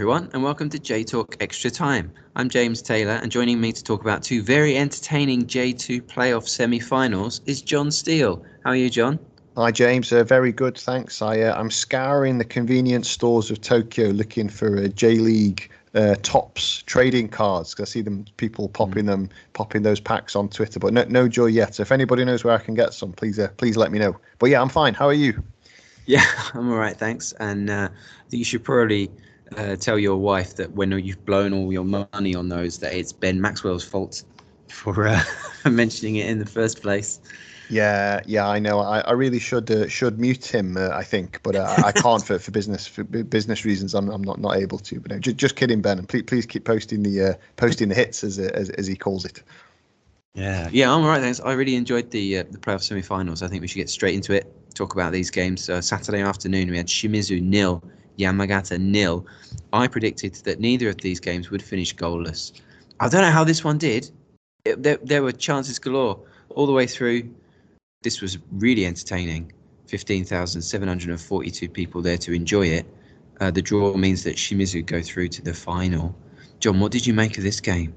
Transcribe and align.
Everyone, 0.00 0.30
and 0.32 0.42
welcome 0.42 0.70
to 0.70 0.78
J 0.78 1.04
Talk 1.04 1.36
Extra 1.40 1.70
Time. 1.70 2.10
I'm 2.34 2.48
James 2.48 2.80
Taylor, 2.80 3.20
and 3.22 3.30
joining 3.30 3.60
me 3.60 3.70
to 3.70 3.84
talk 3.84 4.00
about 4.00 4.22
two 4.22 4.42
very 4.42 4.74
entertaining 4.74 5.44
J2 5.44 6.00
playoff 6.00 6.48
semi 6.48 6.80
finals 6.80 7.42
is 7.44 7.60
Jon 7.60 7.90
Steele. 7.90 8.42
How 8.64 8.70
are 8.70 8.76
you, 8.76 8.88
Jon? 8.88 9.18
Hi, 9.58 9.70
James. 9.70 10.10
Uh, 10.10 10.24
very 10.24 10.52
good, 10.52 10.78
thanks. 10.78 11.20
I, 11.20 11.40
uh, 11.40 11.54
I'm 11.54 11.70
scouring 11.70 12.38
the 12.38 12.46
convenience 12.46 13.10
stores 13.10 13.50
of 13.50 13.60
Tokyo 13.60 14.08
looking 14.08 14.48
for 14.48 14.74
a 14.76 14.88
J 14.88 15.16
League 15.16 15.70
uh, 15.94 16.14
Topps 16.22 16.82
trading 16.84 17.28
cards. 17.28 17.74
because 17.74 17.90
I 17.90 17.92
see 17.92 18.00
them 18.00 18.24
people 18.38 18.70
popping 18.70 19.04
mm. 19.04 19.08
them, 19.08 19.28
popping 19.52 19.82
those 19.82 20.00
packs 20.00 20.34
on 20.34 20.48
Twitter, 20.48 20.80
but 20.80 20.94
no, 20.94 21.04
no 21.10 21.28
joy 21.28 21.48
yet. 21.48 21.74
So 21.74 21.82
if 21.82 21.92
anybody 21.92 22.24
knows 22.24 22.42
where 22.42 22.54
I 22.54 22.58
can 22.58 22.72
get 22.72 22.94
some, 22.94 23.12
please, 23.12 23.38
uh, 23.38 23.48
please 23.58 23.76
let 23.76 23.92
me 23.92 23.98
know. 23.98 24.16
But 24.38 24.48
yeah, 24.48 24.62
I'm 24.62 24.70
fine. 24.70 24.94
How 24.94 25.08
are 25.08 25.12
you? 25.12 25.42
Yeah, 26.06 26.24
I'm 26.54 26.70
all 26.70 26.78
right, 26.78 26.96
thanks. 26.96 27.34
And 27.38 27.68
uh, 27.68 27.90
you 28.30 28.44
should 28.44 28.64
probably 28.64 29.10
uh, 29.56 29.76
tell 29.76 29.98
your 29.98 30.16
wife 30.16 30.56
that 30.56 30.72
when 30.72 30.90
you've 30.92 31.24
blown 31.24 31.52
all 31.52 31.72
your 31.72 31.84
money 31.84 32.34
on 32.34 32.48
those, 32.48 32.78
that 32.78 32.94
it's 32.94 33.12
Ben 33.12 33.40
Maxwell's 33.40 33.84
fault 33.84 34.22
for 34.68 35.06
uh, 35.06 35.22
mentioning 35.70 36.16
it 36.16 36.26
in 36.28 36.38
the 36.38 36.46
first 36.46 36.82
place. 36.82 37.20
Yeah, 37.70 38.20
yeah, 38.26 38.48
I 38.48 38.58
know. 38.58 38.80
I, 38.80 38.98
I 39.00 39.12
really 39.12 39.38
should 39.38 39.70
uh, 39.70 39.86
should 39.86 40.18
mute 40.18 40.44
him. 40.44 40.76
Uh, 40.76 40.88
I 40.88 41.04
think, 41.04 41.40
but 41.44 41.54
uh, 41.54 41.82
I 41.84 41.92
can't 41.92 42.24
for, 42.24 42.38
for 42.38 42.50
business 42.50 42.86
for 42.86 43.04
business 43.04 43.64
reasons. 43.64 43.94
I'm, 43.94 44.10
I'm 44.10 44.22
not 44.22 44.40
not 44.40 44.56
able 44.56 44.78
to. 44.78 44.98
But 44.98 45.12
no, 45.12 45.18
just, 45.20 45.36
just 45.36 45.54
kidding, 45.54 45.80
Ben. 45.80 45.98
And 45.98 46.08
please 46.08 46.24
please 46.24 46.46
keep 46.46 46.64
posting 46.64 47.04
the 47.04 47.22
uh, 47.22 47.34
posting 47.56 47.88
the 47.88 47.94
hits 47.94 48.24
as, 48.24 48.40
as 48.40 48.70
as 48.70 48.88
he 48.88 48.96
calls 48.96 49.24
it. 49.24 49.44
Yeah, 50.34 50.68
yeah, 50.72 50.92
I'm 50.92 51.02
all 51.02 51.08
right. 51.08 51.20
Thanks. 51.20 51.38
I 51.40 51.52
really 51.52 51.76
enjoyed 51.76 52.10
the 52.10 52.38
uh, 52.38 52.44
the 52.50 52.58
playoff 52.58 52.82
semi-finals. 52.82 53.40
I 53.42 53.46
think 53.46 53.60
we 53.62 53.68
should 53.68 53.78
get 53.78 53.88
straight 53.88 54.16
into 54.16 54.32
it. 54.32 54.52
Talk 54.74 54.94
about 54.94 55.12
these 55.12 55.30
games. 55.30 55.70
Uh, 55.70 55.80
Saturday 55.80 56.22
afternoon, 56.22 56.70
we 56.70 56.76
had 56.76 56.88
Shimizu 56.88 57.40
nil, 57.40 57.84
Yamagata 58.18 58.78
nil. 58.78 59.26
I 59.72 59.86
predicted 59.86 60.34
that 60.44 60.60
neither 60.60 60.88
of 60.88 60.98
these 60.98 61.20
games 61.20 61.50
would 61.50 61.62
finish 61.62 61.94
goalless. 61.94 62.52
I 63.00 63.08
don't 63.08 63.22
know 63.22 63.30
how 63.30 63.44
this 63.44 63.64
one 63.64 63.78
did. 63.78 64.10
It, 64.64 64.82
there, 64.82 64.98
there 65.02 65.22
were 65.22 65.32
chances 65.32 65.78
galore 65.78 66.18
all 66.50 66.66
the 66.66 66.72
way 66.72 66.86
through. 66.86 67.30
This 68.02 68.20
was 68.20 68.38
really 68.52 68.86
entertaining. 68.86 69.52
15,742 69.86 71.68
people 71.68 72.00
there 72.02 72.18
to 72.18 72.32
enjoy 72.32 72.66
it. 72.66 72.86
Uh, 73.40 73.50
the 73.50 73.62
draw 73.62 73.96
means 73.96 74.22
that 74.24 74.36
Shimizu 74.36 74.84
go 74.84 75.02
through 75.02 75.28
to 75.28 75.42
the 75.42 75.54
final. 75.54 76.14
Jon, 76.60 76.78
what 76.78 76.92
did 76.92 77.06
you 77.06 77.14
make 77.14 77.38
of 77.38 77.44
this 77.44 77.60
game? 77.60 77.94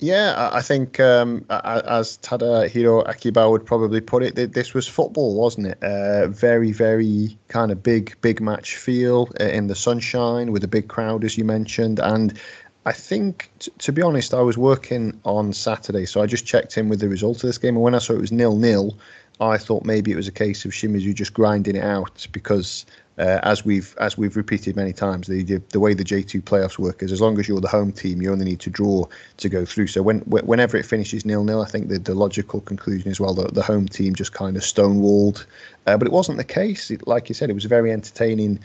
Yeah, 0.00 0.50
I 0.52 0.60
think 0.60 0.98
um, 0.98 1.46
as 1.48 2.18
Tadahiro 2.18 3.08
Akiba 3.08 3.48
would 3.48 3.64
probably 3.64 4.00
put 4.00 4.24
it, 4.24 4.52
this 4.52 4.74
was 4.74 4.88
football, 4.88 5.36
wasn't 5.36 5.68
it? 5.68 5.82
Uh, 5.82 6.26
very, 6.28 6.72
very 6.72 7.38
kind 7.46 7.70
of 7.70 7.82
big, 7.82 8.20
big 8.20 8.40
match 8.40 8.76
feel 8.76 9.28
uh, 9.40 9.44
in 9.44 9.68
the 9.68 9.76
sunshine 9.76 10.50
with 10.50 10.64
a 10.64 10.68
big 10.68 10.88
crowd, 10.88 11.24
as 11.24 11.38
you 11.38 11.44
mentioned. 11.44 12.00
And 12.00 12.38
I 12.84 12.92
think, 12.92 13.50
t- 13.60 13.72
to 13.78 13.92
be 13.92 14.02
honest, 14.02 14.34
I 14.34 14.40
was 14.40 14.58
working 14.58 15.18
on 15.24 15.52
Saturday, 15.52 16.06
so 16.06 16.20
I 16.20 16.26
just 16.26 16.44
checked 16.44 16.76
in 16.76 16.88
with 16.88 16.98
the 16.98 17.08
result 17.08 17.36
of 17.36 17.42
this 17.42 17.58
game. 17.58 17.76
And 17.76 17.82
when 17.82 17.94
I 17.94 17.98
saw 17.98 18.14
it 18.14 18.20
was 18.20 18.32
nil 18.32 18.56
nil, 18.56 18.98
I 19.40 19.58
thought 19.58 19.84
maybe 19.84 20.10
it 20.10 20.16
was 20.16 20.28
a 20.28 20.32
case 20.32 20.64
of 20.64 20.72
Shimizu 20.72 21.14
just 21.14 21.34
grinding 21.34 21.76
it 21.76 21.84
out 21.84 22.26
because 22.32 22.84
uh, 23.18 23.38
as 23.44 23.64
we've 23.64 23.94
as 24.00 24.18
we've 24.18 24.36
repeated 24.36 24.74
many 24.74 24.92
times, 24.92 25.28
the, 25.28 25.42
the, 25.44 25.62
the 25.70 25.78
way 25.78 25.94
the 25.94 26.04
J2 26.04 26.42
playoffs 26.42 26.78
work 26.78 27.02
is 27.02 27.12
as 27.12 27.20
long 27.20 27.38
as 27.38 27.46
you're 27.46 27.60
the 27.60 27.68
home 27.68 27.92
team, 27.92 28.20
you 28.20 28.32
only 28.32 28.44
need 28.44 28.60
to 28.60 28.70
draw 28.70 29.06
to 29.36 29.48
go 29.48 29.64
through. 29.64 29.86
So 29.86 30.02
when 30.02 30.20
whenever 30.20 30.76
it 30.76 30.84
finishes 30.84 31.24
nil 31.24 31.44
nil, 31.44 31.62
I 31.62 31.66
think 31.66 31.88
the, 31.88 31.98
the 31.98 32.14
logical 32.14 32.60
conclusion 32.60 33.10
is 33.10 33.20
well 33.20 33.34
that 33.34 33.54
the 33.54 33.62
home 33.62 33.86
team 33.86 34.14
just 34.14 34.32
kind 34.32 34.56
of 34.56 34.62
stonewalled, 34.62 35.46
uh, 35.86 35.96
but 35.96 36.08
it 36.08 36.12
wasn't 36.12 36.38
the 36.38 36.44
case. 36.44 36.90
It, 36.90 37.06
like 37.06 37.28
you 37.28 37.34
said, 37.34 37.50
it 37.50 37.54
was 37.54 37.64
a 37.64 37.68
very 37.68 37.92
entertaining. 37.92 38.60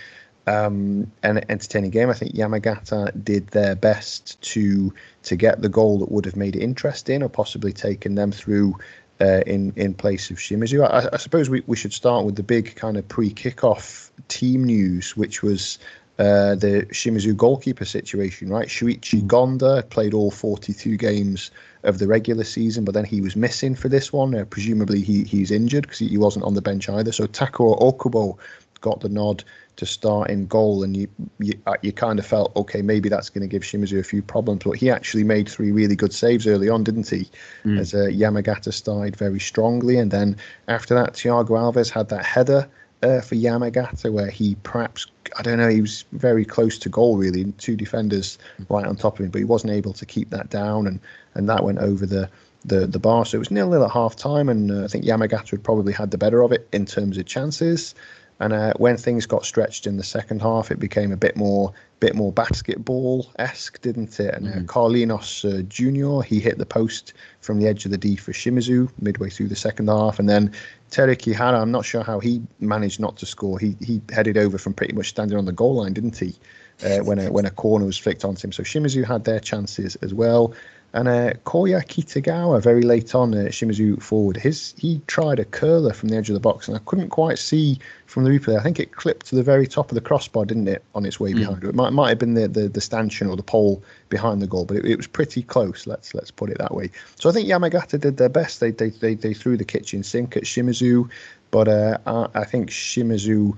Um, 0.48 1.12
an 1.22 1.42
entertaining 1.48 1.92
game. 1.92 2.10
I 2.10 2.14
think 2.14 2.34
Yamagata 2.34 3.24
did 3.24 3.50
their 3.50 3.76
best 3.76 4.42
to 4.42 4.92
to 5.22 5.36
get 5.36 5.62
the 5.62 5.70
goal 5.70 6.00
that 6.00 6.12
would 6.12 6.26
have 6.26 6.36
made 6.36 6.56
it 6.56 6.64
interesting, 6.64 7.22
or 7.22 7.30
possibly 7.30 7.72
taken 7.72 8.16
them 8.16 8.32
through 8.32 8.74
uh, 9.22 9.42
in 9.46 9.74
in 9.76 9.94
place 9.94 10.30
of 10.30 10.38
Shimizu. 10.38 10.88
I, 10.90 11.10
I, 11.14 11.18
suppose 11.18 11.50
we, 11.50 11.64
we 11.68 11.76
should 11.76 11.94
start 11.94 12.26
with 12.26 12.36
the 12.36 12.44
big 12.44 12.76
kind 12.76 12.98
of 12.98 13.08
pre 13.08 13.32
kickoff 13.32 14.10
team 14.28 14.64
news, 14.64 15.18
which 15.18 15.44
was 15.44 15.78
uh, 16.20 16.56
the 16.56 16.86
Shimizu 16.92 17.36
goalkeeper 17.36 17.86
situation. 17.86 18.50
Right, 18.50 18.68
Shuichi 18.68 19.22
Gonda 19.22 19.90
played 19.90 20.14
all 20.14 20.32
42 20.32 20.98
games 20.98 21.52
of 21.84 22.00
the 22.00 22.08
regular 22.08 22.44
season, 22.44 22.84
but 22.84 22.94
then 22.94 23.06
he 23.06 23.22
was 23.22 23.36
missing 23.36 23.76
for 23.76 23.90
this 23.90 24.12
one. 24.12 24.36
Uh, 24.36 24.46
presumably 24.46 25.02
he 25.02 25.24
he's 25.24 25.52
injured 25.52 25.84
because 25.84 26.00
he, 26.00 26.08
he 26.08 26.18
wasn't 26.18 26.46
on 26.46 26.54
the 26.54 26.62
bench 26.62 26.90
either. 26.90 27.12
So 27.12 27.26
Takuo 27.26 27.80
Okubo 27.80 28.38
got 28.82 29.02
the 29.02 29.10
nod 29.10 29.44
to 29.78 29.86
start 29.86 30.30
in 30.30 30.46
goal, 30.46 30.84
and 30.84 30.96
you 30.96 31.08
you, 31.40 31.54
uh, 31.66 31.76
you 31.82 31.92
kind 31.92 32.20
of 32.20 32.26
felt 32.26 32.56
okay, 32.56 32.82
maybe 32.82 33.10
that's 33.10 33.30
going 33.30 33.42
to 33.42 33.48
give 33.48 33.64
Shimizu 33.64 34.00
a 34.00 34.04
few 34.04 34.22
problems. 34.22 34.64
But 34.64 34.78
he 34.78 34.90
actually 34.90 35.24
made 35.24 35.48
three 35.48 35.72
really 35.72 35.96
good 35.96 36.14
saves 36.14 36.48
early 36.48 36.70
on, 36.70 36.84
didn't 36.84 37.10
he? 37.10 37.30
Mm. 37.64 37.80
As 37.80 37.94
uh, 37.94 38.08
Yamagata 38.12 38.74
started 38.74 39.16
very 39.16 39.40
strongly, 39.40 39.98
and 39.98 40.12
then 40.12 40.36
after 40.68 40.94
that, 40.96 41.14
Thiago 41.14 41.50
Alves 41.50 41.90
had 41.90 42.10
that 42.10 42.26
header 42.26 42.68
uh, 43.04 43.22
for 43.22 43.36
Yamagata 43.36 44.12
where 44.12 44.30
he 44.30 44.56
perhaps 44.64 45.08
I 45.38 45.42
don't 45.42 45.58
know 45.58 45.70
he 45.70 45.82
was 45.82 46.06
very 46.12 46.44
close 46.44 46.78
to 46.80 46.90
goal 46.90 47.18
really, 47.18 47.46
two 47.54 47.76
defenders 47.76 48.38
right 48.70 48.86
on 48.86 48.96
top 48.96 49.20
of 49.20 49.26
him, 49.26 49.32
but 49.32 49.40
he 49.40 49.46
wasn't 49.46 49.74
able 49.74 49.94
to 49.94 50.06
keep 50.06 50.30
that 50.32 50.50
down, 50.50 50.88
and 50.88 51.00
and 51.36 51.48
that 51.50 51.64
went 51.64 51.80
over 51.80 52.06
the 52.06 52.30
the 52.66 52.88
the 52.88 53.00
bar. 53.00 53.26
So 53.26 53.38
it 53.38 53.40
was 53.40 53.52
nil 53.52 53.70
nil 53.70 53.86
at 53.86 53.92
half 53.92 54.16
time, 54.16 54.50
and 54.50 54.72
uh, 54.72 54.84
I 54.84 54.88
think 54.88 55.06
Yamagata 55.06 55.52
had 55.52 55.64
probably 55.64 55.94
had 55.94 56.12
the 56.12 56.18
better 56.18 56.42
of 56.42 56.52
it 56.52 56.68
in 56.72 56.86
terms 56.86 57.18
of 57.18 57.26
chances. 57.26 57.96
And 58.40 58.54
uh, 58.54 58.74
when 58.78 58.96
things 58.96 59.26
got 59.26 59.46
stretched 59.46 59.86
in 59.86 59.98
the 59.98 60.04
second 60.04 60.42
half, 60.42 60.72
it 60.72 60.80
became 60.80 61.12
a 61.12 61.18
bit 61.18 61.36
more 61.36 61.74
bit 62.00 62.16
more 62.16 62.32
basketball 62.32 63.30
esque, 63.40 63.82
didn't 63.82 64.18
it? 64.22 64.34
And 64.34 64.48
uh, 64.48 64.52
mm. 64.52 64.66
Carlinhos 64.66 65.44
uh, 65.44 65.64
Junior 65.64 66.22
he 66.22 66.40
hit 66.40 66.58
the 66.58 66.66
post 66.66 67.14
from 67.42 67.60
the 67.60 67.68
edge 67.68 67.84
of 67.84 67.92
the 67.92 67.98
D 67.98 68.16
for 68.16 68.32
Shimizu 68.32 68.90
midway 69.02 69.30
through 69.30 69.50
the 69.50 69.56
second 69.56 69.90
half, 69.90 70.20
and 70.20 70.30
then 70.30 70.54
Teruki 70.90 71.36
Hara, 71.36 71.62
I'm 71.62 71.72
not 71.72 71.86
sure 71.86 72.04
how 72.04 72.20
he 72.20 72.42
managed 72.60 73.00
not 73.00 73.18
to 73.18 73.26
score. 73.26 73.60
He 73.60 73.76
he 73.82 74.02
headed 74.12 74.38
over 74.38 74.58
from 74.58 74.74
pretty 74.74 74.94
much 74.94 75.10
standing 75.10 75.38
on 75.38 75.46
the 75.46 75.52
goal 75.52 75.76
line, 75.76 75.94
didn't 75.94 76.18
he? 76.18 76.36
Uh, 76.84 77.00
when 77.00 77.20
a 77.20 77.30
when 77.30 77.46
a 77.46 77.52
corner 77.52 77.86
was 77.86 77.98
flicked 77.98 78.24
onto 78.24 78.48
him. 78.48 78.54
So 78.54 78.64
Shimizu 78.64 79.04
had 79.04 79.26
their 79.26 79.42
chances 79.42 79.98
as 79.98 80.14
well. 80.14 80.54
And 80.94 81.08
uh, 81.08 81.34
Koya 81.46 81.86
Kitagawa, 81.86 82.62
very 82.62 82.82
late 82.82 83.14
on, 83.14 83.34
uh, 83.36 83.50
Shimizu 83.50 84.02
forward, 84.02 84.38
his 84.38 84.74
he 84.78 85.00
tried 85.06 85.40
a 85.40 85.46
curler 85.46 85.94
from 85.94 86.10
the 86.10 86.18
edge 86.18 86.30
of 86.30 86.34
the 86.34 86.40
box, 86.40 86.68
and 86.68 86.76
I 86.76 86.80
couldn't 86.86 87.10
quite 87.10 87.38
see 87.38 87.78
from 88.08 88.24
the 88.24 88.32
replay. 88.32 88.58
I 88.58 88.64
think 88.64 88.80
it 88.80 88.92
clipped 88.92 89.28
to 89.28 89.36
the 89.36 89.44
very 89.44 89.68
top 89.68 89.92
of 89.92 89.96
the 89.96 90.02
crossbar, 90.02 90.46
didn't 90.46 90.68
it, 90.68 90.84
on 90.96 91.06
its 91.06 91.20
way 91.20 91.32
mm. 91.32 91.38
behind 91.38 91.64
it? 91.64 91.76
Might, 91.76 91.94
might 91.94 92.10
have 92.10 92.18
been 92.18 92.34
the, 92.34 92.48
the, 92.48 92.68
the 92.70 92.82
stanchion 92.82 93.28
or 93.28 93.36
the 93.36 93.44
pole 93.44 93.84
behind 94.10 94.42
the 94.42 94.48
goal, 94.48 94.66
but 94.66 94.78
it, 94.78 94.86
it, 94.86 94.98
was 94.98 95.06
pretty 95.06 95.44
close. 95.44 95.86
Let's 95.86 96.16
let's 96.16 96.32
put 96.32 96.50
it 96.50 96.58
that 96.58 96.74
way. 96.74 96.90
So 97.16 97.30
I 97.30 97.34
think 97.34 97.48
Yamagata 97.48 98.00
did 98.00 98.18
their 98.18 98.30
best. 98.30 98.60
They 98.60 98.72
they 98.72 98.90
they, 98.90 99.14
they 99.14 99.36
threw 99.36 99.58
the 99.58 99.66
kitchen 99.66 100.02
sink 100.02 100.36
at 100.38 100.44
Shimizu, 100.44 101.08
but 101.52 101.68
uh, 101.68 102.00
I, 102.08 102.28
I 102.34 102.44
think 102.46 102.72
Shimizu 102.72 103.56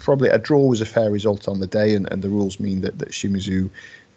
probably 0.00 0.28
a 0.30 0.38
draw 0.38 0.66
was 0.66 0.80
a 0.80 0.86
fair 0.86 1.12
result 1.12 1.46
on 1.46 1.60
the 1.60 1.66
day, 1.68 1.94
and, 1.94 2.10
and 2.12 2.22
the 2.22 2.28
rules 2.28 2.58
mean 2.58 2.80
that 2.80 2.98
that 2.98 3.10
Shimizu 3.10 3.70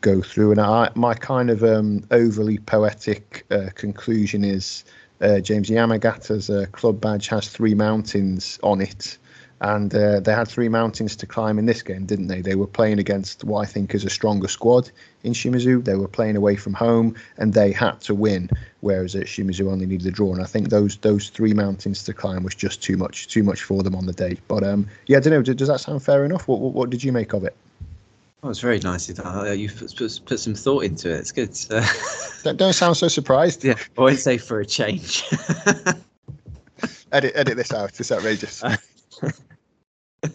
go 0.08 0.22
through. 0.22 0.52
And 0.52 0.62
I, 0.62 0.90
my 0.96 1.14
kind 1.14 1.50
of 1.50 1.64
um, 1.64 2.04
overly 2.12 2.58
poetic 2.60 3.46
uh, 3.52 3.70
conclusion 3.76 4.44
is 4.44 4.86
uh, 5.20 5.40
James 5.40 5.70
Yamagata's 5.70 6.50
uh, 6.50 6.66
club 6.72 7.02
badge 7.02 7.28
has 7.28 7.50
three 7.50 7.76
mountains 7.76 8.60
on 8.64 8.80
it. 8.82 9.18
And 9.60 9.94
uh, 9.96 10.20
they 10.20 10.34
had 10.34 10.48
three 10.48 10.70
mountains 10.70 11.16
to 11.16 11.26
climb 11.26 11.58
in 11.58 11.66
this 11.66 11.82
game, 11.82 12.06
didn't 12.06 12.28
they? 12.28 12.42
They 12.42 12.54
were 12.54 12.68
playing 12.68 13.00
against 13.00 13.44
what 13.44 13.62
I 13.62 13.66
think 13.66 13.96
is 13.96 14.06
a 14.06 14.10
stronger 14.10 14.48
squad 14.48 14.92
in 15.24 15.34
Shimizu. 15.34 15.84
They 15.84 15.96
were 15.96 16.08
playing 16.08 16.36
away 16.38 16.56
from 16.56 16.76
home, 16.76 17.16
and 17.38 17.56
they 17.56 17.72
had 17.72 18.00
to 18.02 18.14
win. 18.14 18.52
Whereas 18.82 19.16
at 19.16 19.26
Shimizu 19.26 19.72
only 19.72 19.88
needed 19.88 20.06
a 20.08 20.12
draw, 20.12 20.32
and 20.32 20.44
I 20.44 20.46
think 20.46 20.70
those 20.70 20.98
those 20.98 21.30
three 21.32 21.56
mountains 21.56 22.04
to 22.04 22.14
climb 22.14 22.44
was 22.44 22.54
just 22.54 22.84
too 22.84 22.98
much, 22.98 23.28
too 23.28 23.42
much 23.42 23.64
for 23.64 23.82
them 23.82 23.96
on 23.96 24.06
the 24.06 24.14
day. 24.14 24.38
But 24.48 24.64
um, 24.64 24.86
yeah, 25.08 25.18
I 25.18 25.22
don't 25.22 25.34
know. 25.34 25.42
Does 25.42 25.70
that 25.70 25.80
sound 25.80 26.04
fair 26.04 26.24
enough? 26.24 26.48
What, 26.48 26.60
what, 26.60 26.74
what 26.74 26.90
did 26.92 27.04
you 27.04 27.12
make 27.12 27.34
of 27.34 27.44
it? 27.44 27.56
Oh, 28.44 28.50
it's 28.50 28.60
very 28.60 28.80
nice. 28.80 29.10
Uh, 29.20 29.52
you've 29.58 29.76
put, 29.76 30.22
put, 30.26 30.40
some 30.40 30.54
thought 30.54 30.84
into 30.84 31.10
it. 31.10 31.20
It's 31.20 31.32
good. 31.32 31.58
Uh, 31.72 31.86
don't, 32.44 32.58
don't 32.58 32.74
sound 32.74 32.96
so 32.96 33.08
surprised. 33.08 33.64
Yeah, 33.64 33.76
always 33.98 34.22
say 34.22 34.38
for 34.38 34.60
a 34.60 34.66
change. 34.66 35.24
edit, 37.12 37.34
edit 37.36 37.58
this 37.58 37.74
out. 37.74 38.00
It's 38.00 38.12
outrageous. 38.12 38.64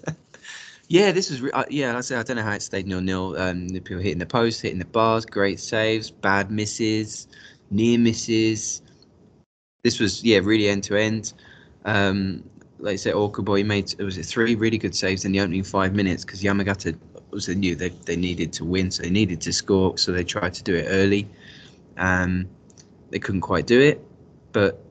yeah, 0.89 1.13
this 1.13 1.31
was. 1.31 1.49
Uh, 1.53 1.65
yeah, 1.71 1.97
I 1.97 2.01
say 2.01 2.17
I 2.17 2.25
don't 2.25 2.37
know 2.37 2.43
how 2.43 2.55
it 2.55 2.63
stayed 2.63 2.89
nil 2.89 3.01
nil. 3.01 3.37
Um, 3.37 3.69
the 3.69 3.79
people 3.79 4.03
hitting 4.03 4.19
the 4.19 4.27
post, 4.27 4.63
hitting 4.63 4.81
the 4.81 4.85
bars, 4.85 5.25
great 5.25 5.61
saves, 5.61 6.11
bad 6.11 6.51
misses, 6.51 7.29
near 7.71 8.01
misses. 8.01 8.83
This 9.85 10.01
was 10.01 10.25
yeah, 10.25 10.41
really 10.43 10.69
end 10.69 10.83
to 10.85 10.97
end. 10.97 11.35
Um, 11.85 12.43
like 12.81 12.95
I 12.95 12.97
said, 12.97 13.15
Okubo 13.15 13.65
made 13.65 13.95
it 13.97 14.03
was 14.03 14.19
three 14.19 14.57
really 14.57 14.79
good 14.79 14.97
saves 14.97 15.25
in 15.25 15.31
the 15.31 15.41
opening 15.41 15.63
five 15.63 15.95
minutes 15.95 16.25
because 16.25 16.43
Yamagata 16.43 16.99
obviously 17.33 17.55
knew 17.55 17.75
they, 17.75 17.89
they 17.89 18.17
needed 18.17 18.53
to 18.55 18.65
win, 18.65 18.91
so 18.91 19.03
they 19.03 19.11
needed 19.11 19.41
to 19.41 19.53
score, 19.53 19.97
so 19.97 20.13
they 20.13 20.25
tried 20.25 20.55
to 20.55 20.63
do 20.63 20.75
it 20.75 20.87
early. 20.89 21.29
Um, 21.97 22.49
they 23.11 23.19
couldn't 23.19 23.41
quite 23.41 23.67
do 23.67 23.81
it, 23.81 24.01
but 24.53 24.85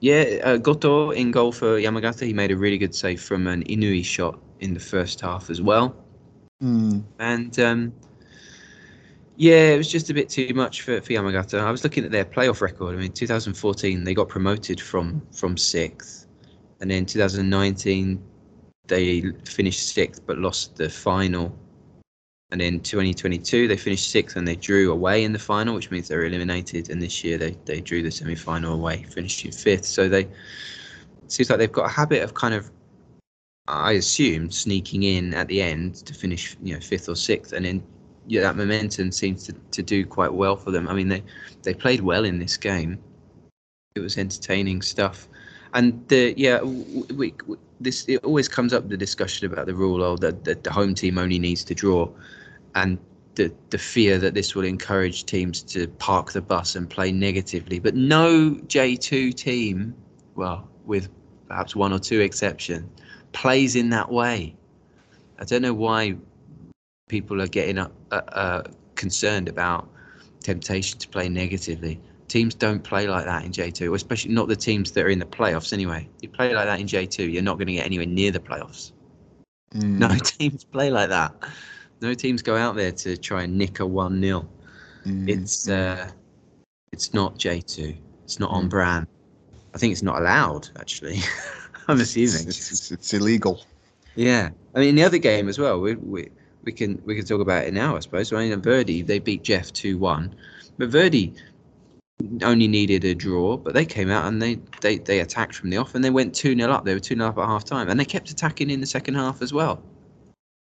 yeah, 0.00 0.40
uh, 0.44 0.56
Goto 0.58 1.10
in 1.10 1.30
goal 1.30 1.52
for 1.52 1.78
Yamagata. 1.80 2.26
He 2.26 2.32
made 2.32 2.50
a 2.50 2.56
really 2.56 2.78
good 2.78 2.94
save 2.94 3.20
from 3.20 3.46
an 3.46 3.64
Inui 3.64 4.04
shot 4.04 4.38
in 4.60 4.74
the 4.74 4.80
first 4.80 5.20
half 5.20 5.48
as 5.48 5.62
well. 5.62 5.96
Mm. 6.62 7.04
And 7.18 7.58
um, 7.58 7.92
yeah, 9.36 9.70
it 9.70 9.76
was 9.76 9.90
just 9.90 10.10
a 10.10 10.14
bit 10.14 10.28
too 10.28 10.52
much 10.54 10.82
for, 10.82 11.00
for 11.00 11.12
Yamagata. 11.12 11.60
I 11.60 11.70
was 11.70 11.82
looking 11.82 12.04
at 12.04 12.10
their 12.10 12.24
playoff 12.24 12.60
record. 12.60 12.94
I 12.94 12.98
mean, 12.98 13.12
2014 13.12 14.04
they 14.04 14.14
got 14.14 14.28
promoted 14.28 14.80
from 14.80 15.22
from 15.32 15.56
sixth, 15.56 16.26
and 16.80 16.90
then 16.90 17.06
2019 17.06 18.22
they 18.88 19.32
finished 19.44 19.88
sixth 19.88 20.22
but 20.26 20.38
lost 20.38 20.76
the 20.76 20.88
final. 20.88 21.56
And 22.50 22.62
in 22.62 22.80
2022 22.80 23.66
they 23.66 23.76
finished 23.76 24.10
sixth 24.10 24.36
and 24.36 24.46
they 24.46 24.56
drew 24.56 24.92
away 24.92 25.24
in 25.24 25.32
the 25.32 25.38
final, 25.38 25.74
which 25.74 25.90
means 25.90 26.08
they 26.08 26.16
were 26.16 26.26
eliminated. 26.26 26.90
And 26.90 27.02
this 27.02 27.24
year 27.24 27.38
they, 27.38 27.56
they 27.64 27.80
drew 27.80 28.02
the 28.02 28.10
semi 28.10 28.36
final 28.36 28.74
away, 28.74 29.04
finishing 29.10 29.50
fifth. 29.50 29.84
So 29.84 30.08
they 30.08 30.28
seems 31.28 31.50
like 31.50 31.58
they've 31.58 31.72
got 31.72 31.86
a 31.86 31.92
habit 31.92 32.22
of 32.22 32.34
kind 32.34 32.54
of 32.54 32.70
I 33.68 33.92
assume 33.92 34.50
sneaking 34.50 35.02
in 35.02 35.34
at 35.34 35.48
the 35.48 35.60
end 35.60 35.96
to 36.06 36.14
finish, 36.14 36.56
you 36.62 36.74
know, 36.74 36.80
fifth 36.80 37.08
or 37.08 37.16
sixth, 37.16 37.52
and 37.52 37.64
then 37.64 37.82
yeah, 38.28 38.42
that 38.42 38.56
momentum 38.56 39.12
seems 39.12 39.44
to, 39.44 39.52
to 39.72 39.82
do 39.82 40.04
quite 40.04 40.32
well 40.32 40.56
for 40.56 40.70
them. 40.70 40.88
I 40.88 40.94
mean, 40.94 41.08
they 41.08 41.22
they 41.62 41.74
played 41.74 42.00
well 42.00 42.24
in 42.24 42.38
this 42.38 42.56
game. 42.56 42.98
It 43.96 44.00
was 44.00 44.18
entertaining 44.18 44.82
stuff, 44.82 45.28
and 45.74 46.06
the 46.08 46.34
yeah, 46.36 46.62
we, 46.62 47.34
we 47.42 47.56
this 47.80 48.04
it 48.08 48.24
always 48.24 48.48
comes 48.48 48.72
up 48.72 48.88
the 48.88 48.96
discussion 48.96 49.46
about 49.46 49.66
the 49.66 49.74
rule 49.74 50.02
oh 50.02 50.16
that, 50.16 50.44
the 50.64 50.72
home 50.72 50.94
team 50.94 51.18
only 51.18 51.38
needs 51.38 51.64
to 51.64 51.74
draw, 51.74 52.08
and 52.74 52.98
the 53.34 53.52
the 53.70 53.78
fear 53.78 54.18
that 54.18 54.34
this 54.34 54.54
will 54.54 54.64
encourage 54.64 55.24
teams 55.24 55.62
to 55.62 55.88
park 55.98 56.32
the 56.32 56.40
bus 56.40 56.74
and 56.74 56.88
play 56.88 57.12
negatively. 57.12 57.78
But 57.78 57.94
no 57.94 58.54
J 58.66 58.96
two 58.96 59.32
team, 59.32 59.94
well, 60.34 60.68
with 60.84 61.08
perhaps 61.48 61.76
one 61.76 61.92
or 61.92 61.98
two 61.98 62.20
exceptions 62.20 62.88
plays 63.32 63.76
in 63.76 63.90
that 63.90 64.10
way. 64.10 64.56
I 65.38 65.44
don't 65.44 65.62
know 65.62 65.74
why 65.74 66.16
people 67.08 67.42
are 67.42 67.46
getting 67.46 67.78
uh, 67.78 67.88
uh, 68.10 68.62
concerned 68.94 69.48
about 69.48 69.88
temptation 70.40 70.98
to 70.98 71.08
play 71.08 71.28
negatively. 71.28 72.00
Teams 72.28 72.54
don't 72.54 72.82
play 72.82 73.06
like 73.06 73.24
that 73.24 73.44
in 73.44 73.52
J2, 73.52 73.94
especially 73.94 74.32
not 74.32 74.48
the 74.48 74.56
teams 74.56 74.90
that 74.92 75.04
are 75.04 75.08
in 75.08 75.18
the 75.18 75.26
playoffs 75.26 75.72
anyway. 75.72 76.08
You 76.20 76.28
play 76.28 76.54
like 76.54 76.66
that 76.66 76.80
in 76.80 76.86
J2, 76.86 77.32
you're 77.32 77.42
not 77.42 77.54
going 77.54 77.68
to 77.68 77.74
get 77.74 77.86
anywhere 77.86 78.06
near 78.06 78.32
the 78.32 78.40
playoffs. 78.40 78.92
Mm. 79.74 79.98
No 79.98 80.08
teams 80.24 80.64
play 80.64 80.90
like 80.90 81.10
that. 81.10 81.34
No 82.00 82.14
teams 82.14 82.42
go 82.42 82.56
out 82.56 82.76
there 82.76 82.92
to 82.92 83.16
try 83.16 83.44
and 83.44 83.56
nick 83.56 83.80
a 83.80 83.86
1 83.86 84.20
0. 84.20 84.48
Mm. 85.04 85.28
It's 85.28 85.68
uh, 85.68 86.10
it's 86.92 87.14
not 87.14 87.38
J2. 87.38 87.96
It's 88.24 88.40
not 88.40 88.50
mm. 88.50 88.54
on 88.54 88.68
brand. 88.68 89.06
I 89.74 89.78
think 89.78 89.92
it's 89.92 90.02
not 90.02 90.20
allowed, 90.20 90.70
actually. 90.80 91.20
I'm 91.88 92.00
assuming 92.00 92.48
it's, 92.48 92.72
it's, 92.72 92.90
it's, 92.90 93.14
illegal. 93.14 93.62
Yeah, 94.16 94.50
I 94.74 94.80
mean 94.80 94.96
the 94.96 95.04
other 95.04 95.18
game 95.18 95.48
as 95.48 95.58
well. 95.58 95.80
We, 95.80 95.94
we 95.94 96.30
we 96.64 96.72
can 96.72 97.00
we 97.04 97.14
can 97.14 97.24
talk 97.24 97.40
about 97.40 97.64
it 97.64 97.74
now, 97.74 97.96
I 97.96 98.00
suppose. 98.00 98.32
I 98.32 98.48
mean, 98.48 98.60
Verdy 98.60 99.06
they 99.06 99.18
beat 99.18 99.44
JEF 99.44 99.72
two 99.72 99.98
one, 99.98 100.34
but 100.78 100.90
Verdy 100.90 101.36
only 102.42 102.66
needed 102.68 103.04
a 103.04 103.14
draw, 103.14 103.56
but 103.56 103.74
they 103.74 103.84
came 103.84 104.10
out 104.10 104.26
and 104.26 104.40
they, 104.40 104.58
they, 104.80 104.98
they 104.98 105.20
attacked 105.20 105.54
from 105.54 105.70
the 105.70 105.76
off 105.76 105.94
and 105.94 106.02
they 106.02 106.10
went 106.10 106.34
2 106.34 106.56
0 106.56 106.70
up. 106.70 106.84
They 106.84 106.94
were 106.94 107.00
2 107.00 107.14
0 107.14 107.28
up 107.28 107.38
at 107.38 107.46
half 107.46 107.64
time 107.64 107.88
and 107.88 107.98
they 107.98 108.04
kept 108.04 108.30
attacking 108.30 108.70
in 108.70 108.80
the 108.80 108.86
second 108.86 109.14
half 109.14 109.42
as 109.42 109.52
well. 109.52 109.82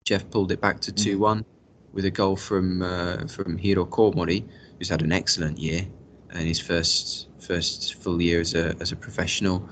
JEF 0.05 0.31
pulled 0.31 0.53
it 0.53 0.61
back 0.61 0.81
to 0.81 0.93
2 0.93 1.19
1 1.19 1.45
with 1.93 2.05
a 2.05 2.11
goal 2.11 2.37
from 2.37 2.83
uh, 2.83 3.27
from 3.27 3.59
Hiro 3.59 3.85
Komori, 3.85 4.45
who's 4.79 4.89
had 4.89 5.03
an 5.03 5.13
excellent 5.13 5.59
year 5.59 5.87
and 6.31 6.47
his 6.47 6.59
first 6.59 7.29
first 7.41 7.95
full 7.95 8.21
year 8.21 8.41
as 8.41 8.55
a, 8.55 8.75
as 8.81 8.93
a 8.93 8.97
professional. 8.97 9.69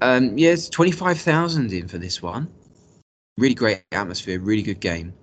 Um, 0.00 0.36
yeah, 0.36 0.50
it's 0.50 0.68
25,000 0.68 1.72
in 1.72 1.86
for 1.86 1.98
this 1.98 2.20
one. 2.20 2.48
Really 3.38 3.54
great 3.54 3.82
atmosphere, 3.92 4.40
really 4.40 4.62
good 4.62 4.80
game. 4.80 5.14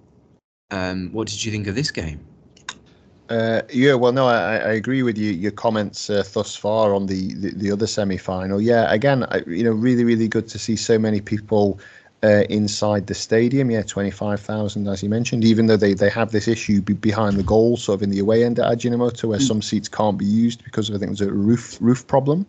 Um, 0.72 1.12
what 1.12 1.28
did 1.28 1.44
you 1.44 1.52
think 1.52 1.68
of 1.68 1.76
this 1.76 1.92
game? 1.92 2.26
Uh, 3.30 3.62
yeah, 3.72 3.94
well, 3.94 4.12
no, 4.12 4.28
I, 4.28 4.58
I 4.58 4.72
agree 4.74 5.04
with 5.04 5.16
you. 5.16 5.32
Your 5.32 5.52
comments 5.52 6.10
uh, 6.10 6.24
thus 6.34 6.56
far 6.56 6.96
on 6.96 7.06
the, 7.06 7.34
the, 7.36 7.52
the 7.52 7.72
other 7.72 7.86
semi 7.86 8.18
final. 8.18 8.60
Yeah, 8.60 8.92
again, 8.92 9.24
I, 9.26 9.44
you 9.46 9.64
know, 9.64 9.72
really, 9.72 10.04
really 10.04 10.28
good 10.28 10.48
to 10.48 10.58
see 10.58 10.76
so 10.76 10.98
many 10.98 11.22
people 11.22 11.80
uh, 12.24 12.44
inside 12.50 13.06
the 13.06 13.14
stadium. 13.14 13.70
Yeah, 13.70 13.84
twenty 13.84 14.10
five 14.10 14.42
thousand, 14.42 14.88
as 14.88 15.04
you 15.04 15.10
mentioned. 15.10 15.44
Even 15.44 15.68
though 15.68 15.78
they, 15.78 15.94
they 15.94 16.10
have 16.10 16.32
this 16.32 16.48
issue 16.48 16.82
be 16.82 16.94
behind 16.94 17.38
the 17.38 17.44
goal, 17.44 17.78
sort 17.78 18.00
of 18.00 18.04
in 18.04 18.10
the 18.10 18.20
away 18.20 18.44
end 18.44 18.58
at 18.58 18.66
Ajinomoto, 18.66 19.26
where 19.26 19.40
mm. 19.40 19.48
some 19.48 19.62
seats 19.62 19.88
can't 19.88 20.18
be 20.18 20.26
used 20.26 20.64
because 20.64 20.90
of 20.90 20.96
I 20.96 20.98
think 20.98 21.12
there's 21.12 21.30
a 21.30 21.32
roof 21.32 21.78
roof 21.80 22.08
problem 22.08 22.48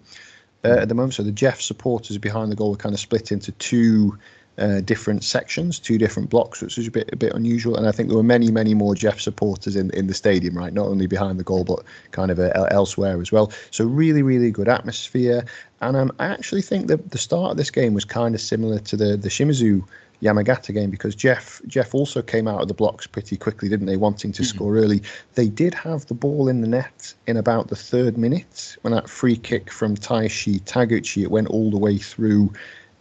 uh, 0.64 0.68
at 0.80 0.88
the 0.88 0.94
moment. 0.94 1.12
So 1.14 1.22
the 1.22 1.30
JEF 1.30 1.60
supporters 1.60 2.16
behind 2.16 2.50
the 2.50 2.56
goal 2.56 2.70
were 2.70 2.76
kind 2.76 2.94
of 2.94 3.00
split 3.00 3.32
into 3.32 3.52
two 3.52 4.18
uh, 4.58 4.80
different 4.80 5.24
sections, 5.24 5.78
two 5.78 5.98
different 5.98 6.28
blocks, 6.28 6.60
which 6.60 6.76
was 6.76 6.86
a 6.86 6.90
bit 6.90 7.08
a 7.12 7.16
bit 7.16 7.32
unusual. 7.32 7.76
And 7.76 7.86
I 7.86 7.92
think 7.92 8.08
there 8.08 8.16
were 8.16 8.22
many, 8.22 8.50
many 8.50 8.74
more 8.74 8.94
JEF 8.94 9.20
supporters 9.20 9.76
in 9.76 9.90
in 9.90 10.06
the 10.06 10.14
stadium, 10.14 10.56
right? 10.56 10.72
Not 10.72 10.86
only 10.86 11.06
behind 11.06 11.38
the 11.38 11.44
goal, 11.44 11.64
but 11.64 11.84
kind 12.10 12.30
of 12.30 12.38
uh, 12.38 12.66
elsewhere 12.70 13.20
as 13.20 13.32
well. 13.32 13.52
So 13.70 13.84
really, 13.84 14.22
really 14.22 14.50
good 14.50 14.68
atmosphere. 14.68 15.44
And 15.80 15.96
um, 15.96 16.12
I 16.18 16.26
actually 16.26 16.62
think 16.62 16.88
that 16.88 17.10
the 17.10 17.18
start 17.18 17.52
of 17.52 17.56
this 17.56 17.70
game 17.70 17.94
was 17.94 18.04
kind 18.04 18.34
of 18.34 18.40
similar 18.40 18.78
to 18.80 18.96
the 18.96 19.16
the 19.16 19.28
Shimizu 19.28 19.82
Yamagata 20.22 20.74
game 20.74 20.90
because 20.90 21.16
JEF 21.16 21.66
JEF 21.66 21.94
also 21.94 22.20
came 22.20 22.46
out 22.46 22.60
of 22.60 22.68
the 22.68 22.74
blocks 22.74 23.06
pretty 23.06 23.36
quickly, 23.36 23.68
didn't 23.68 23.86
they? 23.86 23.96
Wanting 23.96 24.32
to 24.32 24.42
mm-hmm. 24.42 24.56
score 24.56 24.76
early. 24.76 25.02
They 25.34 25.48
did 25.48 25.74
have 25.74 26.06
the 26.06 26.14
ball 26.14 26.48
in 26.48 26.60
the 26.60 26.68
net 26.68 27.14
in 27.26 27.36
about 27.36 27.68
the 27.68 27.76
third 27.76 28.18
minute 28.18 28.76
when 28.82 28.92
that 28.92 29.08
free 29.08 29.36
kick 29.36 29.70
from 29.70 29.96
Taishi 29.96 30.60
Taguchi 30.62 31.22
it 31.22 31.30
went 31.30 31.48
all 31.48 31.70
the 31.70 31.78
way 31.78 31.96
through 31.96 32.52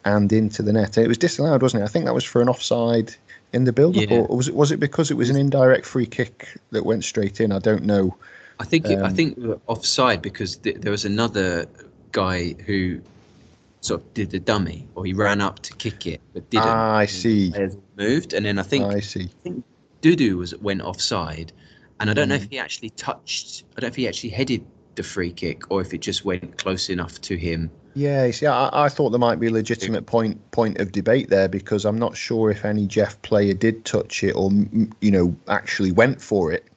and 0.06 0.32
into 0.32 0.64
the 0.64 0.74
net. 0.74 0.98
it 0.98 1.08
was 1.08 1.18
disallowed, 1.18 1.62
wasn't 1.62 1.82
it? 1.82 1.86
I 1.86 1.90
think 1.90 2.06
that 2.06 2.14
was 2.14 2.24
for 2.24 2.42
an 2.42 2.50
offside 2.50 3.16
in 3.54 3.64
the 3.64 3.74
build-up, 3.74 4.10
yeah. 4.10 4.20
or 4.20 4.38
was 4.38 4.48
it 4.48 4.56
was 4.56 4.72
it 4.72 4.80
because 4.80 5.12
it 5.12 5.16
was 5.16 5.30
an 5.30 5.36
indirect 5.36 5.86
free 5.86 6.06
kick 6.06 6.48
that 6.72 6.86
went 6.86 7.04
straight 7.04 7.42
in? 7.42 7.52
I 7.52 7.60
don't 7.60 7.84
know. 7.84 8.16
I 8.60 8.66
think 8.66 8.88
um, 8.88 9.04
I 9.04 9.10
think 9.10 9.38
offside 9.68 10.22
because 10.22 10.58
th- 10.58 10.78
there 10.78 10.92
was 10.92 11.06
another 11.06 11.66
guy 12.12 12.54
who 12.66 13.02
sort 13.82 14.02
of 14.02 14.14
did 14.14 14.32
the 14.32 14.40
dummy, 14.40 14.88
or 14.96 15.06
he 15.06 15.14
ran 15.14 15.42
up 15.42 15.60
to 15.60 15.74
kick 15.74 16.06
it 16.06 16.22
but 16.34 16.50
didn't. 16.50 16.68
Ah, 16.68 16.98
I 16.98 17.06
see. 17.06 17.54
Moved, 17.98 18.34
and 18.34 18.46
then 18.46 18.60
I 18.60 18.64
think 18.64 18.86
I 18.86 19.00
see. 19.00 19.24
I 19.24 19.44
think 19.44 19.66
Dudu 20.02 20.38
was 20.38 20.56
went 20.56 20.82
offside, 20.82 21.52
and 22.00 22.10
I 22.10 22.14
don't 22.14 22.26
mm. 22.26 22.30
know 22.30 22.36
if 22.36 22.48
mm. 22.48 22.52
he 22.52 22.60
actually 22.60 22.92
touched. 22.92 23.64
I 23.78 23.82
don't 23.82 23.90
know 23.90 23.92
if 23.92 23.96
he 23.96 24.08
actually 24.08 24.30
headed 24.30 24.66
the 24.96 25.04
free 25.04 25.32
kick 25.32 25.72
or 25.72 25.82
if 25.82 25.94
it 25.94 26.00
just 26.00 26.26
went 26.26 26.58
close 26.58 26.90
enough 26.90 27.22
to 27.22 27.38
him. 27.38 27.72
Yeah, 27.96 28.30
see, 28.32 28.46
I, 28.46 28.86
I 28.86 28.90
thought 28.90 29.10
there 29.10 29.20
might 29.20 29.40
be 29.40 29.48
a 29.48 29.52
legitimate 29.52 30.06
point 30.06 30.52
point 30.52 30.80
of 30.80 30.92
debate 30.92 31.30
there 31.30 31.50
because 31.50 31.86
I'm 31.86 31.98
not 31.98 32.16
sure 32.16 32.52
if 32.52 32.64
any 32.64 32.88
JEF 32.88 33.22
player 33.24 33.54
did 33.54 33.84
touch 33.84 34.24
it 34.24 34.34
or 34.34 34.52
you 35.02 35.12
know 35.12 35.36
actually 35.48 35.92
went 35.92 36.22
for 36.22 36.52
it. 36.52 36.69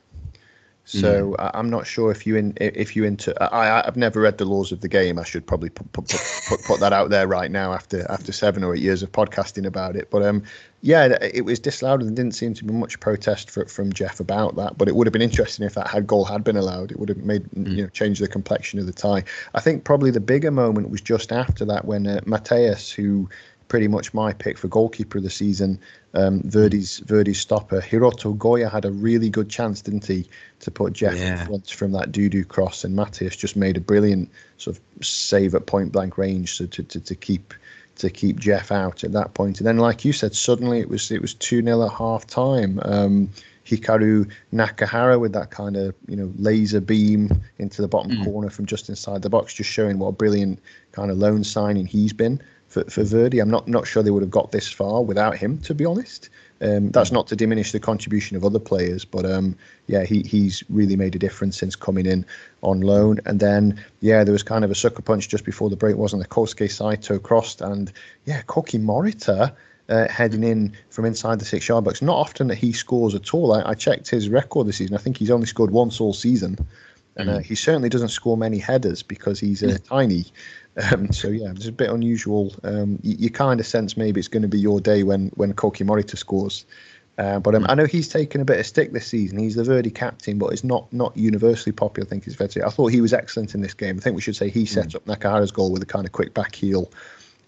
So 0.85 1.37
mm. 1.39 1.51
I'm 1.55 1.71
not 1.71 1.87
sure 1.87 2.11
if 2.11 2.27
you 2.27 2.37
in 2.37 2.55
if 2.61 2.97
you 2.97 3.05
into 3.05 3.41
I 3.55 3.87
I've 3.87 3.97
never 3.97 4.21
read 4.21 4.39
the 4.39 4.45
laws 4.45 4.73
of 4.73 4.81
the 4.81 4.89
game. 4.89 5.19
I 5.19 5.25
should 5.25 5.47
probably 5.47 5.71
put 5.71 5.91
put, 5.93 6.09
put, 6.49 6.63
put 6.65 6.81
that 6.81 6.93
out 6.93 7.11
there 7.11 7.29
right 7.29 7.51
now 7.51 7.73
after 7.73 8.11
after 8.11 8.33
seven 8.33 8.65
or 8.65 8.75
eight 8.75 8.83
years 8.83 9.03
of 9.03 9.13
podcasting 9.13 9.65
about 9.65 9.95
it. 9.95 10.11
But 10.11 10.25
um 10.25 10.43
yeah, 10.81 11.17
it 11.23 11.45
was 11.45 11.61
disallowed 11.61 12.03
and 12.03 12.17
didn't 12.17 12.35
seem 12.35 12.55
to 12.55 12.65
be 12.65 12.73
much 12.73 12.99
protest 12.99 13.49
for, 13.49 13.67
from 13.67 13.93
JEF 13.93 14.19
about 14.19 14.57
that. 14.57 14.77
But 14.77 14.89
it 14.89 14.97
would 14.97 15.07
have 15.07 15.13
been 15.13 15.23
interesting 15.23 15.65
if 15.65 15.75
that 15.75 15.87
had 15.87 16.09
goal 16.09 16.25
had 16.25 16.43
been 16.43 16.57
allowed. 16.57 16.91
It 16.91 16.99
would 16.99 17.09
have 17.09 17.19
made 17.19 17.45
mm. 17.51 17.77
you 17.77 17.83
know 17.83 17.89
changed 17.89 18.21
the 18.21 18.27
complexion 18.27 18.81
of 18.81 18.87
the 18.87 18.93
tie. 18.93 19.23
I 19.55 19.61
think 19.61 19.85
probably 19.85 20.11
the 20.11 20.21
bigger 20.21 20.51
moment 20.51 20.91
was 20.91 21.01
just 21.01 21.31
after 21.31 21.65
that 21.67 21.85
when 21.85 22.09
uh, 22.09 22.21
Matheus, 22.25 22.93
who 22.93 23.29
pretty 23.73 23.89
much 23.89 24.13
my 24.13 24.35
pick 24.35 24.59
for 24.59 24.69
goalkeeper 24.69 25.17
of 25.17 25.25
the 25.25 25.31
season. 25.31 25.81
Um, 26.13 26.43
Verdy's 26.43 27.01
Verdy's 27.07 27.41
stopper 27.41 27.81
Hiroto 27.81 28.37
Goya 28.37 28.69
had 28.69 28.85
a 28.85 28.91
really 28.91 29.31
good 29.31 29.49
chance, 29.49 29.81
didn't 29.81 30.07
he, 30.07 30.29
to 30.61 30.71
put 30.71 30.93
JEF 30.93 31.17
yeah. 31.17 31.41
in 31.41 31.47
front 31.47 31.71
from 31.71 31.93
that 31.93 32.13
Dudu 32.13 32.47
cross, 32.47 32.85
and 32.85 32.95
Matheus 32.95 33.35
just 33.35 33.57
made 33.57 33.79
a 33.79 33.81
brilliant 33.81 34.31
sort 34.59 34.77
of 34.77 34.83
save 35.03 35.55
at 35.55 35.65
point 35.65 35.91
blank 35.91 36.19
range, 36.19 36.55
so 36.55 36.67
to, 36.67 36.83
to, 36.83 37.01
to 37.01 37.15
keep 37.15 37.55
to 37.97 38.11
keep 38.11 38.39
JEF 38.39 38.71
out 38.71 39.05
at 39.05 39.13
that 39.13 39.33
point. 39.33 39.59
And 39.59 39.67
then, 39.67 39.79
like 39.79 40.05
you 40.05 40.13
said, 40.13 40.35
suddenly 40.35 40.81
it 40.81 40.91
was 40.91 41.11
it 41.11 41.23
was 41.23 41.33
two 41.33 41.63
0 41.63 41.87
at 41.87 41.93
half 41.93 42.27
time. 42.27 42.79
Um, 42.85 43.31
Hikaru 43.65 44.31
Nakahara 44.53 45.19
with 45.19 45.33
that 45.33 45.51
kind 45.51 45.77
of 45.79 45.95
you 46.09 46.17
know 46.17 46.31
laser 46.37 46.83
beam 46.83 47.43
into 47.57 47.81
the 47.81 47.89
bottom 47.89 48.13
mm. 48.13 48.25
corner 48.25 48.51
from 48.51 48.67
just 48.67 48.91
inside 48.91 49.23
the 49.23 49.31
box, 49.31 49.55
just 49.55 49.71
showing 49.71 49.99
what 49.99 50.09
a 50.09 50.13
brilliant 50.13 50.59
kind 50.91 51.11
of 51.11 51.17
loan 51.17 51.43
signing 51.43 51.87
he's 51.87 52.13
been 52.13 52.39
for, 52.73 52.85
for 52.85 53.03
Verdy. 53.03 53.41
I'm 53.41 53.51
not 53.51 53.69
not 53.69 53.87
sure 53.87 54.03
they 54.03 54.11
would 54.11 54.23
have 54.23 54.31
got 54.31 54.51
this 54.51 54.69
far 54.69 55.03
without 55.03 55.37
him, 55.37 55.59
to 55.59 55.75
be 55.75 55.85
honest. 55.85 56.31
Um, 56.63 56.91
that's 56.91 57.13
not 57.13 57.27
to 57.27 57.37
diminish 57.37 57.73
the 57.73 57.81
contribution 57.81 58.37
of 58.37 58.45
other 58.45 58.59
players, 58.59 59.05
but 59.05 59.27
um, 59.27 59.57
yeah, 59.89 60.05
he 60.05 60.23
he's 60.23 60.65
really 60.71 60.97
made 60.97 61.15
a 61.15 61.19
difference 61.19 61.59
since 61.59 61.77
coming 61.77 62.07
in 62.07 62.25
on 62.63 62.81
loan. 62.81 63.21
And 63.27 63.41
then 63.41 63.85
yeah, 64.01 64.25
there 64.25 64.33
was 64.33 64.43
kind 64.43 64.65
of 64.65 64.71
a 64.71 64.75
sucker 64.75 65.03
punch 65.03 65.29
just 65.29 65.45
before 65.45 65.69
the 65.69 65.77
break, 65.77 65.97
wasn't 65.97 66.23
the 66.23 66.29
Kosuke 66.29 66.71
Saito 66.71 67.19
crossed, 67.19 67.61
and 67.61 67.93
yeah, 68.25 68.43
Koki 68.43 68.79
Morita. 68.79 69.55
Uh, 69.89 70.09
heading 70.09 70.45
in 70.45 70.73
from 70.89 71.05
inside 71.05 71.41
the 71.41 71.45
six 71.45 71.69
yard 71.69 71.85
box. 71.85 72.01
Not 72.01 72.17
often 72.17 72.47
that 72.47 72.55
he 72.55 72.73
scores 72.73 73.17
at 73.17 73.35
all. 73.35 73.53
I, 73.53 73.71
I, 73.71 73.75
checked 73.75 74.09
his 74.09 74.29
record 74.29 74.69
this 74.69 74.77
season. 74.77 74.95
I 74.95 75.01
think 75.01 75.19
he's 75.19 75.31
only 75.31 75.45
scored 75.45 75.73
once 75.73 76.01
all 76.01 76.15
season. 76.15 76.57
And 77.17 77.29
uh, 77.29 77.39
mm. 77.39 77.43
he 77.43 77.55
certainly 77.55 77.89
doesn't 77.89 78.09
score 78.09 78.37
many 78.37 78.59
headers 78.59 79.03
because 79.03 79.39
he's 79.41 79.63
uh, 79.63 79.77
tiny. 79.85 80.27
Um, 80.91 81.13
so 81.13 81.29
yeah, 81.29 81.51
it's 81.51 81.67
a 81.67 81.73
bit 81.73 81.91
unusual. 81.91 82.55
Um, 82.65 82.99
you, 83.03 83.17
you 83.19 83.31
kind 83.31 83.61
of 83.61 83.67
sense 83.67 83.97
maybe 83.97 84.19
it's 84.19 84.29
going 84.29 84.43
to 84.43 84.49
be 84.49 84.59
your 84.59 84.81
day 84.81 85.03
when 85.03 85.29
when 85.35 85.53
Koki 85.53 85.85
Morita 85.85 86.17
scores. 86.17 86.65
Uh, 87.19 87.39
but 87.39 87.55
um, 87.55 87.67
I 87.69 87.75
know 87.75 87.85
he's 87.85 88.09
taken 88.09 88.41
a 88.41 88.45
bit 88.45 88.59
of 88.59 88.67
stick 88.67 88.93
this 88.93 89.07
season. 89.07 89.39
He's 89.39 89.55
the 89.55 89.65
Verdy 89.65 89.95
captain, 89.95 90.39
but 90.39 90.53
it's 90.53 90.65
not 90.65 90.91
not 90.93 91.15
universally 91.17 91.73
popular. 91.73 92.07
I 92.07 92.09
think 92.09 92.27
it's 92.27 92.37
fair 92.37 92.49
to 92.49 92.53
say. 92.53 92.63
I 92.63 92.71
thought 92.71 92.87
he 92.87 93.03
was 93.03 93.13
excellent 93.13 93.55
in 93.55 93.61
this 93.61 93.75
game. 93.75 93.99
I 93.99 94.01
think 94.01 94.17
we 94.17 94.23
should 94.23 94.37
say 94.37 94.49
he 94.49 94.65
set 94.65 94.89
mm. 94.89 94.97
up 94.97 95.05
Nakahara's 95.05 95.53
goal 95.53 95.71
with 95.71 95.83
a 95.83 95.87
kind 95.87 96.07
of 96.07 96.13
quick 96.13 96.33
back 96.33 96.55
heel, 96.55 96.91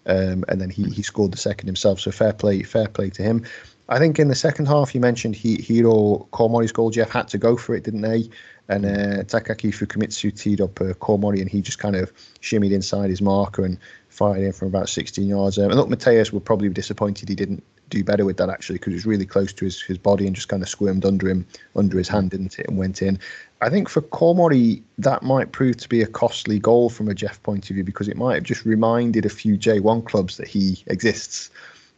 um, 0.05 0.45
and 0.47 0.61
then 0.61 0.69
he 0.69 0.83
he 0.83 1.01
scored 1.01 1.33
the 1.33 1.37
second 1.37 1.67
himself. 1.67 1.99
So 1.99 2.11
fair 2.11 2.33
play, 2.33 2.61
fair 2.61 2.87
play 2.87 3.09
to 3.11 3.23
him. 3.23 3.43
I 3.89 3.99
think 3.99 4.19
in 4.19 4.27
the 4.27 4.35
second 4.35 4.67
half, 4.67 4.95
you 4.95 5.01
mentioned 5.01 5.35
he, 5.35 5.61
Hiro 5.61 6.27
Komori's 6.31 6.71
goal. 6.71 6.91
JEF 6.91 7.09
had 7.09 7.27
to 7.29 7.37
go 7.37 7.55
for 7.55 7.75
it, 7.75 7.83
didn't 7.83 8.01
they? 8.01 8.29
And 8.67 8.85
uh, 8.85 9.23
Takaki 9.23 9.71
Fukumitsu 9.71 10.35
teed 10.35 10.59
up 10.59 10.81
uh, 10.81 10.93
Komori, 10.93 11.39
and 11.39 11.49
he 11.49 11.61
just 11.61 11.77
kind 11.77 11.95
of 11.95 12.11
shimmied 12.41 12.71
inside 12.71 13.09
his 13.09 13.21
marker 13.21 13.63
and 13.63 13.77
fired 14.09 14.41
in 14.41 14.53
from 14.53 14.69
about 14.69 14.89
16 14.89 15.27
yards. 15.27 15.57
Um, 15.57 15.65
and 15.65 15.75
look, 15.75 15.89
Matheus 15.89 16.31
would 16.31 16.45
probably 16.45 16.69
be 16.69 16.73
disappointed 16.73 17.29
he 17.29 17.35
didn't 17.35 17.63
do 17.89 18.03
better 18.03 18.25
with 18.25 18.37
that 18.37 18.49
actually 18.49 18.77
because 18.77 18.93
it 18.93 18.95
was 18.95 19.05
really 19.05 19.25
close 19.25 19.53
to 19.53 19.65
his, 19.65 19.81
his 19.81 19.97
body 19.97 20.25
and 20.25 20.35
just 20.35 20.49
kind 20.49 20.63
of 20.63 20.69
squirmed 20.69 21.05
under 21.05 21.29
him, 21.29 21.45
under 21.75 21.97
his 21.97 22.07
hand, 22.07 22.31
didn't 22.31 22.57
it, 22.57 22.67
and 22.67 22.77
went 22.77 23.01
in. 23.01 23.19
I 23.61 23.69
think 23.69 23.89
for 23.89 24.01
Komori, 24.01 24.81
that 24.97 25.23
might 25.23 25.51
prove 25.51 25.77
to 25.77 25.89
be 25.89 26.01
a 26.01 26.07
costly 26.07 26.59
goal 26.59 26.89
from 26.89 27.09
a 27.09 27.13
JEF 27.13 27.41
point 27.43 27.69
of 27.69 27.75
view 27.75 27.83
because 27.83 28.07
it 28.07 28.17
might 28.17 28.35
have 28.35 28.43
just 28.43 28.65
reminded 28.65 29.25
a 29.25 29.29
few 29.29 29.57
J1 29.57 30.05
clubs 30.05 30.37
that 30.37 30.47
he 30.47 30.83
exists. 30.87 31.51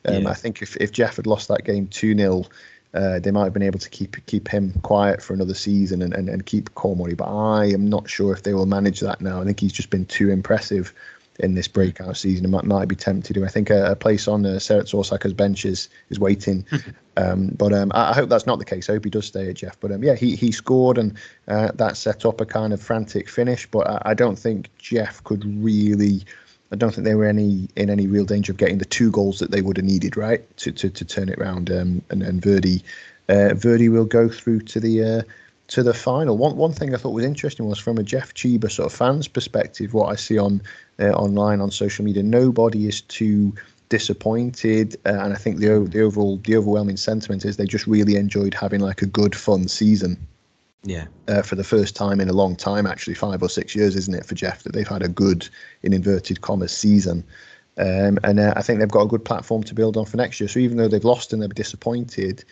Um, 0.05 0.23
yeah. 0.23 0.29
I 0.29 0.33
think 0.33 0.61
if, 0.61 0.75
if 0.77 0.91
JEF 0.91 1.15
had 1.15 1.27
lost 1.27 1.47
that 1.47 1.63
game 1.63 1.87
2 1.87 2.15
0, 2.15 2.45
uh, 2.93 3.19
they 3.19 3.31
might 3.31 3.43
have 3.43 3.53
been 3.53 3.63
able 3.63 3.79
to 3.79 3.89
keep 3.89 4.25
keep 4.25 4.47
him 4.47 4.73
quiet 4.81 5.21
for 5.21 5.33
another 5.33 5.53
season 5.53 6.01
and, 6.01 6.13
and, 6.13 6.29
and 6.29 6.45
keep 6.45 6.73
Komori. 6.75 7.15
But 7.15 7.29
I 7.29 7.65
am 7.65 7.89
not 7.89 8.09
sure 8.09 8.33
if 8.33 8.43
they 8.43 8.53
will 8.53 8.65
manage 8.65 8.99
that 9.01 9.21
now. 9.21 9.41
I 9.41 9.45
think 9.45 9.59
he's 9.59 9.73
just 9.73 9.89
been 9.89 10.05
too 10.05 10.29
impressive 10.29 10.93
in 11.39 11.53
this 11.53 11.67
breakout 11.67 12.17
season 12.17 12.45
and 12.45 12.51
might, 12.51 12.63
might 12.63 12.87
be 12.87 12.95
tempted 12.95 13.33
to. 13.35 13.45
I 13.45 13.49
think 13.49 13.69
a, 13.69 13.91
a 13.91 13.95
place 13.95 14.27
on 14.27 14.45
uh, 14.45 14.53
Cerezo 14.53 14.99
Osaka's 14.99 15.33
bench 15.33 15.65
is, 15.65 15.89
is 16.09 16.19
waiting. 16.19 16.65
um, 17.17 17.49
but 17.49 17.73
um, 17.73 17.91
I, 17.93 18.11
I, 18.11 18.13
hope 18.13 18.29
that's 18.29 18.47
not 18.47 18.59
the 18.59 18.65
case. 18.65 18.89
I 18.89 18.93
hope 18.93 19.03
he 19.03 19.09
does 19.09 19.25
stay 19.25 19.49
at 19.49 19.57
JEF. 19.57 19.75
But 19.79 19.91
um, 19.91 20.03
yeah, 20.03 20.15
he, 20.15 20.35
he 20.35 20.51
scored 20.51 20.97
and 20.97 21.17
uh, 21.47 21.71
that 21.75 21.97
set 21.97 22.25
up 22.25 22.41
a 22.41 22.45
kind 22.45 22.73
of 22.73 22.81
frantic 22.81 23.29
finish. 23.29 23.69
But 23.69 23.87
I, 23.87 24.01
I, 24.05 24.13
don't 24.13 24.37
think 24.37 24.69
JEF 24.79 25.23
could 25.23 25.45
really. 25.63 26.23
I 26.71 26.75
don't 26.75 26.93
think 26.93 27.05
they 27.05 27.15
were 27.15 27.25
any 27.25 27.69
in 27.75 27.89
any 27.89 28.07
real 28.07 28.25
danger 28.25 28.51
of 28.51 28.57
getting 28.57 28.77
the 28.77 28.85
two 28.85 29.11
goals 29.11 29.39
that 29.39 29.51
they 29.51 29.61
would 29.61 29.77
have 29.77 29.85
needed, 29.85 30.17
right, 30.17 30.41
to 30.57 30.71
to, 30.71 30.89
to 30.89 31.05
turn 31.05 31.29
it 31.29 31.39
around. 31.39 31.71
Um, 31.71 32.01
and, 32.09 32.23
and 32.23 32.41
Verdy, 32.41 32.83
uh, 33.29 33.53
Verdy 33.53 33.89
will 33.89 34.05
go 34.05 34.27
through 34.29 34.61
to 34.61 34.79
the 34.79 35.03
uh, 35.03 35.21
to 35.67 35.83
the 35.83 35.93
final. 35.93 36.37
One 36.37 36.57
one 36.57 36.73
thing 36.73 36.93
I 36.93 36.97
thought 36.97 37.11
was 37.11 37.25
interesting 37.25 37.67
was 37.67 37.79
from 37.79 37.97
a 37.97 38.03
JEF 38.03 38.33
Chiba 38.33 38.71
sort 38.71 38.91
of 38.91 38.97
fans 38.97 39.27
perspective, 39.27 39.93
what 39.93 40.11
I 40.11 40.15
see 40.15 40.37
on 40.37 40.61
uh, 40.99 41.11
online 41.11 41.61
on 41.61 41.71
social 41.71 42.03
media, 42.03 42.23
nobody 42.23 42.87
is 42.87 43.01
too 43.01 43.53
disappointed, 43.89 44.95
uh, 45.05 45.19
and 45.21 45.33
I 45.33 45.37
think 45.37 45.59
the 45.59 45.87
the 45.89 46.01
overall 46.01 46.37
the 46.37 46.57
overwhelming 46.57 46.97
sentiment 46.97 47.45
is 47.45 47.57
they 47.57 47.65
just 47.65 47.87
really 47.87 48.15
enjoyed 48.15 48.53
having 48.53 48.81
like 48.81 49.01
a 49.01 49.07
good 49.07 49.35
fun 49.35 49.67
season. 49.67 50.17
Yeah. 50.87 51.07
Uh, 51.27 51.41
for 51.41 51.55
the 51.55 51.63
first 51.65 51.95
time 51.95 52.21
in 52.21 52.29
a 52.29 52.33
long 52.33 52.55
time, 52.55 52.87
actually 52.87 53.13
five 53.13 53.43
or 53.43 53.49
six 53.49 53.75
years, 53.75 53.95
isn't 53.95 54.15
it, 54.15 54.25
for 54.25 54.35
JEF 54.35 54.63
that 54.63 54.71
they've 54.73 54.87
had 54.87 55.03
a 55.03 55.09
good 55.09 55.47
in 55.83 55.91
inverted 55.91 56.39
commas 56.41 56.71
season. 56.71 57.25
Um, 57.77 58.17
and 58.23 58.39
uh, 58.39 58.53
I 58.55 58.61
think 58.61 58.79
they've 58.79 58.87
got 58.87 59.03
a 59.03 59.07
good 59.07 59.25
platform 59.25 59.63
to 59.63 59.75
build 59.75 59.97
on 59.97 60.05
for 60.05 60.15
next 60.15 60.39
year. 60.39 60.47
So 60.47 60.59
even 60.59 60.77
though 60.77 60.87
they've 60.87 61.03
lost 61.03 61.33
and 61.33 61.41
they're 61.41 61.49
disappointed, 61.49 62.45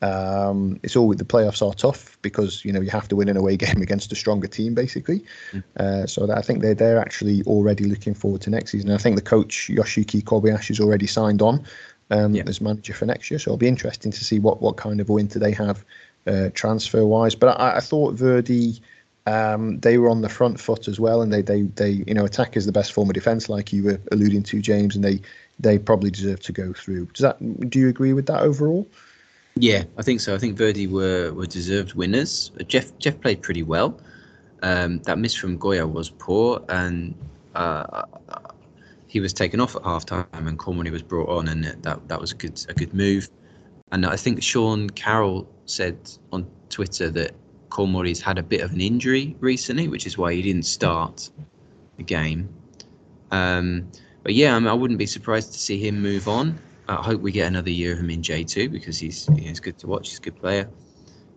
um, 0.00 0.80
it's 0.82 0.96
all 0.96 1.14
the 1.14 1.22
playoffs 1.22 1.64
are 1.64 1.74
tough 1.74 2.18
because 2.22 2.64
you 2.64 2.72
know 2.72 2.80
you 2.80 2.90
have 2.90 3.06
to 3.08 3.14
win 3.14 3.28
an 3.28 3.36
away 3.36 3.56
game 3.64 3.82
against 3.82 4.10
a 4.10 4.16
stronger 4.16 4.48
team, 4.48 4.74
basically. 4.74 5.22
Mm. 5.52 5.62
Uh, 5.76 6.06
so 6.06 6.32
I 6.32 6.40
think 6.40 6.62
they're 6.62 6.74
they're 6.74 6.98
actually 6.98 7.42
already 7.44 7.84
looking 7.84 8.14
forward 8.14 8.40
to 8.40 8.50
next 8.50 8.72
season. 8.72 8.88
And 8.88 8.98
I 8.98 9.02
think 9.02 9.16
the 9.16 9.22
coach 9.22 9.68
Yoshiki 9.68 10.24
Kobayashi 10.24 10.68
has 10.68 10.80
already 10.80 11.06
signed 11.06 11.42
on 11.42 11.64
um, 12.10 12.34
yeah. 12.34 12.42
as 12.46 12.60
manager 12.60 12.94
for 12.94 13.06
next 13.06 13.30
year. 13.30 13.38
So 13.38 13.50
it'll 13.50 13.58
be 13.58 13.68
interesting 13.68 14.10
to 14.10 14.24
see 14.24 14.38
what 14.38 14.62
what 14.62 14.76
kind 14.76 15.00
of 15.00 15.08
a 15.10 15.12
winter 15.12 15.38
they 15.38 15.52
have 15.52 15.84
uh, 16.26 16.50
transfer 16.54 17.04
wise. 17.04 17.34
But 17.34 17.60
I, 17.60 17.76
I 17.76 17.80
thought 17.80 18.16
Verdy. 18.16 18.80
Um, 19.24 19.78
they 19.78 19.98
were 19.98 20.10
on 20.10 20.22
the 20.22 20.28
front 20.28 20.58
foot 20.58 20.88
as 20.88 20.98
well, 20.98 21.22
and 21.22 21.32
they, 21.32 21.42
they, 21.42 21.62
they, 21.62 21.90
you 22.08 22.12
know, 22.12 22.24
attack 22.24 22.56
is 22.56 22.66
the 22.66 22.72
best 22.72 22.92
form 22.92 23.08
of 23.08 23.14
defence, 23.14 23.48
like 23.48 23.72
you 23.72 23.84
were 23.84 24.00
alluding 24.10 24.42
to, 24.42 24.60
James, 24.60 24.96
and 24.96 25.04
they, 25.04 25.20
they 25.60 25.78
probably 25.78 26.10
deserve 26.10 26.40
to 26.40 26.50
go 26.50 26.72
through. 26.72 27.06
Does 27.06 27.22
that? 27.22 27.70
Do 27.70 27.78
you 27.78 27.88
agree 27.88 28.14
with 28.14 28.26
that 28.26 28.42
overall? 28.42 28.84
Yeah, 29.54 29.84
I 29.98 30.02
think 30.02 30.20
so. 30.20 30.34
I 30.34 30.38
think 30.38 30.58
Verdy 30.58 30.90
were 30.90 31.32
were 31.32 31.46
deserved 31.46 31.94
winners. 31.94 32.50
JEF 32.58 32.92
JEF 32.98 33.20
played 33.20 33.42
pretty 33.42 33.62
well. 33.62 34.00
Um, 34.62 34.98
that 35.02 35.18
miss 35.18 35.34
from 35.34 35.58
Goya 35.58 35.86
was 35.86 36.10
poor, 36.10 36.64
and 36.68 37.14
uh, 37.54 38.02
he 39.08 39.20
was 39.20 39.32
taken 39.32 39.60
off 39.60 39.76
at 39.76 39.84
half 39.84 40.06
time, 40.06 40.26
and 40.32 40.58
Komori 40.58 40.90
was 40.90 41.02
brought 41.02 41.28
on, 41.28 41.48
and 41.48 41.64
that 41.64 42.08
that 42.08 42.20
was 42.20 42.32
a 42.32 42.34
good 42.34 42.64
a 42.68 42.74
good 42.74 42.94
move. 42.94 43.28
And 43.90 44.06
I 44.06 44.16
think 44.16 44.42
Sean 44.42 44.88
Carroll 44.88 45.46
said 45.66 45.98
on 46.32 46.46
Twitter 46.68 47.10
that 47.10 47.32
Komori's 47.70 48.20
had 48.20 48.38
a 48.38 48.42
bit 48.42 48.60
of 48.60 48.72
an 48.72 48.80
injury 48.80 49.36
recently, 49.40 49.88
which 49.88 50.06
is 50.06 50.18
why 50.18 50.34
he 50.34 50.42
didn't 50.42 50.66
start 50.66 51.30
the 51.96 52.02
game. 52.02 52.48
Um, 53.30 53.90
but 54.22 54.34
yeah, 54.34 54.54
I, 54.54 54.58
mean, 54.58 54.68
I 54.68 54.74
wouldn't 54.74 54.98
be 54.98 55.06
surprised 55.06 55.52
to 55.52 55.58
see 55.58 55.78
him 55.78 56.00
move 56.00 56.28
on. 56.28 56.58
I 56.88 56.96
hope 56.96 57.20
we 57.20 57.32
get 57.32 57.46
another 57.46 57.70
year 57.70 57.92
of 57.92 57.98
him 57.98 58.10
in 58.10 58.22
J2 58.22 58.70
because 58.70 58.98
he's 58.98 59.26
he's 59.36 59.60
good 59.60 59.78
to 59.78 59.86
watch. 59.86 60.10
He's 60.10 60.18
a 60.18 60.22
good 60.22 60.36
player. 60.36 60.68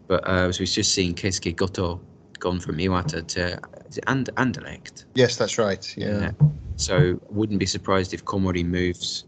But 0.07 0.27
uh, 0.27 0.51
so 0.51 0.59
we've 0.59 0.69
just 0.69 0.93
seen 0.93 1.13
Keisuke 1.13 1.55
Goto 1.55 2.01
gone 2.39 2.59
from 2.59 2.77
Iwata 2.77 3.25
to 3.27 3.59
and 4.07 4.29
Anderlecht. 4.35 5.05
Yes, 5.13 5.37
that's 5.37 5.57
right. 5.57 5.95
Yeah. 5.97 6.19
yeah. 6.19 6.31
So 6.75 7.19
wouldn't 7.29 7.59
be 7.59 7.65
surprised 7.65 8.13
if 8.13 8.25
Komori 8.25 8.65
moves 8.65 9.25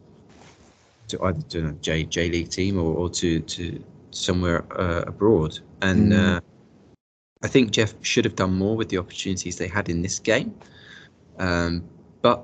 to 1.08 1.22
either 1.24 1.42
to 1.50 1.68
a 1.70 1.72
J 1.74 2.04
J 2.04 2.30
League 2.30 2.50
team 2.50 2.78
or, 2.78 2.94
or 2.94 3.10
to 3.12 3.40
to 3.40 3.84
somewhere 4.12 4.64
uh, 4.80 5.04
abroad. 5.08 5.60
And 5.82 6.12
mm. 6.12 6.38
uh, 6.38 6.42
I 7.44 7.48
think 7.48 7.72
JEF 7.72 7.94
should 8.02 8.26
have 8.26 8.36
done 8.36 8.54
more 8.54 8.76
with 8.76 8.90
the 8.90 8.98
opportunities 8.98 9.58
they 9.58 9.68
had 9.68 9.90
in 9.90 10.02
this 10.02 10.20
game. 10.20 10.56
Um, 11.40 11.84
but 12.22 12.44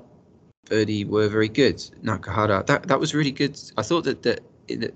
Verdy 0.66 1.06
were 1.06 1.28
very 1.28 1.48
good. 1.48 1.78
Nakahara, 2.02 2.64
that 2.66 2.84
that 2.84 3.00
was 3.00 3.14
really 3.14 3.32
good. 3.32 3.60
I 3.76 3.82
thought 3.82 4.04
that 4.04 4.22
that, 4.22 4.40
that 4.68 4.94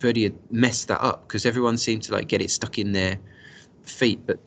Verdy 0.00 0.24
had 0.24 0.34
messed 0.50 0.88
that 0.88 1.02
up 1.02 1.26
because 1.26 1.44
everyone 1.44 1.76
seemed 1.76 2.02
to 2.04 2.12
like 2.12 2.28
get 2.28 2.40
it 2.40 2.50
stuck 2.50 2.78
in 2.78 2.92
their 2.92 3.18
feet, 3.84 4.20
but 4.26 4.38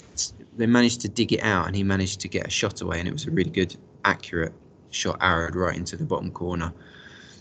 they 0.58 0.66
managed 0.66 1.02
to 1.02 1.10
dig 1.10 1.34
it 1.34 1.44
out, 1.44 1.68
and 1.68 1.76
he 1.76 1.84
managed 1.84 2.20
to 2.22 2.28
get 2.28 2.48
a 2.48 2.50
shot 2.50 2.82
away, 2.82 3.00
and 3.00 3.08
it 3.08 3.12
was 3.14 3.26
a 3.26 3.32
really 3.32 3.50
good, 3.50 3.76
accurate 4.06 4.54
shot, 4.92 5.18
arrowed 5.22 5.56
right 5.56 5.76
into 5.76 5.96
the 5.98 6.04
bottom 6.04 6.32
corner. 6.32 6.74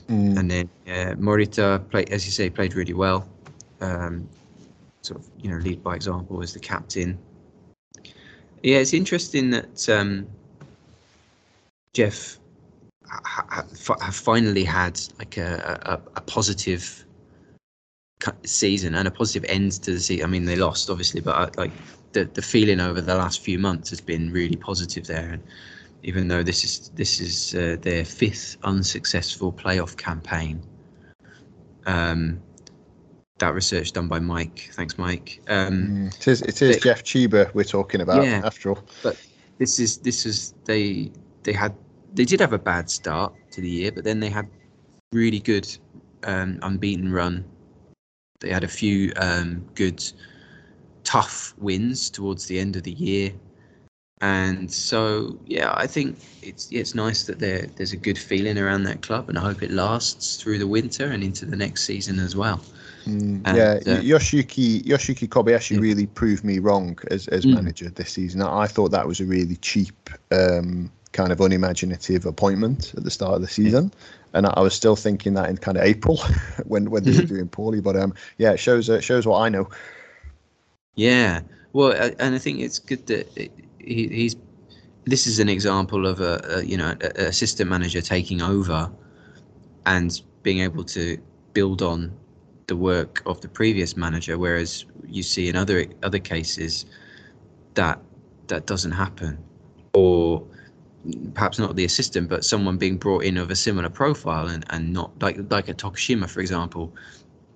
Mm. 0.08 0.38
And 0.38 0.50
then 0.50 0.70
uh, 0.86 1.14
Morita 1.16 1.88
played, 1.90 2.10
as 2.10 2.24
you 2.24 2.32
say, 2.32 2.48
played 2.48 2.74
really 2.74 2.94
well. 2.94 3.28
Um, 3.80 4.28
sort 5.02 5.20
of, 5.20 5.30
you 5.40 5.50
know, 5.50 5.58
lead 5.58 5.82
by 5.82 5.94
example 5.94 6.42
as 6.42 6.52
the 6.52 6.60
captain. 6.60 7.18
Yeah, 8.62 8.78
it's 8.78 8.92
interesting 8.92 9.50
that 9.50 9.88
um, 9.88 10.26
JEF 11.94 12.38
have 14.00 14.14
finally 14.14 14.64
had 14.64 15.00
like 15.18 15.36
a, 15.36 15.80
a, 15.86 16.18
a, 16.18 16.20
positive 16.20 17.04
season 18.44 18.94
and 18.94 19.08
a 19.08 19.10
positive 19.10 19.48
end 19.48 19.72
to 19.72 19.92
the 19.92 20.00
season. 20.00 20.26
I 20.26 20.28
mean, 20.28 20.44
they 20.44 20.56
lost 20.56 20.90
obviously, 20.90 21.20
but 21.20 21.36
uh, 21.36 21.50
like 21.56 21.70
the 22.12 22.24
the 22.24 22.42
feeling 22.42 22.80
over 22.80 23.00
the 23.00 23.14
last 23.14 23.40
few 23.40 23.58
months 23.58 23.90
has 23.90 24.00
been 24.00 24.32
really 24.32 24.56
positive 24.56 25.06
there. 25.06 25.30
And 25.32 25.42
even 26.02 26.28
though 26.28 26.42
this 26.42 26.64
is 26.64 26.90
this 26.94 27.20
is 27.20 27.54
uh, 27.54 27.76
their 27.80 28.04
fifth 28.04 28.58
unsuccessful 28.64 29.52
playoff 29.52 29.96
campaign, 29.96 30.60
um, 31.86 32.42
that 33.38 33.54
research 33.54 33.92
done 33.92 34.08
by 34.08 34.18
Mike. 34.18 34.70
Thanks, 34.72 34.98
Mike. 34.98 35.40
Um, 35.48 35.88
mm, 35.88 36.16
it 36.16 36.28
is 36.28 36.42
it 36.42 36.62
is 36.62 36.80
they, 36.80 36.90
JEF 36.90 37.02
Chiba 37.02 37.52
we're 37.54 37.64
talking 37.64 38.00
about 38.00 38.24
yeah, 38.24 38.42
after 38.44 38.70
all. 38.70 38.82
But 39.02 39.16
this 39.58 39.78
is 39.78 39.98
this 39.98 40.26
is 40.26 40.54
they 40.64 41.10
they 41.42 41.52
had 41.52 41.74
they 42.14 42.24
did 42.24 42.40
have 42.40 42.52
a 42.52 42.58
bad 42.58 42.90
start 42.90 43.34
to 43.52 43.60
the 43.60 43.68
year, 43.68 43.92
but 43.92 44.04
then 44.04 44.20
they 44.20 44.30
had 44.30 44.48
really 45.12 45.40
good 45.40 45.68
um, 46.24 46.58
unbeaten 46.62 47.12
run. 47.12 47.44
They 48.40 48.50
had 48.50 48.64
a 48.64 48.68
few 48.68 49.12
um, 49.16 49.66
good, 49.74 50.04
tough 51.04 51.54
wins 51.58 52.08
towards 52.10 52.46
the 52.46 52.58
end 52.58 52.76
of 52.76 52.84
the 52.84 52.92
year, 52.92 53.32
and 54.20 54.72
so 54.72 55.38
yeah, 55.46 55.72
I 55.76 55.86
think 55.86 56.18
it's 56.42 56.68
it's 56.70 56.94
nice 56.94 57.24
that 57.24 57.38
there 57.38 57.66
there's 57.76 57.92
a 57.92 57.96
good 57.96 58.18
feeling 58.18 58.58
around 58.58 58.84
that 58.84 59.02
club, 59.02 59.28
and 59.28 59.38
I 59.38 59.42
hope 59.42 59.62
it 59.62 59.70
lasts 59.70 60.36
through 60.40 60.58
the 60.58 60.66
winter 60.66 61.06
and 61.06 61.22
into 61.22 61.46
the 61.46 61.56
next 61.56 61.84
season 61.84 62.18
as 62.18 62.36
well. 62.36 62.60
Mm, 63.08 63.40
and, 63.46 63.56
yeah, 63.56 63.94
uh, 63.94 64.00
Yoshiki 64.00 64.82
Yoshiki 64.82 65.28
Kobayashi 65.28 65.76
yeah. 65.76 65.80
really 65.80 66.06
proved 66.06 66.44
me 66.44 66.58
wrong 66.58 66.98
as 67.10 67.26
as 67.28 67.46
mm. 67.46 67.54
manager 67.54 67.88
this 67.88 68.10
season. 68.10 68.42
I, 68.42 68.60
I, 68.62 68.66
thought 68.66 68.90
that 68.90 69.06
was 69.06 69.20
a 69.20 69.24
really 69.24 69.56
cheap 69.56 70.10
um, 70.30 70.90
kind 71.12 71.32
of 71.32 71.40
unimaginative 71.40 72.26
appointment 72.26 72.92
at 72.96 73.04
the 73.04 73.10
start 73.10 73.34
of 73.34 73.40
the 73.40 73.48
season. 73.48 73.92
And 74.34 74.46
I 74.46 74.60
was 74.60 74.74
still 74.74 74.94
thinking 74.94 75.34
that 75.34 75.48
in 75.48 75.56
kind 75.56 75.78
of 75.78 75.84
April 75.84 76.18
when 76.66 76.90
when 76.90 77.04
they 77.04 77.12
were 77.12 77.18
mm-hmm. 77.18 77.34
doing 77.34 77.48
poorly. 77.48 77.80
But 77.80 77.96
um, 77.96 78.12
yeah, 78.36 78.52
it 78.52 78.58
shows 78.58 78.90
uh, 78.90 79.00
shows 79.00 79.26
what 79.26 79.40
I 79.40 79.48
know. 79.48 79.70
Yeah, 80.94 81.40
well, 81.72 81.92
and 82.18 82.34
I 82.34 82.38
think 82.38 82.60
it's 82.60 82.78
good 82.78 83.06
that 83.06 83.26
he, 83.78 84.08
he's. 84.08 84.36
This 85.04 85.26
is 85.26 85.38
an 85.38 85.48
example 85.48 86.06
of 86.06 86.20
a, 86.20 86.40
a 86.56 86.62
you 86.62 86.76
know 86.76 86.94
a, 87.00 87.28
assistant 87.28 87.70
manager 87.70 88.02
taking 88.02 88.42
over 88.42 88.90
and 89.86 90.20
being 90.42 90.60
able 90.60 90.84
to 90.84 91.16
build 91.54 91.80
on 91.80 92.12
the 92.68 92.76
work 92.76 93.22
of 93.26 93.40
the 93.40 93.48
previous 93.48 93.96
manager, 93.96 94.38
whereas 94.38 94.84
you 95.06 95.22
see 95.22 95.48
in 95.48 95.56
other 95.56 95.86
other 96.02 96.18
cases 96.18 96.86
that 97.74 98.00
that 98.46 98.66
doesn't 98.66 98.92
happen, 98.92 99.38
or 99.94 100.46
perhaps 101.34 101.58
not 101.58 101.76
the 101.76 101.84
assistant, 101.84 102.28
but 102.28 102.44
someone 102.44 102.76
being 102.76 102.96
brought 102.96 103.24
in 103.24 103.36
of 103.36 103.50
a 103.50 103.56
similar 103.56 103.88
profile 103.88 104.48
and, 104.48 104.64
and 104.70 104.92
not 104.92 105.10
like 105.20 105.38
like 105.50 105.68
a 105.68 105.74
Tokushima, 105.74 106.28
for 106.28 106.40
example, 106.40 106.94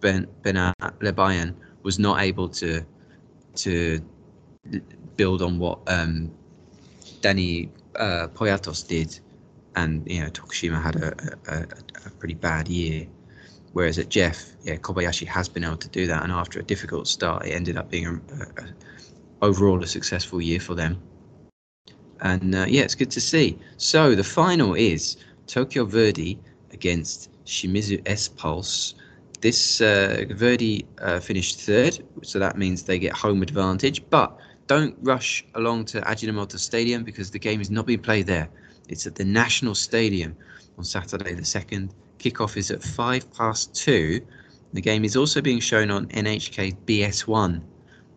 Ben 0.01 0.27
Benat 0.43 0.75
Labaien 1.01 1.55
was 1.83 1.99
not 1.99 2.21
able 2.21 2.49
to 2.49 2.85
to 3.55 4.01
build 5.17 5.43
on 5.43 5.59
what 5.59 5.79
um, 5.89 6.33
Dani 7.21 7.69
uh, 7.97 8.29
Poyatos 8.29 8.87
did, 8.87 9.19
and 9.77 10.09
you 10.11 10.21
know 10.21 10.31
Tokushima 10.31 10.83
had 10.83 10.97
a, 10.97 11.13
a, 11.49 11.67
a, 12.07 12.11
pretty 12.19 12.35
bad 12.35 12.69
year. 12.69 13.07
Whereas 13.73 13.99
at 13.99 14.09
JEF, 14.09 14.53
yeah, 14.65 14.77
Kobayashi 14.77 15.27
has 15.27 15.49
been 15.49 15.65
able 15.65 15.79
to 15.79 15.89
do 15.89 16.07
that, 16.07 16.23
and 16.23 16.33
after 16.33 16.61
a 16.61 16.63
difficult 16.63 17.09
start, 17.09 17.47
it 17.47 17.53
ended 17.53 17.77
up 17.77 17.91
being 17.91 18.07
a, 18.07 18.13
a 18.63 18.67
overall 19.41 19.83
a 19.83 19.87
successful 19.87 20.41
year 20.41 20.61
for 20.61 20.75
them. 20.75 21.01
And 22.21 22.55
uh, 22.55 22.67
yeah, 22.69 22.83
it's 22.83 22.95
good 22.95 23.11
to 23.13 23.21
see. 23.21 23.59
So 23.79 24.15
the 24.15 24.25
final 24.25 24.75
is 24.75 25.17
Tokyo 25.47 25.87
Verdy 25.87 26.39
against 26.73 27.31
Shimizu 27.45 28.01
S 28.07 28.29
Pulse. 28.29 28.95
This 29.41 29.81
uh, 29.81 30.25
Verdy 30.31 30.85
uh, 31.01 31.19
finished 31.19 31.61
third, 31.61 31.99
so 32.23 32.39
that 32.39 32.57
means 32.57 32.85
they 32.85 32.99
get 32.99 33.13
home 33.13 33.43
advantage. 33.43 34.09
But 34.09 34.39
don't 34.69 34.97
rush 35.03 35.45
along 35.55 35.87
to 35.87 36.01
Ajinomoto 36.03 36.59
Stadium 36.59 37.03
because 37.03 37.31
the 37.31 37.39
game 37.39 37.61
is 37.61 37.71
not 37.71 37.87
being 37.87 37.99
played 37.99 38.27
there. 38.27 38.49
It's 38.89 39.07
at 39.07 39.17
the 39.17 39.25
National 39.25 39.75
Stadium 39.75 40.37
on 40.79 40.85
Saturday 40.85 41.35
the 41.35 41.43
2nd. 41.43 41.91
Kickoff 42.23 42.57
is 42.57 42.71
at 42.71 42.83
5 42.83 43.33
past 43.35 43.75
2. 43.75 44.21
The 44.73 44.81
game 44.81 45.05
is 45.05 45.17
also 45.17 45.41
being 45.41 45.61
shown 45.61 45.91
on 45.91 46.07
NHK 46.07 46.77
BS1 46.87 47.61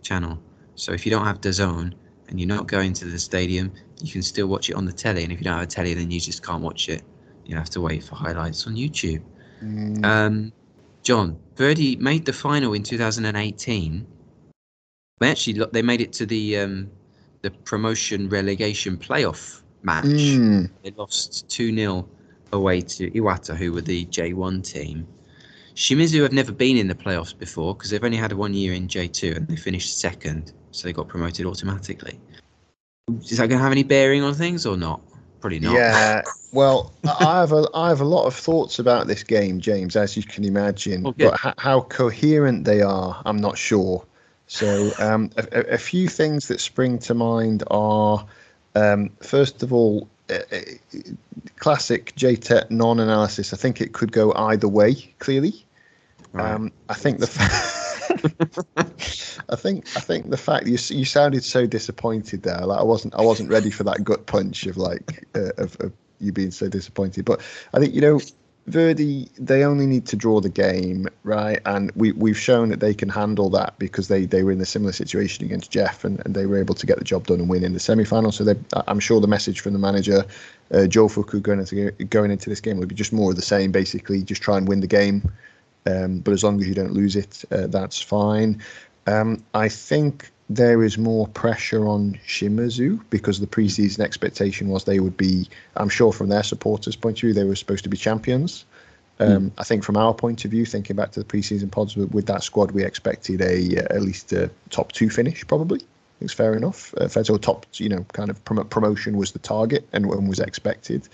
channel. 0.02 0.40
So 0.76 0.92
if 0.94 1.06
you 1.06 1.10
don't 1.10 1.26
have 1.26 1.42
DAZN 1.42 1.94
and 2.28 2.40
you're 2.40 2.48
not 2.48 2.68
going 2.68 2.94
to 2.94 3.06
the 3.06 3.20
stadium, 3.20 3.72
you 4.02 4.12
can 4.12 4.22
still 4.22 4.48
watch 4.48 4.70
it 4.70 4.76
on 4.76 4.86
the 4.86 4.94
telly. 4.94 5.24
And 5.24 5.32
if 5.32 5.40
you 5.40 5.46
don't 5.46 5.56
have 5.56 5.64
a 5.64 5.68
telly, 5.68 5.94
then 5.94 6.12
you 6.12 6.20
just 6.20 6.46
can't 6.46 6.62
watch 6.62 6.90
it. 6.90 7.04
You 7.46 7.56
have 7.56 7.70
to 7.72 7.82
wait 7.82 8.04
for 8.04 8.16
highlights 8.16 8.68
on 8.68 8.76
YouTube. 8.76 9.22
Mm. 9.64 10.06
Um, 10.06 10.54
Jon, 11.04 11.38
Verdy 11.56 12.00
made 12.00 12.26
the 12.26 12.34
final 12.34 12.74
in 12.74 12.84
2018 12.84 14.08
they 15.20 15.32
actually 15.32 15.66
they 15.72 15.82
made 15.82 16.02
it 16.02 16.12
to 16.14 16.26
the 16.26 16.58
um, 16.58 16.92
the 17.42 17.52
promotion 17.52 18.28
relegation 18.30 18.98
playoff 18.98 19.62
match. 19.84 20.06
Mm. 20.06 20.70
They 20.84 20.92
lost 20.92 21.48
two 21.50 21.74
0 21.74 22.08
away 22.56 22.82
to 22.82 23.12
Iwata, 23.12 23.56
who 23.56 23.72
were 23.72 23.82
the 23.82 24.06
J1 24.06 24.64
team. 24.66 25.08
Shimizu 25.76 26.22
have 26.24 26.32
never 26.32 26.52
been 26.52 26.78
in 26.78 26.88
the 26.88 26.96
playoffs 26.96 27.38
before 27.38 27.76
because 27.76 27.90
they've 27.90 28.04
only 28.04 28.18
had 28.18 28.34
one 28.34 28.54
year 28.54 28.74
in 28.74 28.88
J2 28.88 29.36
and 29.36 29.48
they 29.48 29.56
finished 29.56 30.00
second, 30.00 30.54
so 30.72 30.88
they 30.88 30.94
got 30.94 31.08
promoted 31.08 31.46
automatically. 31.46 32.20
Is 33.22 33.38
that 33.38 33.50
going 33.50 33.60
to 33.60 33.64
have 33.64 33.72
any 33.72 33.84
bearing 33.84 34.24
on 34.24 34.34
things 34.34 34.66
or 34.66 34.78
not? 34.78 35.02
Probably 35.42 35.60
not. 35.60 35.74
Yeah. 35.74 36.22
Well, 36.54 36.94
I 37.20 37.40
have 37.42 37.52
a 37.52 37.68
I 37.76 37.90
have 37.90 38.02
a 38.02 38.06
lot 38.06 38.26
of 38.26 38.34
thoughts 38.34 38.80
about 38.80 39.08
this 39.08 39.22
game, 39.22 39.60
James, 39.60 39.96
as 39.96 40.18
you 40.18 40.24
can 40.24 40.44
imagine. 40.44 41.06
Okay. 41.06 41.30
But 41.30 41.56
how 41.60 41.82
coherent 41.82 42.64
they 42.64 42.82
are, 42.82 43.22
I'm 43.26 43.38
not 43.38 43.58
sure. 43.58 44.06
So, 44.48 44.92
um, 45.00 45.30
a, 45.38 45.74
a, 45.74 45.78
few 45.78 46.08
things 46.08 46.48
that 46.50 46.60
spring 46.60 47.00
to 47.00 47.16
mind 47.16 47.64
are 47.72 48.26
um, 48.76 49.10
first 49.22 49.64
of 49.64 49.74
all, 49.74 50.08
classic 51.58 52.16
JTET 52.16 52.72
non 52.72 53.00
analysis. 53.00 53.54
I 53.54 53.58
think 53.58 53.82
it 53.82 53.94
could 53.94 54.12
go 54.12 54.34
either 54.34 54.68
way, 54.68 54.96
clearly. 55.20 55.66
Right. 56.34 56.52
Um, 56.52 56.72
I 56.90 56.96
think 56.96 57.20
the 57.20 57.28
I 59.50 59.56
think 59.56 59.86
I 59.96 60.00
think 60.00 60.30
the 60.30 60.38
fact 60.38 60.68
you 60.68 60.78
you 60.96 61.06
sounded 61.06 61.44
so 61.44 61.66
disappointed 61.66 62.44
there. 62.44 62.60
Like 62.60 62.80
I 62.80 62.84
wasn't 62.84 63.16
I 63.16 63.22
wasn't 63.22 63.50
ready 63.50 63.70
for 63.70 63.84
that 63.84 64.04
gut 64.04 64.26
punch 64.26 64.66
of 64.66 64.78
like 64.78 65.26
uh, 65.36 65.52
of, 65.58 65.78
of 65.80 65.94
you 66.20 66.32
being 66.32 66.52
so 66.52 66.68
disappointed. 66.68 67.26
But 67.26 67.42
I 67.74 67.80
think 67.80 67.94
you 67.94 68.02
know 68.02 68.20
Verdy, 68.70 69.30
they 69.38 69.64
only 69.64 69.86
need 69.86 70.08
to 70.08 70.16
draw 70.16 70.42
the 70.42 70.50
game, 70.50 71.08
right? 71.24 71.60
And 71.66 71.92
we, 71.96 72.14
we've 72.14 72.38
shown 72.38 72.70
that 72.70 72.80
they 72.80 72.96
can 72.96 73.10
handle 73.10 73.50
that 73.52 73.78
because 73.78 74.08
they, 74.08 74.26
they 74.26 74.42
were 74.42 74.52
in 74.52 74.60
a 74.60 74.66
similar 74.66 74.92
situation 74.92 75.46
against 75.46 75.72
JEF 75.72 76.04
and, 76.04 76.20
and 76.26 76.34
they 76.34 76.48
were 76.48 76.58
able 76.58 76.74
to 76.76 76.86
get 76.88 76.98
the 76.98 77.04
job 77.04 77.28
done 77.28 77.40
and 77.40 77.48
win 77.48 77.64
in 77.64 77.74
the 77.74 77.80
semi 77.80 78.06
final. 78.06 78.32
So 78.32 78.44
they, 78.44 78.56
I'm 78.88 79.00
sure 79.00 79.22
the 79.22 79.28
message 79.28 79.60
from 79.60 79.74
the 79.74 79.80
manager, 79.80 80.26
uh, 80.72 80.88
Jofuku, 80.88 81.44
going 81.44 81.60
into, 81.60 81.92
going 82.06 82.32
into 82.32 82.50
this 82.50 82.60
game 82.60 82.80
will 82.80 82.88
be 82.88 82.96
just 82.96 83.14
more 83.14 83.30
of 83.30 83.36
the 83.36 83.44
same, 83.44 83.72
basically, 83.72 84.24
just 84.24 84.42
try 84.42 84.58
and 84.58 84.68
win 84.68 84.80
the 84.80 84.88
game. 84.88 85.32
Um, 85.86 86.20
but 86.20 86.32
as 86.32 86.44
long 86.44 86.60
as 86.60 86.68
you 86.68 86.74
don't 86.74 86.94
lose 86.94 87.16
it, 87.16 87.44
uh, 87.52 87.68
that's 87.68 88.02
fine. 88.02 88.64
Um, 89.06 89.44
I 89.54 89.70
think 89.70 90.32
there 90.50 90.84
is 90.84 90.98
more 90.98 91.28
pressure 91.28 91.88
on 91.88 92.20
Shimizu 92.28 93.04
because 93.10 93.40
the 93.40 93.48
preseason 93.48 94.02
expectation 94.02 94.70
was 94.70 94.84
they 94.84 95.00
would 95.00 95.18
be, 95.18 95.50
I'm 95.76 95.90
sure 95.90 96.14
from 96.14 96.30
their 96.30 96.44
supporters' 96.44 96.96
point 96.96 97.18
of 97.18 97.22
view, 97.22 97.34
they 97.34 97.44
were 97.44 97.56
supposed 97.56 97.84
to 97.84 97.90
be 97.90 97.98
champions. 97.98 98.66
Um, 99.20 99.50
mm. 99.50 99.52
I 99.58 99.64
think 99.64 99.84
from 99.84 99.98
our 99.98 100.14
point 100.14 100.46
of 100.46 100.52
view, 100.52 100.66
thinking 100.66 100.96
back 100.96 101.12
to 101.12 101.20
the 101.20 101.26
preseason 101.26 101.72
pods 101.72 101.96
with, 101.96 102.12
with 102.12 102.28
that 102.28 102.44
squad, 102.44 102.72
we 102.72 102.84
expected 102.84 103.42
a 103.42 103.78
uh, 103.78 103.96
at 103.96 104.02
least 104.02 104.34
a 104.34 104.52
top 104.70 104.92
two 104.92 105.10
finish, 105.10 105.48
probably. 105.48 105.82
It's 106.22 106.34
fair 106.34 106.56
enough. 106.56 106.94
Uh, 106.98 107.08
Federal 107.08 107.40
top, 107.40 107.66
you 107.74 107.90
know, 107.90 108.06
kind 108.14 108.30
of 108.30 108.44
prom- 108.46 108.68
promotion 108.68 109.18
was 109.18 109.32
the 109.32 109.40
target 109.40 109.88
and, 109.94 110.06
and, 110.06 110.30
was 110.30 110.40
expected. 110.40 111.08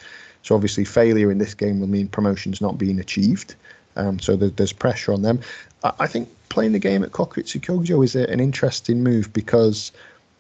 So 0.44 0.56
obviously, 0.56 0.86
failure 0.86 1.32
in 1.32 1.38
this 1.38 1.54
game 1.54 1.80
will 1.80 1.88
mean 1.88 2.08
promotion's 2.08 2.62
not 2.62 2.78
being 2.78 3.00
achieved. 3.00 3.56
Um, 3.96 4.20
so 4.20 4.36
there, 4.36 4.50
there's 4.50 4.74
pressure 4.74 5.14
on 5.14 5.22
them. 5.22 5.40
I, 5.84 5.94
I 6.00 6.08
think 6.08 6.30
playing 6.50 6.74
the 6.74 6.80
game 6.80 7.04
at 7.04 7.12
Kokuritsu 7.12 7.62
Kyogijo 7.62 8.04
is 8.04 8.16
a, 8.16 8.30
an 8.30 8.40
interesting 8.40 9.04
move 9.04 9.32
because 9.34 9.92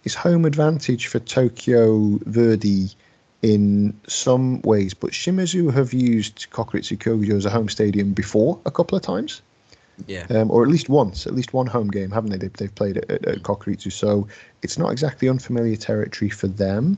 it's 0.03 0.15
home 0.15 0.45
advantage 0.45 1.07
for 1.07 1.19
Tokyo 1.19 2.17
Verdy 2.25 2.95
in 3.41 3.99
some 4.07 4.61
ways, 4.61 4.93
but 4.93 5.11
Shimizu 5.11 5.73
have 5.73 5.93
used 5.93 6.47
Kokuritsu 6.51 6.97
Kyogijo 6.97 7.37
as 7.37 7.45
a 7.45 7.49
home 7.49 7.69
stadium 7.69 8.13
before 8.13 8.59
a 8.65 8.71
couple 8.71 8.95
of 8.95 9.03
times. 9.03 9.41
Yeah. 10.07 10.25
Um, 10.29 10.49
or 10.49 10.63
at 10.63 10.69
least 10.69 10.89
once, 10.89 11.27
at 11.27 11.35
least 11.35 11.53
one 11.53 11.67
home 11.67 11.89
game, 11.89 12.11
haven't 12.11 12.31
they? 12.31 12.37
They've, 12.37 12.53
they've 12.53 12.73
played 12.73 12.97
at, 12.97 13.11
at, 13.11 13.25
at 13.25 13.43
Kokuritsu, 13.43 13.91
so 13.91 14.27
it's 14.63 14.77
not 14.77 14.91
exactly 14.91 15.29
unfamiliar 15.29 15.75
territory 15.75 16.29
for 16.29 16.47
them. 16.47 16.97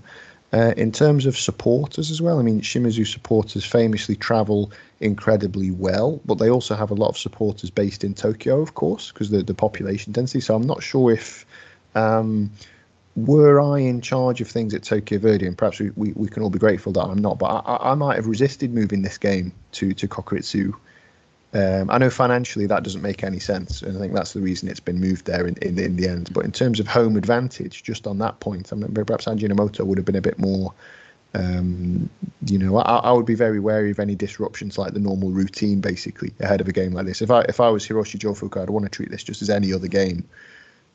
Uh, 0.53 0.71
in 0.77 0.91
terms 0.91 1.25
of 1.25 1.35
supporters 1.35 2.11
as 2.11 2.21
well, 2.21 2.37
I 2.37 2.43
mean, 2.43 2.61
Shimizu 2.61 3.07
supporters 3.07 3.65
famously 3.65 4.15
travel 4.15 4.71
incredibly 4.99 5.71
well, 5.71 6.21
but 6.25 6.35
they 6.35 6.49
also 6.49 6.75
have 6.75 6.91
a 6.91 6.93
lot 6.93 7.09
of 7.09 7.17
supporters 7.17 7.71
based 7.71 8.03
in 8.03 8.13
Tokyo, 8.13 8.61
of 8.61 8.75
course, 8.75 9.11
because 9.11 9.31
the 9.31 9.41
the 9.41 9.55
population 9.55 10.13
density. 10.13 10.41
So 10.41 10.53
I'm 10.53 10.67
not 10.67 10.83
sure 10.83 11.11
if 11.11 11.43
um, 11.95 12.51
were 13.15 13.59
I 13.59 13.79
in 13.79 13.99
charge 13.99 14.41
of 14.41 14.47
things 14.47 14.75
at 14.75 14.83
Tokyo 14.83 15.17
Verdy, 15.17 15.47
and 15.47 15.57
perhaps 15.57 15.79
we, 15.79 15.89
we, 15.95 16.13
we 16.13 16.27
can 16.27 16.43
all 16.43 16.51
be 16.51 16.59
grateful 16.59 16.93
that 16.93 17.03
I'm 17.03 17.17
not, 17.17 17.39
but 17.39 17.63
I, 17.65 17.91
I 17.91 17.95
might 17.95 18.15
have 18.17 18.27
resisted 18.27 18.71
moving 18.71 19.01
this 19.01 19.17
game 19.17 19.51
to 19.73 19.95
to 19.95 20.07
Kokuritsu 20.07 20.75
um, 21.53 21.89
I 21.91 21.99
know 21.99 22.09
financially 22.09 22.65
that 22.65 22.83
doesn't 22.83 23.03
make 23.03 23.23
any 23.23 23.39
sense, 23.39 23.83
and 23.83 23.95
I 23.95 23.99
think 23.99 24.13
that's 24.13 24.33
the 24.33 24.41
reason 24.41 24.69
it's 24.69 24.79
been 24.79 24.99
moved 24.99 25.25
there 25.25 25.45
in, 25.45 25.55
in, 25.61 25.77
in 25.77 25.95
the 25.95 26.07
end. 26.07 26.33
But 26.33 26.45
in 26.45 26.51
terms 26.51 26.79
of 26.79 26.87
home 26.87 27.15
advantage, 27.15 27.83
just 27.83 28.07
on 28.07 28.17
that 28.19 28.39
point, 28.39 28.73
I 28.73 28.75
mean, 28.75 28.91
perhaps 28.91 29.25
Ajinomoto 29.25 29.85
would 29.85 29.99
have 29.99 30.05
been 30.05 30.15
a 30.15 30.21
bit 30.21 30.39
more. 30.39 30.73
Um, 31.35 32.09
you 32.45 32.57
know, 32.57 32.77
I, 32.77 32.97
I, 32.97 33.11
would 33.11 33.25
be 33.25 33.35
very 33.35 33.59
wary 33.59 33.91
of 33.91 33.99
any 33.99 34.13
disruptions 34.13 34.77
like 34.77 34.93
the 34.93 34.99
normal 34.99 35.31
routine, 35.31 35.79
basically, 35.79 36.33
ahead 36.39 36.61
of 36.61 36.67
a 36.67 36.71
game 36.71 36.93
like 36.93 37.05
this. 37.05 37.21
If 37.21 37.29
I 37.29 37.41
if 37.41 37.59
I 37.59 37.69
was 37.69 37.87
Hiroshi 37.87 38.19
Jofuku, 38.19 38.61
I'd 38.61 38.69
want 38.69 38.85
to 38.85 38.89
treat 38.89 39.11
this 39.11 39.23
just 39.23 39.41
as 39.41 39.49
any 39.49 39.73
other 39.73 39.87
game. 39.87 40.27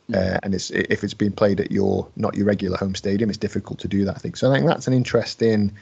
Hmm. 0.08 0.14
Uh, 0.14 0.38
and 0.42 0.54
it's 0.54 0.70
if 0.70 1.04
it's 1.04 1.14
being 1.14 1.32
played 1.32 1.60
at 1.60 1.70
your 1.70 2.08
not 2.16 2.36
your 2.36 2.46
regular 2.46 2.76
home 2.76 2.96
stadium, 2.96 3.30
it's 3.30 3.38
difficult 3.38 3.78
to 3.80 3.88
do 3.88 4.04
that. 4.04 4.16
I 4.16 4.18
think 4.18 4.36
so. 4.36 4.50
I 4.50 4.56
think 4.56 4.66
that's 4.66 4.88
an 4.88 4.94
interesting 4.94 5.72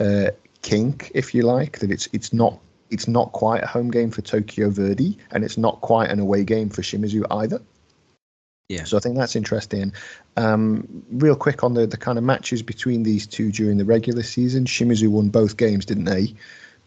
uh, 0.00 0.30
kink, 0.62 1.10
if 1.14 1.34
you 1.34 1.42
like, 1.42 1.80
that 1.80 1.90
it's 1.90 2.08
it's 2.12 2.32
not 2.32 2.58
it's 2.92 3.08
not 3.08 3.32
quite 3.32 3.62
a 3.62 3.66
home 3.66 3.90
game 3.90 4.10
for 4.10 4.22
Tokyo 4.22 4.70
Verdy, 4.70 5.16
and 5.30 5.44
it's 5.44 5.58
not 5.58 5.80
quite 5.80 6.10
an 6.10 6.20
away 6.20 6.44
game 6.44 6.68
for 6.68 6.82
Shimizu 6.82 7.24
either. 7.30 7.60
Yeah. 8.68 8.84
So 8.84 8.96
I 8.96 9.00
think 9.00 9.16
that's 9.16 9.36
interesting. 9.36 9.92
Um, 10.36 11.04
real 11.10 11.36
quick 11.36 11.62
on 11.62 11.74
the, 11.74 11.86
the 11.86 11.96
kind 11.96 12.16
of 12.16 12.24
matches 12.24 12.62
between 12.62 13.02
these 13.02 13.26
two 13.26 13.52
during 13.52 13.76
the 13.76 13.84
regular 13.84 14.22
season. 14.22 14.64
Shimizu 14.64 15.08
won 15.08 15.28
both 15.28 15.56
games, 15.56 15.84
didn't 15.84 16.04
they? 16.04 16.34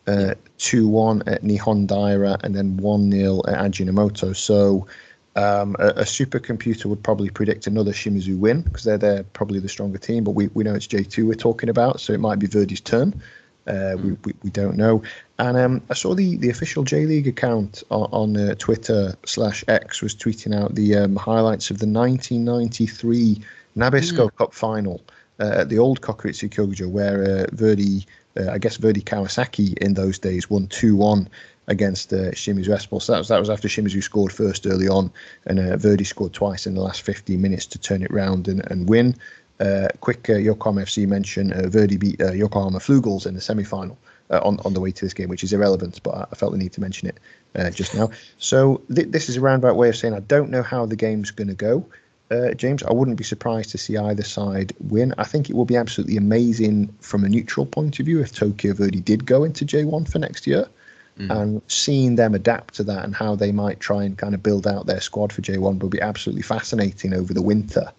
Uh, 0.07 0.35
2 0.59 0.87
1 0.87 1.23
at 1.27 1.41
Nihon 1.41 1.87
Daira 1.87 2.41
and 2.43 2.55
then 2.55 2.77
1 2.77 3.11
0 3.11 3.41
at 3.47 3.55
Ajinomoto. 3.55 4.35
So 4.35 4.87
um, 5.35 5.75
a, 5.79 5.87
a, 5.87 6.03
supercomputer 6.03 6.85
would 6.85 7.01
probably 7.03 7.29
predict 7.29 7.65
another 7.65 7.91
Shimizu 7.91 8.37
win 8.37 8.61
because 8.61 8.83
they're, 8.83 8.99
they're 8.99 9.23
probably 9.23 9.59
the 9.59 9.67
stronger 9.67 9.97
team, 9.97 10.23
but 10.23 10.31
we, 10.31 10.47
we 10.53 10.63
know 10.63 10.75
it's 10.75 10.87
J2 10.87 11.27
we're 11.27 11.33
talking 11.33 11.69
about, 11.69 11.99
so 11.99 12.13
it 12.13 12.19
might 12.19 12.37
be 12.37 12.47
Verdy's 12.47 12.81
turn. 12.81 13.19
Uh, 13.67 13.95
we, 13.97 14.11
we, 14.23 14.33
we, 14.43 14.49
don't 14.51 14.77
know. 14.77 15.01
And 15.39 15.57
um, 15.57 15.81
I 15.89 15.95
saw 15.95 16.13
the, 16.13 16.37
the 16.37 16.51
official 16.51 16.83
J 16.83 17.07
League 17.07 17.27
account 17.27 17.81
on, 17.89 18.07
on 18.11 18.37
uh, 18.37 18.55
Twitter 18.55 19.15
slash 19.25 19.63
X 19.67 20.03
was 20.03 20.15
tweeting 20.15 20.53
out 20.55 20.75
the 20.75 20.95
um, 20.95 21.15
highlights 21.15 21.71
of 21.71 21.79
the 21.79 21.87
1993 21.87 23.41
Nabisco 23.75 24.29
mm. 24.29 24.35
Cup 24.35 24.53
final 24.53 25.01
uh, 25.39 25.55
at 25.57 25.69
the 25.69 25.79
old 25.79 26.01
Kokuritsu 26.01 26.49
Kyogijo, 26.49 26.89
where 26.89 27.23
uh, 27.23 27.45
Verdy, 27.55 28.05
uh, 28.37 28.51
I 28.51 28.57
guess 28.57 28.77
Verdy 28.77 29.03
Kawasaki 29.03 29.77
in 29.79 29.93
those 29.93 30.19
days 30.19 30.49
won 30.49 30.67
2 30.67 30.95
1 30.95 31.27
against 31.67 32.13
uh, 32.13 32.31
Shimizu 32.31 32.69
S-Pulse. 32.69 33.05
So 33.05 33.13
that 33.13 33.17
was, 33.17 33.27
that 33.29 33.39
was 33.39 33.49
after 33.49 33.67
Shimizu 33.67 34.03
scored 34.03 34.31
first 34.31 34.67
early 34.67 34.87
on, 34.87 35.11
and 35.45 35.59
uh, 35.59 35.77
Verdy 35.77 36.05
scored 36.05 36.33
twice 36.33 36.67
in 36.67 36.75
the 36.75 36.81
last 36.81 37.01
15 37.01 37.41
minutes 37.41 37.65
to 37.67 37.79
turn 37.79 38.03
it 38.03 38.11
round 38.11 38.47
and, 38.47 38.65
and 38.71 38.87
win. 38.87 39.15
Uh, 39.59 39.87
quick 40.01 40.29
uh, 40.29 40.33
Yokohama 40.33 40.81
FC 40.81 41.07
mention: 41.07 41.53
uh, 41.53 41.67
Verdy 41.67 41.97
beat 41.97 42.21
uh, 42.21 42.33
Yokohama 42.33 42.79
Flugels 42.79 43.25
in 43.25 43.35
the 43.35 43.41
semi-final 43.41 43.97
uh, 44.29 44.39
on 44.43 44.59
on 44.65 44.73
the 44.73 44.81
way 44.81 44.91
to 44.91 45.05
this 45.05 45.13
game, 45.13 45.29
which 45.29 45.43
is 45.43 45.53
irrelevant, 45.53 46.01
but 46.03 46.27
I, 46.31 46.35
felt 46.35 46.51
the 46.51 46.57
need 46.57 46.73
to 46.73 46.81
mention 46.81 47.07
it 47.07 47.19
uh, 47.55 47.69
just 47.69 47.95
now. 47.95 48.09
So 48.37 48.81
th- 48.93 49.09
this 49.09 49.29
is 49.29 49.37
a 49.37 49.41
roundabout 49.41 49.75
way 49.75 49.89
of 49.89 49.95
saying 49.95 50.13
I 50.13 50.19
don't 50.19 50.49
know 50.49 50.63
how 50.63 50.85
the 50.85 50.95
game's 50.95 51.31
going 51.31 51.47
to 51.47 51.53
go. 51.53 51.85
Uh, 52.31 52.51
James, 52.51 52.81
I 52.83 52.91
wouldn't 52.91 53.17
be 53.17 53.23
surprised 53.23 53.69
to 53.71 53.77
see 53.77 53.97
either 53.97 54.23
side 54.23 54.73
win. 54.79 55.13
I 55.17 55.23
think 55.23 55.49
it 55.49 55.55
will 55.55 55.65
be 55.65 55.75
absolutely 55.75 56.17
amazing 56.17 56.93
from 56.99 57.23
a 57.23 57.29
neutral 57.29 57.67
point 57.67 57.99
of 57.99 58.07
view 58.07 58.19
if 58.19 58.33
Tokyo 58.33 58.73
Verdy 58.73 59.03
did 59.03 59.25
go 59.25 59.43
into 59.43 59.63
J1 59.63 60.11
for 60.11 60.17
next 60.17 60.47
year. 60.47 60.67
Mm. 61.19 61.31
And 61.31 61.61
seeing 61.67 62.15
them 62.15 62.33
adapt 62.33 62.73
to 62.73 62.83
that 62.83 63.05
and 63.05 63.15
how 63.15 63.35
they 63.35 63.53
might 63.53 63.79
try 63.79 64.03
and 64.03 64.17
kind 64.17 64.33
of 64.33 64.43
build 64.43 64.67
out 64.67 64.85
their 64.85 64.99
squad 64.99 65.31
for 65.31 65.41
J1 65.41 65.79
will 65.79 65.87
be 65.87 66.01
absolutely 66.01 66.41
fascinating 66.41 67.13
over 67.13 67.33
the 67.33 67.41
winter. 67.41 67.89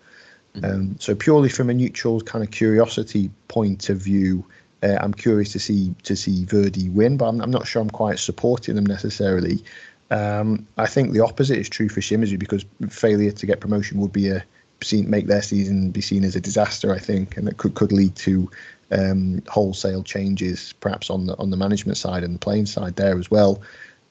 Um, 0.62 0.96
so 0.98 1.14
purely 1.14 1.48
from 1.48 1.70
a 1.70 1.74
neutral 1.74 2.20
kind 2.20 2.44
of 2.44 2.50
curiosity 2.50 3.30
point 3.48 3.88
of 3.88 3.98
view, 3.98 4.44
uh, 4.82 4.96
I'm 5.00 5.14
curious 5.14 5.52
to 5.52 5.58
see 5.58 5.94
to 6.04 6.16
see 6.16 6.44
Verdy 6.44 6.92
win, 6.92 7.16
but 7.16 7.26
I'm, 7.28 7.40
I'm 7.40 7.50
not 7.50 7.66
sure 7.66 7.82
I'm 7.82 7.90
quite 7.90 8.18
supporting 8.18 8.74
them 8.76 8.86
necessarily. 8.86 9.62
Um, 10.10 10.66
I 10.76 10.86
think 10.86 11.12
the 11.12 11.20
opposite 11.20 11.58
is 11.58 11.68
true 11.68 11.88
for 11.88 12.00
Shimizu 12.00 12.38
because 12.38 12.64
failure 12.88 13.32
to 13.32 13.46
get 13.46 13.60
promotion 13.60 13.98
would 14.00 14.12
be 14.12 14.28
a 14.28 14.44
seen, 14.82 15.08
make 15.10 15.26
their 15.26 15.42
season 15.42 15.90
be 15.90 16.00
seen 16.00 16.24
as 16.24 16.36
a 16.36 16.40
disaster. 16.40 16.92
I 16.92 16.98
think, 16.98 17.36
and 17.36 17.48
it 17.48 17.56
could 17.56 17.74
could 17.74 17.92
lead 17.92 18.14
to 18.16 18.50
um, 18.92 19.42
wholesale 19.48 20.02
changes, 20.02 20.74
perhaps 20.80 21.10
on 21.10 21.26
the 21.26 21.36
on 21.38 21.50
the 21.50 21.56
management 21.56 21.98
side 21.98 22.22
and 22.22 22.34
the 22.34 22.38
playing 22.38 22.66
side 22.66 22.96
there 22.96 23.18
as 23.18 23.30
well. 23.30 23.62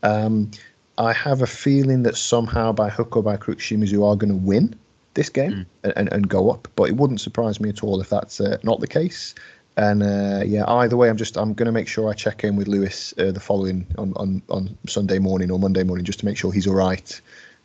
Um, 0.03 0.51
I 0.97 1.13
have 1.13 1.41
a 1.41 1.47
feeling 1.47 2.03
that 2.03 2.15
somehow 2.15 2.71
by 2.71 2.89
hook 2.89 3.17
or 3.17 3.23
by 3.23 3.37
crook, 3.37 3.59
Shimizu 3.59 4.05
are 4.05 4.15
going 4.15 4.29
to 4.29 4.35
win 4.35 4.75
this 5.15 5.29
game 5.29 5.65
mm. 5.83 5.93
and, 5.95 6.11
and 6.13 6.29
go 6.29 6.51
up. 6.51 6.67
But 6.75 6.89
it 6.89 6.97
wouldn't 6.97 7.21
surprise 7.21 7.59
me 7.59 7.69
at 7.69 7.83
all 7.83 7.99
if 7.99 8.09
that's 8.09 8.39
uh, 8.39 8.57
not 8.63 8.79
the 8.79 8.87
case. 8.87 9.33
And 9.77 10.03
uh, 10.03 10.43
yeah, 10.45 10.63
either 10.67 10.95
way, 10.95 11.09
I'm 11.09 11.17
just 11.17 11.35
I'm 11.35 11.53
going 11.53 11.65
to 11.65 11.71
make 11.71 11.87
sure 11.87 12.09
I 12.09 12.13
check 12.13 12.43
in 12.43 12.55
with 12.55 12.67
Lewis 12.67 13.13
uh, 13.17 13.31
the 13.31 13.41
following 13.41 13.85
on, 13.97 14.13
on 14.15 14.41
on 14.49 14.77
Sunday 14.87 15.19
morning 15.19 15.51
or 15.51 15.59
Monday 15.59 15.83
morning 15.83 16.05
just 16.05 16.19
to 16.19 16.25
make 16.25 16.37
sure 16.37 16.53
he's 16.53 16.67
all 16.67 16.75
right, 16.75 17.19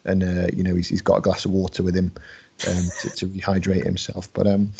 and 0.04 0.24
uh, 0.24 0.48
you 0.52 0.64
know 0.64 0.74
he's 0.74 0.88
he's 0.88 1.02
got 1.02 1.18
a 1.18 1.20
glass 1.20 1.44
of 1.44 1.52
water 1.52 1.84
with 1.84 1.94
him 1.94 2.12
um, 2.66 2.84
to, 3.02 3.10
to 3.10 3.26
rehydrate 3.26 3.84
himself. 3.84 4.32
But 4.32 4.48
um, 4.48 4.72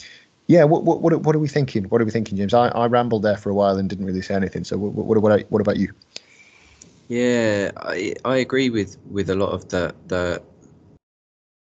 yeah, 0.49 0.65
what, 0.65 0.83
what 0.83 1.03
what 1.03 1.21
what 1.21 1.37
are 1.37 1.39
we 1.39 1.47
thinking? 1.47 1.85
What 1.85 2.01
are 2.01 2.05
we 2.05 2.11
thinking, 2.11 2.37
James? 2.37 2.53
I, 2.53 2.67
I 2.69 2.87
rambled 2.87 3.23
there 3.23 3.37
for 3.37 3.51
a 3.51 3.55
while 3.55 3.77
and 3.77 3.89
didn't 3.89 4.07
really 4.07 4.23
say 4.23 4.35
anything. 4.35 4.65
So 4.65 4.77
what 4.77 4.93
what 4.93 5.23
what, 5.23 5.41
what 5.51 5.61
about 5.61 5.77
you? 5.77 5.93
Yeah, 7.07 7.71
I 7.77 8.15
I 8.25 8.39
agree 8.39 8.71
with 8.71 8.99
with 9.09 9.31
a 9.31 9.37
lot 9.37 9.51
of 9.51 9.69
the 9.69 9.95
the 10.09 10.43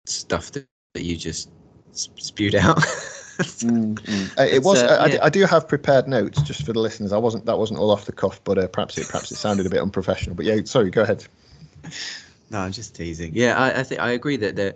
stuff 0.06 0.52
that, 0.52 0.66
that 0.94 1.04
you 1.04 1.16
just 1.16 1.50
spewed 1.92 2.54
out. 2.54 2.76
mm, 3.38 4.38
uh, 4.38 4.42
it 4.42 4.62
was. 4.62 4.82
Uh, 4.82 4.98
I, 5.00 5.06
yeah. 5.06 5.18
I, 5.22 5.30
do 5.30 5.44
have 5.44 5.68
prepared 5.68 6.08
notes 6.08 6.42
just 6.42 6.64
for 6.64 6.72
the 6.72 6.80
listeners. 6.80 7.12
I 7.12 7.18
wasn't. 7.18 7.46
That 7.46 7.58
wasn't 7.58 7.80
all 7.80 7.90
off 7.90 8.04
the 8.04 8.12
cuff, 8.12 8.42
but 8.44 8.58
uh, 8.58 8.68
perhaps 8.68 8.98
it 8.98 9.06
perhaps 9.08 9.30
it 9.30 9.36
sounded 9.36 9.66
a 9.66 9.70
bit 9.70 9.80
unprofessional. 9.80 10.36
But 10.36 10.46
yeah, 10.46 10.60
sorry. 10.64 10.90
Go 10.90 11.02
ahead. 11.02 11.26
No, 12.52 12.58
I'm 12.58 12.72
just 12.72 12.96
teasing. 12.96 13.30
Yeah, 13.32 13.56
I, 13.56 13.78
I 13.78 13.82
think 13.84 14.00
I 14.00 14.10
agree 14.10 14.36
that 14.38 14.56
the 14.56 14.74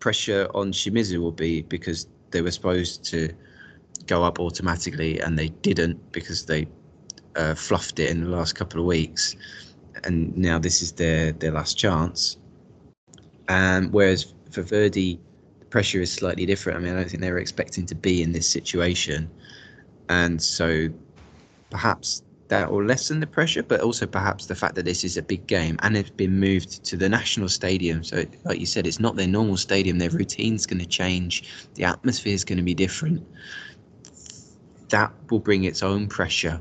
pressure 0.00 0.48
on 0.54 0.70
Shimizu 0.70 1.18
will 1.18 1.32
be 1.32 1.62
because 1.62 2.06
they 2.30 2.42
were 2.42 2.50
supposed 2.50 3.04
to 3.06 3.34
go 4.06 4.22
up 4.22 4.38
automatically 4.38 5.18
and 5.18 5.38
they 5.38 5.48
didn't 5.48 6.12
because 6.12 6.44
they 6.44 6.66
uh, 7.36 7.54
fluffed 7.54 7.98
it 8.00 8.10
in 8.10 8.22
the 8.22 8.28
last 8.28 8.54
couple 8.54 8.80
of 8.80 8.86
weeks, 8.86 9.34
and 10.04 10.36
now 10.36 10.58
this 10.58 10.82
is 10.82 10.92
their 10.92 11.32
their 11.32 11.52
last 11.52 11.78
chance. 11.78 12.36
And 13.48 13.92
whereas 13.92 14.33
for 14.54 14.62
Verdy 14.62 15.18
the 15.60 15.66
pressure 15.66 16.00
is 16.00 16.12
slightly 16.12 16.46
different. 16.46 16.78
I 16.78 16.82
mean, 16.82 16.92
I 16.92 17.00
don't 17.00 17.10
think 17.10 17.20
they 17.20 17.32
were 17.32 17.38
expecting 17.38 17.86
to 17.86 17.94
be 17.94 18.22
in 18.22 18.32
this 18.32 18.48
situation, 18.48 19.30
and 20.08 20.40
so 20.40 20.88
perhaps 21.70 22.22
that 22.48 22.70
will 22.70 22.84
lessen 22.84 23.20
the 23.20 23.26
pressure, 23.26 23.62
but 23.62 23.80
also 23.80 24.06
perhaps 24.06 24.46
the 24.46 24.54
fact 24.54 24.74
that 24.74 24.84
this 24.84 25.02
is 25.02 25.16
a 25.16 25.22
big 25.22 25.46
game 25.46 25.76
and 25.82 25.96
it's 25.96 26.10
been 26.10 26.38
moved 26.38 26.84
to 26.84 26.96
the 26.96 27.08
national 27.08 27.48
stadium. 27.48 28.04
So, 28.04 28.24
like 28.44 28.60
you 28.60 28.66
said, 28.66 28.86
it's 28.86 29.00
not 29.00 29.16
their 29.16 29.26
normal 29.26 29.56
stadium. 29.56 29.98
Their 29.98 30.10
routine's 30.10 30.66
going 30.66 30.80
to 30.80 30.86
change. 30.86 31.44
The 31.74 31.84
atmosphere 31.84 32.34
is 32.34 32.44
going 32.44 32.58
to 32.58 32.64
be 32.64 32.74
different. 32.74 33.26
That 34.90 35.12
will 35.30 35.40
bring 35.40 35.64
its 35.64 35.82
own 35.82 36.06
pressure. 36.06 36.60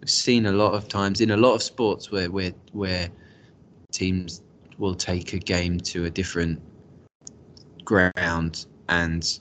We've 0.00 0.10
seen 0.10 0.46
a 0.46 0.52
lot 0.52 0.72
of 0.72 0.88
times 0.88 1.20
in 1.20 1.30
a 1.30 1.36
lot 1.36 1.54
of 1.54 1.62
sports 1.62 2.10
where 2.10 2.30
where 2.30 2.52
where 2.72 3.08
teams 3.92 4.42
will 4.78 4.94
take 4.94 5.34
a 5.34 5.38
game 5.38 5.78
to 5.78 6.06
a 6.06 6.10
different 6.10 6.60
ground 7.90 8.66
and 8.88 9.40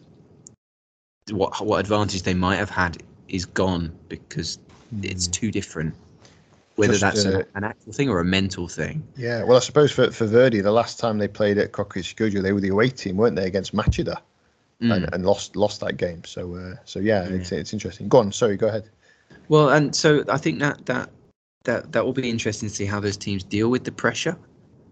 what 1.29 1.63
what 1.63 1.79
advantage 1.79 2.23
they 2.23 2.33
might 2.33 2.55
have 2.55 2.71
had 2.71 2.97
is 3.27 3.45
gone 3.45 3.95
because 4.07 4.57
mm. 4.93 5.05
it's 5.05 5.27
hmm. 5.27 5.31
too 5.31 5.51
different. 5.51 5.93
Whether 6.75 6.93
Just, 6.93 7.01
that's 7.01 7.25
uh, 7.25 7.43
an 7.55 7.63
actual 7.63 7.93
thing 7.93 8.09
or 8.09 8.19
a 8.19 8.25
mental 8.25 8.67
thing. 8.67 9.05
Yeah, 9.17 9.43
well, 9.43 9.57
I 9.57 9.59
suppose 9.59 9.91
for, 9.91 10.09
for 10.11 10.25
Verdy, 10.25 10.63
the 10.63 10.71
last 10.71 10.97
time 10.97 11.17
they 11.17 11.27
played 11.27 11.57
at 11.57 11.73
Kokushikujo, 11.73 12.41
they 12.41 12.53
were 12.53 12.61
the 12.61 12.69
away 12.69 12.89
team, 12.89 13.17
weren't 13.17 13.35
they, 13.35 13.45
against 13.45 13.75
Machida, 13.75 14.17
mm. 14.81 14.95
and, 14.95 15.13
and, 15.13 15.25
lost 15.25 15.55
lost 15.55 15.81
that 15.81 15.97
game. 15.97 16.23
So, 16.23 16.55
uh, 16.55 16.75
so 16.85 16.99
yeah, 16.99 17.27
yeah, 17.27 17.35
It's, 17.35 17.51
it's 17.51 17.73
interesting. 17.73 18.07
Go 18.07 18.19
on, 18.19 18.31
sorry, 18.31 18.55
go 18.57 18.67
ahead. 18.67 18.89
Well, 19.49 19.69
and 19.69 19.93
so 19.93 20.23
I 20.29 20.37
think 20.37 20.59
that 20.59 20.85
that 20.85 21.09
that 21.65 21.91
that 21.91 22.03
will 22.05 22.13
be 22.13 22.29
interesting 22.29 22.69
to 22.69 22.75
see 22.75 22.85
how 22.85 22.99
those 22.99 23.17
teams 23.17 23.43
deal 23.43 23.69
with 23.69 23.83
the 23.83 23.91
pressure. 23.91 24.37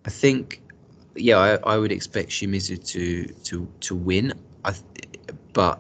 I 0.06 0.10
think 0.10 0.62
yeah, 1.18 1.38
I, 1.38 1.74
I 1.74 1.78
would 1.78 1.92
expect 1.92 2.30
Shimizu 2.30 2.84
to 2.92 3.26
to 3.44 3.68
to 3.82 3.96
win. 3.96 4.34
I, 4.64 4.74
but 5.54 5.80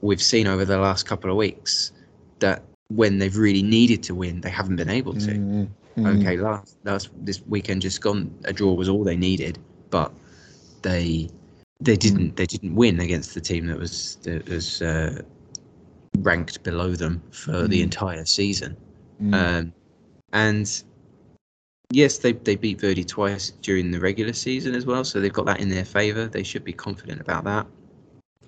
we've 0.00 0.22
seen 0.22 0.46
over 0.46 0.64
the 0.64 0.78
last 0.78 1.06
couple 1.06 1.30
of 1.30 1.36
weeks 1.36 1.92
that 2.40 2.62
when 2.88 3.18
they've 3.18 3.36
really 3.36 3.62
needed 3.62 4.02
to 4.04 4.14
win, 4.14 4.40
they 4.40 4.50
haven't 4.50 4.76
been 4.76 4.90
able 4.90 5.14
to. 5.14 5.30
Mm-hmm. 5.32 6.06
Okay, 6.06 6.36
last 6.38 6.76
last 6.84 7.10
this 7.20 7.42
weekend 7.46 7.82
just 7.82 8.00
gone, 8.00 8.34
a 8.44 8.52
draw 8.52 8.72
was 8.72 8.88
all 8.88 9.04
they 9.04 9.16
needed, 9.16 9.58
but 9.90 10.12
they 10.82 11.28
they 11.80 11.96
didn't 11.96 12.36
they 12.36 12.46
didn't 12.46 12.74
win 12.74 13.00
against 13.00 13.34
the 13.34 13.40
team 13.40 13.66
that 13.66 13.78
was 13.78 14.16
that 14.22 14.48
was 14.48 14.80
uh, 14.82 15.20
ranked 16.18 16.62
below 16.62 16.94
them 16.94 17.22
for 17.30 17.52
mm. 17.52 17.68
the 17.68 17.82
entire 17.82 18.24
season. 18.24 18.76
Mm. 19.22 19.34
Um, 19.34 19.72
and 20.32 20.82
yes, 21.92 22.18
they 22.18 22.32
they 22.32 22.56
beat 22.56 22.78
Verdy 22.78 23.06
twice 23.06 23.50
during 23.62 23.90
the 23.90 24.00
regular 24.00 24.32
season 24.32 24.74
as 24.74 24.86
well, 24.86 25.04
so 25.04 25.20
they've 25.20 25.32
got 25.32 25.46
that 25.46 25.60
in 25.60 25.68
their 25.68 25.84
favour. 25.84 26.26
They 26.26 26.42
should 26.42 26.64
be 26.64 26.72
confident 26.72 27.20
about 27.20 27.44
that. 27.44 27.66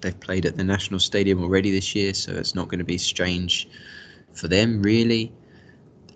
They've 0.00 0.18
played 0.18 0.46
at 0.46 0.56
the 0.56 0.64
national 0.64 1.00
stadium 1.00 1.42
already 1.42 1.70
this 1.70 1.94
year, 1.94 2.14
so 2.14 2.32
it's 2.32 2.54
not 2.54 2.68
going 2.68 2.78
to 2.78 2.84
be 2.84 2.98
strange 2.98 3.68
for 4.32 4.48
them 4.48 4.82
really. 4.82 5.32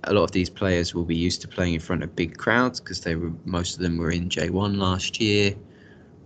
A 0.05 0.13
lot 0.13 0.25
of 0.25 0.33
these 0.33 0.49
players 0.49 0.95
will 0.95 1.05
be 1.05 1.17
used 1.17 1.41
to 1.43 1.49
playing 1.49 1.75
in 1.75 1.81
front 1.81 2.03
of 2.03 2.15
big 2.15 2.37
crowds 2.37 2.81
because 2.81 3.01
they 3.01 3.15
were 3.15 3.33
most 3.45 3.77
of 3.77 3.83
them 3.83 3.99
were 3.99 4.11
in 4.11 4.29
J1 4.29 4.77
last 4.77 5.21
year. 5.21 5.55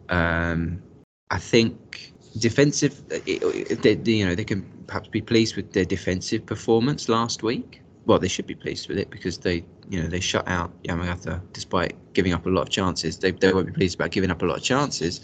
Um, 0.09 0.83
I 1.31 1.39
think 1.39 2.13
defensive, 2.39 3.07
they, 3.09 4.01
you 4.05 4.27
know, 4.27 4.35
they 4.35 4.45
can 4.45 4.63
perhaps 4.87 5.09
be 5.09 5.23
pleased 5.23 5.57
with 5.57 5.73
their 5.73 5.85
defensive 5.85 6.45
performance 6.45 7.09
last 7.09 7.43
week 7.43 7.82
well, 8.07 8.19
they 8.19 8.29
should 8.29 8.47
be 8.47 8.55
pleased 8.55 8.89
with 8.89 8.99
it 8.99 9.11
because 9.11 9.39
they, 9.39 9.65
you 9.89 10.03
know, 10.03 10.09
they 10.09 10.21
shut 10.21 10.47
out 10.49 10.71
Yamagata 10.83 11.41
despite 11.53 11.95
giving 12.15 12.33
up 12.33 12.47
a 12.47 12.49
lot 12.49 12.63
of 12.63 12.71
chances. 12.71 13.19
They, 13.19 13.31
they 13.31 13.53
won't 13.53 13.67
be 13.67 13.73
pleased 13.73 13.95
about 13.95 14.11
giving 14.11 14.31
up 14.31 14.43
a 14.43 14.47
lot 14.47 14.59
of 14.59 14.63
chances, 14.63 15.21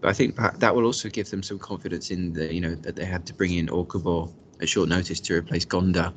but 0.00 0.08
I 0.08 0.12
think 0.12 0.36
that 0.36 0.74
will 0.74 0.84
also 0.84 1.08
give 1.08 1.30
them 1.30 1.42
some 1.42 1.58
confidence 1.58 2.10
in 2.10 2.32
the, 2.32 2.52
you 2.52 2.60
know, 2.60 2.74
that 2.76 2.96
they 2.96 3.04
had 3.04 3.26
to 3.26 3.34
bring 3.34 3.54
in 3.54 3.68
Okubo 3.68 4.32
at 4.60 4.68
short 4.68 4.88
notice 4.88 5.20
to 5.20 5.34
replace 5.34 5.64
Gonda. 5.64 6.12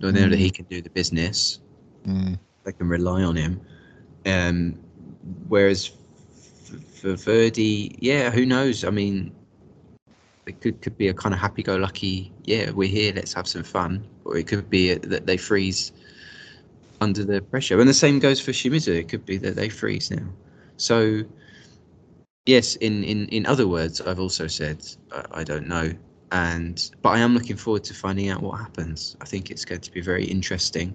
They 0.00 0.10
know 0.10 0.26
mm. 0.26 0.30
that 0.30 0.38
he 0.38 0.50
mm. 0.50 0.54
can 0.54 0.64
do 0.66 0.82
the 0.82 0.90
business. 0.90 1.60
Mm. 2.06 2.38
They 2.64 2.72
can 2.72 2.88
rely 2.88 3.22
on 3.22 3.36
him. 3.36 3.60
Um, 4.26 4.78
whereas 5.48 5.86
for 5.86 7.14
Verdy, 7.14 7.94
yeah, 8.00 8.30
who 8.30 8.44
knows? 8.46 8.84
I 8.84 8.90
mean, 8.90 9.32
it 10.46 10.60
could 10.60 10.80
could 10.82 10.96
be 10.98 11.08
a 11.08 11.14
kind 11.14 11.34
of 11.34 11.40
happy-go-lucky, 11.40 12.32
yeah, 12.44 12.70
we're 12.70 12.88
here, 12.88 13.12
let's 13.14 13.32
have 13.32 13.46
some 13.46 13.62
fun, 13.62 14.06
or 14.24 14.36
it 14.36 14.46
could 14.46 14.68
be 14.70 14.94
that 14.94 15.26
they 15.26 15.36
freeze 15.36 15.92
under 17.00 17.24
the 17.24 17.42
pressure. 17.42 17.80
And 17.80 17.88
the 17.88 17.94
same 17.94 18.18
goes 18.18 18.40
for 18.40 18.52
Shimizu. 18.52 18.94
It 18.94 19.08
could 19.08 19.24
be 19.24 19.36
that 19.38 19.56
they 19.56 19.68
freeze 19.68 20.10
now. 20.10 20.26
So, 20.76 21.22
yes, 22.46 22.76
in 22.76 23.04
in 23.04 23.28
in 23.28 23.46
other 23.46 23.68
words, 23.68 24.00
I've 24.00 24.20
also 24.20 24.46
said 24.46 24.84
I, 25.12 25.40
I 25.40 25.44
don't 25.44 25.68
know, 25.68 25.92
and 26.32 26.90
but 27.02 27.10
I 27.10 27.18
am 27.18 27.34
looking 27.34 27.56
forward 27.56 27.84
to 27.84 27.94
finding 27.94 28.28
out 28.28 28.42
what 28.42 28.58
happens. 28.58 29.16
I 29.20 29.24
think 29.24 29.50
it's 29.50 29.64
going 29.64 29.80
to 29.82 29.92
be 29.92 30.00
very 30.00 30.24
interesting. 30.24 30.94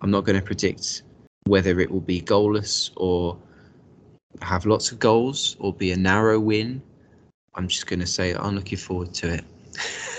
I'm 0.00 0.10
not 0.10 0.24
going 0.24 0.38
to 0.38 0.44
predict 0.44 1.02
whether 1.44 1.80
it 1.80 1.90
will 1.90 2.00
be 2.00 2.20
goalless 2.20 2.90
or 2.96 3.38
have 4.42 4.66
lots 4.66 4.92
of 4.92 4.98
goals 4.98 5.56
or 5.60 5.72
be 5.72 5.92
a 5.92 5.96
narrow 5.96 6.38
win 6.38 6.82
I'm 7.56 7.68
just 7.68 7.86
going 7.86 8.00
to 8.00 8.06
say 8.06 8.34
I'm 8.34 8.54
looking 8.54 8.78
forward 8.78 9.14
to 9.14 9.34
it. 9.34 9.44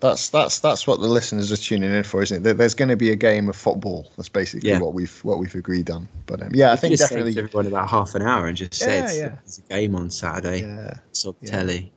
That's 0.00 0.30
that's 0.30 0.60
that's 0.60 0.86
what 0.86 1.00
the 1.00 1.06
listeners 1.08 1.52
are 1.52 1.56
tuning 1.56 1.92
in 1.94 2.02
for, 2.04 2.22
isn't 2.22 2.46
it? 2.46 2.56
There's 2.56 2.74
going 2.74 2.88
to 2.88 2.96
be 2.96 3.10
a 3.10 3.16
game 3.16 3.48
of 3.48 3.56
football. 3.56 4.10
That's 4.16 4.28
basically 4.30 4.70
Yeah. 4.70 4.78
what 4.78 4.94
we've 4.94 5.14
what 5.24 5.38
we've 5.38 5.54
agreed 5.54 5.90
on. 5.90 6.08
But 6.26 6.42
um, 6.42 6.50
yeah, 6.54 6.72
I 6.72 6.76
think 6.76 6.96
just 6.96 7.10
definitely. 7.10 7.38
everyone 7.38 7.66
about 7.66 7.88
half 7.88 8.14
an 8.14 8.22
hour 8.22 8.46
and 8.46 8.56
just 8.56 8.80
Yeah, 8.80 9.06
said 9.06 9.16
yeah. 9.16 9.28
there's 9.44 9.58
a 9.58 9.62
game 9.72 9.94
on 9.94 10.10
Saturday. 10.10 10.62
Yeah. 10.62 10.94
Yeah. 11.42 11.50
telly. 11.50 11.92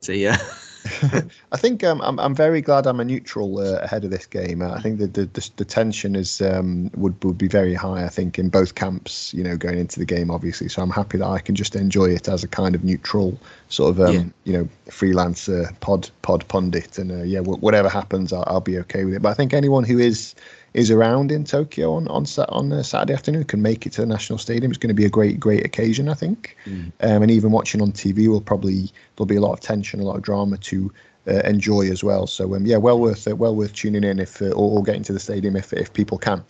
So 0.00 0.12
yeah, 0.12 0.38
I 1.52 1.56
think 1.56 1.84
um, 1.84 2.00
I'm 2.02 2.18
I'm 2.18 2.34
very 2.34 2.60
glad 2.60 2.86
I'm 2.86 3.00
a 3.00 3.04
neutral 3.04 3.58
uh, 3.58 3.78
ahead 3.82 4.04
of 4.04 4.10
this 4.10 4.26
game. 4.26 4.62
I 4.62 4.80
think 4.80 4.98
that 4.98 5.14
the, 5.14 5.26
the 5.26 5.50
the 5.56 5.64
tension 5.64 6.16
is 6.16 6.40
um, 6.40 6.90
would 6.96 7.22
would 7.24 7.38
be 7.38 7.48
very 7.48 7.74
high. 7.74 8.04
I 8.04 8.08
think 8.08 8.38
in 8.38 8.48
both 8.48 8.74
camps, 8.74 9.32
you 9.34 9.42
know, 9.44 9.56
going 9.56 9.78
into 9.78 9.98
the 9.98 10.04
game, 10.06 10.30
obviously. 10.30 10.68
So 10.68 10.82
I'm 10.82 10.90
happy 10.90 11.18
that 11.18 11.26
I 11.26 11.40
can 11.40 11.54
just 11.54 11.74
enjoy 11.76 12.06
it 12.06 12.28
as 12.28 12.44
a 12.44 12.48
kind 12.48 12.74
of 12.74 12.84
neutral 12.84 13.38
sort 13.68 13.90
of 13.90 14.00
um, 14.00 14.14
Yeah. 14.14 14.24
you 14.44 14.52
know 14.58 14.68
freelancer 14.88 15.78
pod 15.80 16.10
pod 16.22 16.46
pundit, 16.48 16.98
and 16.98 17.12
uh, 17.12 17.22
yeah, 17.22 17.40
wh- 17.40 17.62
whatever 17.62 17.88
happens, 17.88 18.32
I'll, 18.32 18.44
I'll 18.46 18.60
be 18.60 18.78
okay 18.78 19.04
with 19.04 19.14
it. 19.14 19.22
But 19.22 19.30
I 19.30 19.34
think 19.34 19.52
anyone 19.54 19.84
who 19.84 19.98
is 19.98 20.34
is 20.74 20.90
around 20.90 21.32
in 21.32 21.44
Tokyo 21.44 21.94
on 21.94 22.08
on 22.08 22.26
on 22.48 22.72
uh, 22.72 22.82
Saturday 22.82 23.14
afternoon 23.14 23.44
can 23.44 23.62
make 23.62 23.86
it 23.86 23.92
to 23.92 24.02
the 24.02 24.06
national 24.06 24.38
stadium. 24.38 24.70
It's 24.70 24.78
going 24.78 24.88
to 24.88 24.94
be 24.94 25.04
a 25.04 25.10
great 25.10 25.40
great 25.40 25.64
occasion, 25.64 26.08
I 26.08 26.14
think. 26.14 26.56
Mm. 26.66 26.92
Um, 27.00 27.22
and 27.22 27.30
even 27.30 27.52
watching 27.52 27.80
on 27.80 27.92
TV 27.92 28.28
will 28.28 28.40
probably 28.40 28.92
there'll 29.16 29.26
be 29.26 29.36
a 29.36 29.40
lot 29.40 29.52
of 29.52 29.60
tension, 29.60 30.00
a 30.00 30.04
lot 30.04 30.16
of 30.16 30.22
drama 30.22 30.58
to 30.58 30.92
uh, 31.26 31.40
enjoy 31.44 31.90
as 31.90 32.04
well. 32.04 32.26
So 32.26 32.54
um, 32.54 32.66
yeah, 32.66 32.76
well 32.76 32.98
worth 32.98 33.26
it, 33.26 33.38
well 33.38 33.54
worth 33.54 33.72
tuning 33.72 34.04
in 34.04 34.18
if 34.18 34.42
uh, 34.42 34.46
or, 34.46 34.78
or 34.78 34.82
getting 34.82 35.02
to 35.04 35.12
the 35.12 35.20
stadium 35.20 35.56
if 35.56 35.72
if 35.72 35.92
people 35.92 36.18
can. 36.18 36.44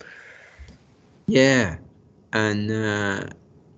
yeah, 1.26 1.76
and 2.33 2.70
uh, 2.70 3.24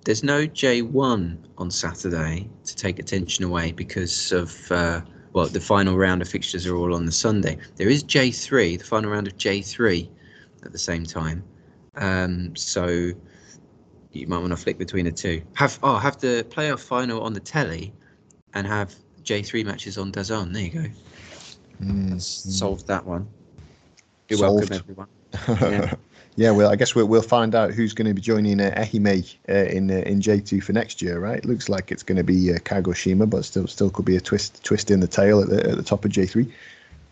there's 0.05 0.23
no 0.23 0.47
J1 0.47 1.37
on 1.57 1.71
Saturday 1.71 2.49
to 2.65 2.75
take 2.75 2.99
attention 2.99 3.45
away 3.45 3.71
because 3.71 4.31
of 4.31 4.71
uh, 4.71 5.01
well, 5.33 5.47
the 5.47 5.61
final 5.61 5.97
round 5.97 6.21
of 6.21 6.27
fixtures 6.27 6.65
are 6.67 6.75
all 6.75 6.93
on 6.93 7.05
the 7.05 7.11
Sunday. 7.11 7.57
There 7.77 7.89
is 7.89 8.03
J3, 8.03 8.77
the 8.77 8.83
final 8.83 9.11
round 9.11 9.27
of 9.27 9.37
J3, 9.37 10.09
at 10.63 10.71
the 10.71 10.79
same 10.79 11.05
time. 11.05 11.43
Um, 11.95 12.55
so 12.55 13.11
you 14.11 14.27
might 14.27 14.39
want 14.39 14.51
to 14.51 14.57
flick 14.57 14.77
between 14.77 15.05
the 15.05 15.11
two. 15.11 15.41
Have 15.55 15.79
oh, 15.83 15.97
have 15.97 16.19
the 16.19 16.45
playoff 16.49 16.79
final 16.79 17.21
on 17.21 17.33
the 17.33 17.39
telly, 17.39 17.93
and 18.53 18.67
have 18.67 18.93
J3 19.23 19.65
matches 19.65 19.97
on 19.97 20.11
DAZN. 20.11 20.53
There 20.53 20.61
you 20.61 20.69
go. 20.69 20.85
Mm, 21.81 22.21
Solved 22.21 22.87
that 22.87 23.05
one. 23.05 23.27
You're 24.29 24.39
Solved. 24.39 24.69
welcome, 24.69 24.77
everyone. 24.77 25.07
yeah. 25.71 25.93
Yeah. 26.35 26.51
well, 26.51 26.69
I 26.69 26.75
guess 26.75 26.93
we'll 26.93 27.07
we'll 27.07 27.21
find 27.21 27.55
out 27.55 27.71
who's 27.71 27.93
going 27.93 28.07
to 28.07 28.13
be 28.13 28.21
joining 28.21 28.59
uh, 28.59 28.73
Ehime 28.77 29.35
uh, 29.49 29.53
in 29.53 29.89
uh, 29.89 29.95
in 29.95 30.21
J 30.21 30.39
two 30.39 30.61
for 30.61 30.73
next 30.73 31.01
year, 31.01 31.19
right? 31.19 31.43
Looks 31.45 31.69
like 31.69 31.91
it's 31.91 32.03
going 32.03 32.17
to 32.17 32.23
be 32.23 32.53
uh, 32.53 32.57
Kagoshima, 32.57 33.29
but 33.29 33.45
still 33.45 33.67
still 33.67 33.89
could 33.89 34.05
be 34.05 34.15
a 34.15 34.21
twist 34.21 34.63
twist 34.63 34.91
in 34.91 34.99
the 34.99 35.07
tail 35.07 35.41
at 35.41 35.49
the 35.49 35.69
at 35.69 35.77
the 35.77 35.83
top 35.83 36.05
of 36.05 36.11
J 36.11 36.25
three. 36.25 36.51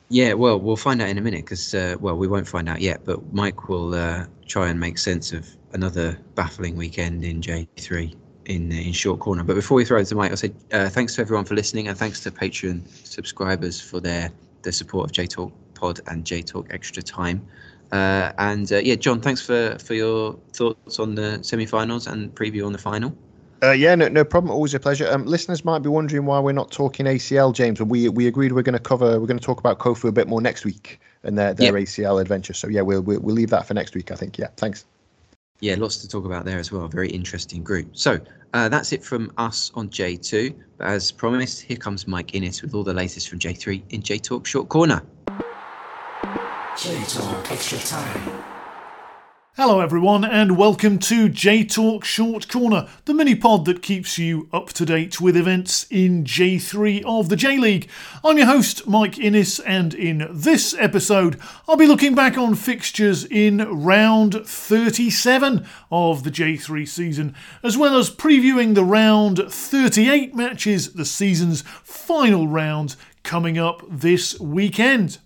Yeah, 0.10 0.34
well, 0.34 0.60
we'll 0.60 0.76
find 0.76 1.02
out 1.02 1.10
in 1.10 1.20
a 1.20 1.22
minute 1.22 1.46
because, 1.46 1.76
uh, 1.76 1.96
well, 2.00 2.18
we 2.18 2.28
won't 2.28 2.48
find 2.48 2.68
out 2.68 2.82
yet, 2.82 3.02
but 3.06 3.32
Mike 3.32 3.70
will 3.70 3.94
uh, 3.94 4.26
try 4.48 4.68
and 4.70 4.80
make 4.80 4.98
sense 4.98 5.32
of 5.32 5.48
another 5.74 6.18
baffling 6.34 6.76
weekend 6.76 7.24
in 7.24 7.42
J3 7.42 8.16
in 8.46 8.72
in 8.72 8.92
short 8.92 9.20
corner. 9.20 9.44
But 9.44 9.54
before 9.54 9.76
we 9.76 9.86
throw 9.86 10.00
it 10.00 10.06
to 10.06 10.16
Mike, 10.16 10.32
I'll 10.32 10.38
say 10.38 10.52
uh, 10.74 10.90
thanks 10.90 11.16
to 11.16 11.22
everyone 11.22 11.46
for 11.46 11.54
listening 11.54 11.88
and 11.88 11.98
thanks 11.98 12.20
to 12.22 12.32
Patreon 12.32 12.82
subscribers 13.06 13.80
for 13.80 14.00
their 14.00 14.32
their 14.64 14.74
support 14.74 15.06
of 15.06 15.12
J 15.12 15.28
Talk 15.28 15.54
Pod 15.76 16.00
and 16.08 16.26
J 16.26 16.42
Talk 16.42 16.68
Extra 16.72 17.04
Time. 17.04 17.46
Uh, 17.92 18.32
and 18.40 18.72
uh, 18.72 18.78
yeah, 18.78 18.96
Jon, 18.96 19.22
thanks 19.22 19.42
for 19.42 19.78
for 19.78 19.94
your 19.94 20.34
thoughts 20.54 20.98
on 20.98 21.14
the 21.14 21.44
semi-finals 21.44 22.08
and 22.08 22.34
preview 22.34 22.66
on 22.66 22.72
the 22.72 22.80
final. 22.80 23.16
Uh, 23.62 23.72
yeah, 23.72 23.94
no, 23.94 24.08
no 24.08 24.24
problem. 24.24 24.52
Always 24.52 24.74
a 24.74 24.80
pleasure. 24.80 25.08
Um, 25.12 25.26
listeners 25.26 25.66
might 25.66 25.80
be 25.80 25.90
wondering 25.90 26.26
why 26.26 26.40
we're 26.40 26.54
not 26.54 26.72
talking 26.72 27.06
ACL, 27.06 27.54
James. 27.54 27.82
We 27.82 28.08
we 28.10 28.28
agreed 28.28 28.54
we're 28.54 28.62
going 28.64 28.74
to 28.74 28.80
cover. 28.80 29.20
We're 29.20 29.28
going 29.28 29.40
to 29.40 29.46
talk 29.46 29.60
about 29.60 29.80
Kofu 29.80 30.08
a 30.08 30.12
bit 30.14 30.28
more 30.28 30.42
next 30.42 30.64
week 30.64 31.00
and 31.24 31.38
their 31.38 31.54
their 31.54 31.78
Yeah. 31.78 31.84
ACL 31.84 32.22
adventure. 32.22 32.54
So 32.54 32.68
yeah, 32.70 32.82
we'll, 32.82 33.02
we'll 33.02 33.20
we'll 33.20 33.36
leave 33.36 33.50
that 33.50 33.66
for 33.66 33.74
next 33.74 33.96
week. 33.96 34.12
I 34.12 34.16
think. 34.16 34.38
Yeah, 34.38 34.48
thanks. 34.56 34.86
yeah, 35.60 35.76
lots 35.78 35.98
to 35.98 36.08
talk 36.08 36.24
about 36.26 36.46
there 36.46 36.58
as 36.58 36.72
well. 36.72 36.88
Very 36.88 37.10
interesting 37.10 37.62
group. 37.64 37.98
So 37.98 38.20
uh, 38.54 38.70
that's 38.70 38.94
it 38.94 39.04
from 39.04 39.32
us 39.38 39.72
on 39.76 39.90
J2. 39.90 40.56
But 40.78 40.88
as 40.88 41.12
promised, 41.12 41.62
here 41.62 41.76
comes 41.78 42.08
Mike 42.08 42.34
Innes 42.36 42.62
with 42.62 42.74
all 42.74 42.84
the 42.86 42.94
latest 42.94 43.28
from 43.28 43.40
J3 43.40 43.82
in 43.90 44.02
J 44.02 44.20
Talk 44.20 44.46
Short 44.48 44.70
Corner. 44.70 45.04
J 46.78 47.04
Talk 47.08 47.52
Extra 47.52 47.78
Time. 47.80 48.44
Hello, 49.62 49.82
everyone, 49.82 50.24
and 50.24 50.56
welcome 50.56 51.00
to 51.00 51.28
J 51.28 51.66
Talk 51.66 52.06
Short 52.06 52.48
Corner, 52.48 52.88
the 53.04 53.14
mini 53.14 53.36
pod 53.36 53.66
that 53.66 53.82
keeps 53.82 54.18
you 54.18 54.48
up 54.54 54.68
to 54.70 54.86
date 54.86 55.20
with 55.20 55.36
events 55.36 55.86
in 55.90 56.24
J3 56.24 57.04
of 57.04 57.28
the 57.28 57.36
J 57.36 57.58
League. 57.58 57.90
I'm 58.24 58.38
your 58.38 58.48
host, 58.48 58.88
Mike 58.88 59.20
Innes, 59.20 59.60
and 59.60 59.94
in 59.94 60.30
this 60.32 60.74
episode, 60.76 61.38
I'll 61.68 61.76
be 61.76 61.88
looking 61.88 62.16
back 62.16 62.38
on 62.38 62.56
fixtures 62.56 63.26
in 63.26 63.58
round 63.84 64.48
37 64.48 65.68
of 65.92 66.24
the 66.24 66.32
J3 66.32 66.88
season, 66.88 67.36
as 67.62 67.78
well 67.78 67.98
as 67.98 68.10
previewing 68.10 68.76
the 68.76 68.86
round 68.86 69.40
38 69.40 70.34
matches, 70.34 70.94
the 70.94 71.04
season's 71.04 71.64
final 71.64 72.48
round, 72.48 72.96
coming 73.24 73.58
up 73.58 73.84
this 73.90 74.40
weekend. 74.40 75.18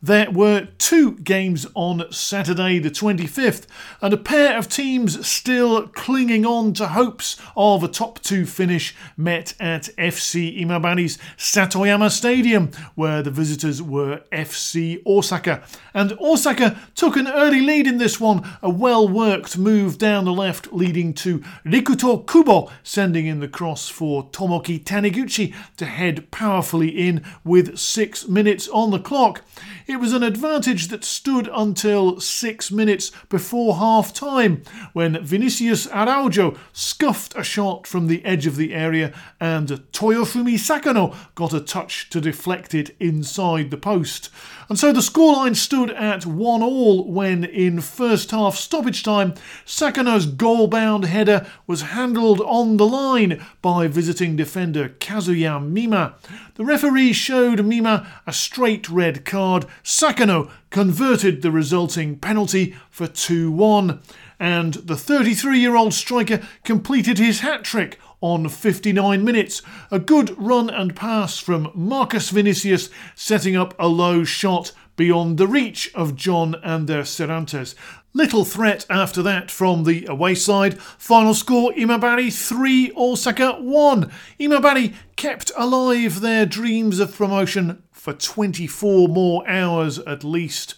There 0.00 0.30
were 0.30 0.68
two 0.78 1.14
games 1.18 1.66
on 1.74 2.04
Saturday, 2.12 2.78
the 2.78 2.88
25th, 2.88 3.66
and 4.00 4.14
a 4.14 4.16
pair 4.16 4.56
of 4.56 4.68
teams 4.68 5.26
still 5.26 5.88
clinging 5.88 6.46
on 6.46 6.72
to 6.74 6.86
hopes 6.86 7.36
of 7.56 7.82
a 7.82 7.88
top 7.88 8.20
two 8.20 8.46
finish 8.46 8.94
met 9.16 9.54
at 9.58 9.88
FC 9.98 10.62
Imabari's 10.62 11.18
Satoyama 11.36 12.12
Stadium, 12.12 12.70
where 12.94 13.22
the 13.22 13.32
visitors 13.32 13.82
were 13.82 14.22
FC 14.30 15.02
Osaka. 15.04 15.64
And 15.92 16.12
Osaka 16.20 16.78
took 16.94 17.16
an 17.16 17.26
early 17.26 17.60
lead 17.60 17.88
in 17.88 17.98
this 17.98 18.20
one, 18.20 18.48
a 18.62 18.70
well 18.70 19.08
worked 19.08 19.58
move 19.58 19.98
down 19.98 20.26
the 20.26 20.32
left, 20.32 20.72
leading 20.72 21.12
to 21.14 21.40
Rikuto 21.66 22.24
Kubo 22.24 22.70
sending 22.84 23.26
in 23.26 23.40
the 23.40 23.48
cross 23.48 23.88
for 23.88 24.30
Tomoki 24.30 24.80
Taniguchi 24.80 25.52
to 25.76 25.86
head 25.86 26.30
powerfully 26.30 26.88
in 26.88 27.24
with 27.42 27.78
six 27.78 28.28
minutes 28.28 28.68
on 28.68 28.92
the 28.92 29.00
clock. 29.00 29.42
It 29.88 30.00
was 30.00 30.12
an 30.12 30.22
advantage 30.22 30.88
that 30.88 31.02
stood 31.02 31.48
until 31.50 32.20
six 32.20 32.70
minutes 32.70 33.10
before 33.30 33.76
half 33.76 34.12
time 34.12 34.62
when 34.92 35.24
Vinicius 35.24 35.88
Araujo 35.88 36.58
scuffed 36.74 37.34
a 37.34 37.42
shot 37.42 37.86
from 37.86 38.06
the 38.06 38.22
edge 38.22 38.46
of 38.46 38.56
the 38.56 38.74
area 38.74 39.14
and 39.40 39.68
Toyofumi 39.92 40.56
Sakano 40.56 41.16
got 41.34 41.54
a 41.54 41.60
touch 41.60 42.10
to 42.10 42.20
deflect 42.20 42.74
it 42.74 42.94
inside 43.00 43.70
the 43.70 43.78
post. 43.78 44.28
And 44.68 44.78
so 44.78 44.92
the 44.92 45.00
scoreline 45.00 45.56
stood 45.56 45.90
at 45.92 46.26
1 46.26 46.62
all 46.62 47.10
when, 47.10 47.42
in 47.44 47.80
first 47.80 48.32
half 48.32 48.54
stoppage 48.56 49.02
time, 49.02 49.32
Sakano's 49.64 50.26
goal 50.26 50.66
bound 50.66 51.06
header 51.06 51.46
was 51.66 51.82
handled 51.82 52.42
on 52.42 52.76
the 52.76 52.86
line 52.86 53.44
by 53.62 53.86
visiting 53.86 54.36
defender 54.36 54.90
Kazuya 54.90 55.64
Mima. 55.64 56.16
The 56.56 56.66
referee 56.66 57.14
showed 57.14 57.64
Mima 57.64 58.06
a 58.26 58.32
straight 58.32 58.90
red 58.90 59.24
card. 59.24 59.64
Sakano 59.82 60.50
converted 60.68 61.40
the 61.40 61.50
resulting 61.50 62.18
penalty 62.18 62.76
for 62.90 63.06
2 63.06 63.50
1. 63.50 64.00
And 64.38 64.74
the 64.74 64.96
33 64.96 65.58
year 65.58 65.76
old 65.76 65.94
striker 65.94 66.46
completed 66.62 67.18
his 67.18 67.40
hat 67.40 67.64
trick 67.64 67.98
on 68.20 68.48
59 68.48 69.24
minutes. 69.24 69.62
A 69.90 69.98
good 69.98 70.36
run 70.38 70.70
and 70.70 70.94
pass 70.96 71.38
from 71.38 71.70
Marcus 71.74 72.30
Vinicius, 72.30 72.90
setting 73.14 73.56
up 73.56 73.74
a 73.78 73.88
low 73.88 74.24
shot 74.24 74.72
beyond 74.96 75.38
the 75.38 75.46
reach 75.46 75.90
of 75.94 76.16
John 76.16 76.56
and 76.62 76.88
their 76.88 77.04
Cervantes. 77.04 77.74
Little 78.12 78.44
threat 78.44 78.84
after 78.90 79.22
that 79.22 79.50
from 79.50 79.84
the 79.84 80.04
away 80.06 80.34
side. 80.34 80.80
Final 80.80 81.34
score 81.34 81.72
Imabari 81.72 82.32
3, 82.32 82.92
Osaka 82.96 83.52
1. 83.52 84.10
Imabari 84.40 84.94
kept 85.14 85.52
alive 85.56 86.20
their 86.20 86.44
dreams 86.44 86.98
of 86.98 87.14
promotion 87.14 87.82
for 87.92 88.12
24 88.12 89.08
more 89.08 89.48
hours 89.48 90.00
at 90.00 90.24
least. 90.24 90.74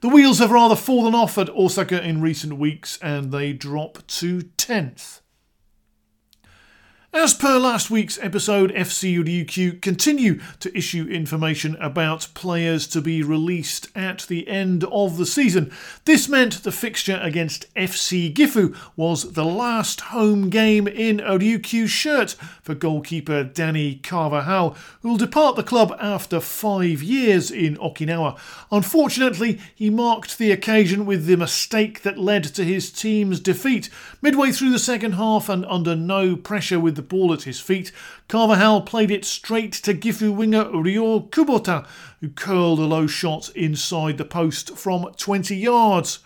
The 0.00 0.08
wheels 0.08 0.38
have 0.40 0.50
rather 0.50 0.76
fallen 0.76 1.14
off 1.14 1.38
at 1.38 1.48
Osaka 1.50 2.02
in 2.02 2.20
recent 2.20 2.58
weeks 2.58 2.98
and 3.00 3.32
they 3.32 3.54
drop 3.54 4.06
to 4.08 4.40
10th. 4.58 5.21
As 7.14 7.34
per 7.34 7.58
last 7.58 7.90
week's 7.90 8.18
episode, 8.22 8.72
FC 8.72 9.22
Ryukyu 9.22 9.82
continue 9.82 10.40
to 10.60 10.74
issue 10.74 11.06
information 11.06 11.76
about 11.76 12.28
players 12.32 12.86
to 12.86 13.02
be 13.02 13.22
released 13.22 13.88
at 13.94 14.20
the 14.28 14.48
end 14.48 14.84
of 14.84 15.18
the 15.18 15.26
season. 15.26 15.70
This 16.06 16.26
meant 16.26 16.62
the 16.62 16.72
fixture 16.72 17.20
against 17.22 17.72
FC 17.74 18.32
Gifu 18.32 18.74
was 18.96 19.34
the 19.34 19.44
last 19.44 20.00
home 20.00 20.48
game 20.48 20.88
in 20.88 21.18
Ryukyu 21.18 21.86
shirt 21.86 22.30
for 22.62 22.74
goalkeeper 22.74 23.44
Danny 23.44 23.96
Carvajal, 23.96 24.74
who 25.02 25.10
will 25.10 25.18
depart 25.18 25.56
the 25.56 25.62
club 25.62 25.94
after 26.00 26.40
five 26.40 27.02
years 27.02 27.50
in 27.50 27.76
Okinawa. 27.76 28.38
Unfortunately, 28.70 29.60
he 29.74 29.90
marked 29.90 30.38
the 30.38 30.50
occasion 30.50 31.04
with 31.04 31.26
the 31.26 31.36
mistake 31.36 32.00
that 32.04 32.16
led 32.16 32.44
to 32.44 32.64
his 32.64 32.90
team's 32.90 33.38
defeat. 33.38 33.90
Midway 34.22 34.50
through 34.50 34.70
the 34.70 34.78
second 34.78 35.12
half 35.12 35.50
and 35.50 35.66
under 35.66 35.94
no 35.94 36.36
pressure 36.36 36.80
with 36.80 36.96
the 36.96 37.01
the 37.02 37.08
ball 37.08 37.32
at 37.32 37.42
his 37.42 37.58
feet, 37.58 37.90
Carvajal 38.28 38.82
played 38.82 39.10
it 39.10 39.24
straight 39.24 39.72
to 39.72 39.92
Gifu 39.92 40.34
winger 40.34 40.70
Ryo 40.70 41.20
Kubota, 41.20 41.84
who 42.20 42.28
curled 42.28 42.78
a 42.78 42.84
low 42.84 43.08
shot 43.08 43.50
inside 43.56 44.18
the 44.18 44.24
post 44.24 44.76
from 44.78 45.12
20 45.16 45.56
yards. 45.56 46.20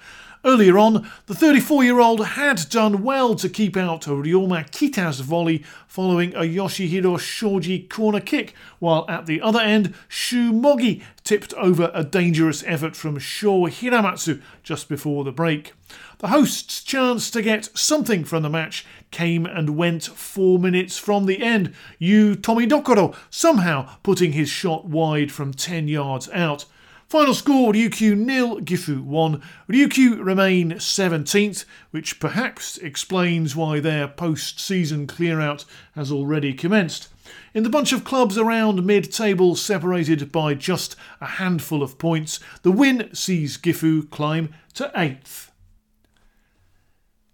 Earlier 0.47 0.79
on, 0.79 1.11
the 1.27 1.35
34 1.35 1.83
year 1.83 1.99
old 1.99 2.25
had 2.25 2.67
done 2.71 3.03
well 3.03 3.35
to 3.35 3.49
keep 3.49 3.77
out 3.77 4.03
Ryoma 4.03 4.71
Kita's 4.71 5.19
volley 5.19 5.65
following 5.89 6.33
a 6.37 6.43
Yoshihiro 6.43 7.19
Shoji 7.19 7.81
corner 7.81 8.21
kick, 8.21 8.55
while 8.79 9.05
at 9.09 9.27
the 9.27 9.41
other 9.41 9.59
end, 9.59 9.93
Shu 10.07 10.53
Mogi 10.53 11.03
tipped 11.25 11.53
over 11.55 11.91
a 11.93 12.05
dangerous 12.05 12.63
effort 12.65 12.95
from 12.95 13.19
Sho 13.19 13.63
Hiramatsu 13.63 14.41
just 14.63 14.89
before 14.89 15.25
the 15.25 15.33
break. 15.33 15.73
The 16.19 16.29
hosts' 16.29 16.81
chance 16.81 17.29
to 17.33 17.43
get 17.43 17.77
something 17.77 18.23
from 18.25 18.45
the 18.45 18.49
match 18.49 18.87
came 19.11 19.47
and 19.47 19.77
went 19.77 20.05
four 20.05 20.61
minutes 20.61 20.97
from 20.97 21.27
the 21.27 21.43
end. 21.43 21.75
Yu 21.99 22.37
Tomidokoro 22.37 23.17
somehow 23.31 23.97
putting 24.05 24.31
his 24.31 24.49
shot 24.49 24.85
wide 24.85 25.33
from 25.33 25.53
10 25.53 25.89
yards 25.89 26.29
out. 26.31 26.67
Final 27.09 27.35
score 27.35 27.73
Ryukyu 27.73 28.17
nil, 28.17 28.61
Gifu 28.63 29.01
1. 29.01 29.41
Ryukyu 29.69 30.25
remain 30.25 30.73
17th, 30.73 31.65
which 31.93 32.19
perhaps 32.19 32.79
explains 32.79 33.55
why 33.55 33.79
their 33.79 34.09
post 34.09 34.59
season 34.59 35.07
clear 35.07 35.41
out 35.41 35.65
has 35.95 36.11
already 36.11 36.53
commenced. 36.53 37.07
In 37.55 37.63
the 37.63 37.71
bunch 37.71 37.93
of 37.93 38.03
clubs 38.03 38.37
around 38.37 38.85
mid 38.85 39.13
table, 39.13 39.55
separated 39.55 40.33
by 40.33 40.55
just 40.55 40.97
a 41.21 41.27
handful 41.27 41.81
of 41.81 41.97
points, 41.97 42.41
the 42.63 42.73
win 42.73 43.09
sees 43.15 43.57
Gifu 43.57 44.11
climb 44.11 44.53
to 44.75 44.91
8th. 44.97 45.51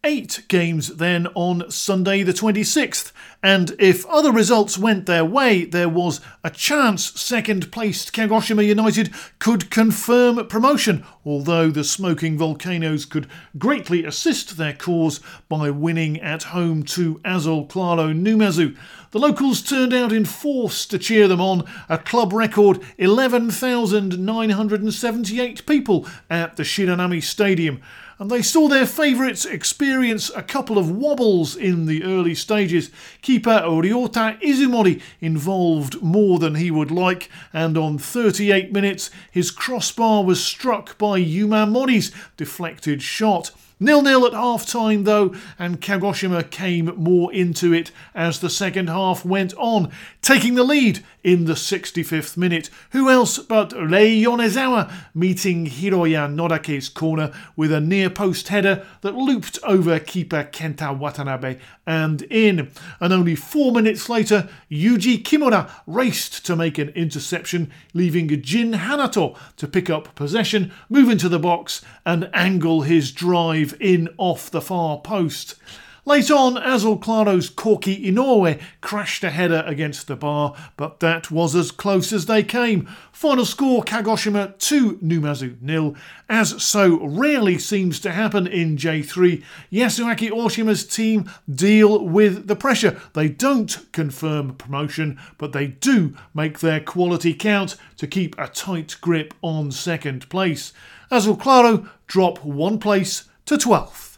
Eight 0.05 0.47
games 0.49 0.97
then 0.97 1.29
on 1.37 1.71
Sunday 1.71 2.25
the 2.25 2.33
26th, 2.33 3.13
and 3.41 3.77
if 3.79 4.05
other 4.07 4.33
results 4.33 4.77
went 4.77 5.07
their 5.07 5.25
way, 5.25 5.65
there 5.65 5.89
was 5.89 6.21
a 6.43 6.51
chance 6.51 7.13
second 7.21 7.71
placed 7.71 8.13
Kagoshima 8.13 8.67
United 8.67 9.15
could 9.39 9.71
confirm 9.71 10.45
promotion, 10.49 11.05
although 11.25 11.71
the 11.71 11.85
Smoking 11.85 12.37
Volcanoes 12.37 13.05
could 13.05 13.29
greatly 13.57 14.05
assist 14.05 14.57
their 14.57 14.73
cause 14.73 15.21
by 15.49 15.71
winning 15.71 16.21
at 16.21 16.43
home 16.43 16.83
to 16.83 17.21
Azul 17.25 17.67
Claro 17.67 18.13
Numazu. 18.13 18.77
The 19.13 19.21
locals 19.21 19.63
turned 19.63 19.95
out 19.95 20.11
in 20.11 20.25
force 20.25 20.85
to 20.87 20.99
cheer 20.99 21.29
them 21.29 21.41
on, 21.41 21.63
a 21.89 21.97
club 21.97 22.33
record 22.33 22.81
11,978 22.99 25.65
people 25.65 26.09
at 26.29 26.57
the 26.57 26.65
Shiranami 26.65 27.23
Stadium 27.23 27.81
and 28.19 28.31
they 28.31 28.43
saw 28.43 28.69
their 28.69 28.87
favourites 28.87 29.45
experience 29.45 30.31
a 30.35 30.43
couple 30.43 30.79
of 30.79 30.91
wobbles 30.91 31.57
in 31.57 31.87
the 31.87 32.05
early 32.05 32.35
stages. 32.35 32.91
Keeper 33.21 33.63
Ryota 33.65 34.41
Izumori 34.41 35.01
involved 35.21 36.03
more 36.03 36.39
than 36.39 36.55
he 36.55 36.71
would 36.71 36.91
like, 36.91 37.29
and 37.53 37.77
on 37.77 37.99
38 37.99 38.73
minutes, 38.73 39.11
his 39.31 39.51
crossbar 39.51 40.25
was 40.25 40.43
struck 40.43 40.97
by 40.99 41.17
Yuma 41.17 41.67
Mori's 41.67 42.13
deflected 42.37 43.03
shot. 43.03 43.51
Nil-nil 43.83 44.27
at 44.27 44.33
half-time 44.33 45.05
though, 45.05 45.35
and 45.59 45.81
Kagoshima 45.81 46.51
came 46.51 46.87
more 46.97 47.33
into 47.33 47.73
it 47.73 47.91
as 48.15 48.41
the 48.41 48.49
second 48.49 48.89
half 48.89 49.25
went 49.25 49.53
on, 49.55 49.91
taking 50.23 50.55
the 50.55 50.63
lead 50.63 51.05
in 51.25 51.45
the 51.45 51.55
65th 51.55 52.37
minute. 52.37 52.71
Who 52.91 53.11
else 53.11 53.39
but 53.39 53.73
Rei 53.73 54.17
Yonezawa 54.17 54.93
meeting 55.15 55.67
Hiroya 55.67 56.33
Nodake's 56.33 56.89
corner 56.89 57.33
with 57.57 57.73
a 57.73 57.81
near 57.81 58.11
post 58.11 58.49
header 58.49 58.87
that 59.03 59.15
looped 59.15 59.59
over 59.63 59.99
keeper 59.99 60.45
Kenta 60.45 60.97
Watanabe 60.97 61.59
and 61.87 62.23
in. 62.23 62.71
And 63.01 63.13
only 63.13 63.35
four 63.35 63.73
minutes 63.73 64.09
later, 64.09 64.49
Yuji 64.71 65.23
Kimura 65.23 65.71
raced 65.87 66.45
to 66.47 66.57
make 66.57 66.79
an 66.79 66.91
interception, 66.91 67.71
leaving 67.95 68.43
Jin 68.43 68.73
Hanato 68.73 69.37
to 69.57 69.67
pick 69.67 69.91
up 69.91 70.15
possession, 70.15 70.73
move 70.89 71.09
into 71.09 71.29
the 71.29 71.39
box, 71.39 71.85
and 72.07 72.31
angle 72.33 72.83
his 72.83 73.13
drive 73.13 73.77
in 73.81 74.09
off 74.19 74.51
the 74.51 74.61
far 74.61 75.01
post. 75.01 75.57
Late 76.05 76.33
on, 76.33 76.57
Azul 76.57 76.99
Claro's 76.99 77.49
Corky 77.49 78.11
Inoue 78.11 78.61
crashed 78.81 79.23
a 79.23 79.31
header 79.31 79.63
against 79.69 80.09
the 80.09 80.17
bar, 80.17 80.53
but 80.77 80.99
that 80.99 81.31
was 81.31 81.55
as 81.55 81.71
close 81.71 82.13
as 82.13 82.27
they 82.27 82.43
came. 82.43 82.87
Final 83.13 83.45
score 83.45 83.85
Kagoshima 83.85 84.59
2, 84.59 84.97
Numazu 84.97 85.63
nil. 85.63 85.95
As 86.29 86.61
so 86.61 86.99
rarely 87.07 87.57
seems 87.57 88.01
to 88.01 88.11
happen 88.11 88.49
in 88.49 88.77
J3, 88.77 89.45
Yasuaki 89.71 90.31
Oshima's 90.31 90.85
team 90.85 91.31
deal 91.49 92.05
with 92.05 92.49
the 92.49 92.57
pressure. 92.57 93.01
They 93.13 93.29
don't 93.29 93.93
confirm 93.93 94.57
promotion, 94.57 95.21
but 95.39 95.53
they 95.53 95.69
do 95.69 96.17
make 96.35 96.59
their 96.59 96.81
quality 96.81 97.33
count 97.33 97.77
to 97.99 98.09
keep 98.09 98.37
a 98.37 98.49
tight 98.49 98.97
grip 99.01 99.35
on 99.41 99.71
second 99.71 100.29
place. 100.29 100.73
Azul 101.13 101.37
Claro 101.37 101.87
drop 102.09 102.45
one 102.45 102.81
place 102.81 103.29
to 103.47 103.55
12th. 103.57 104.12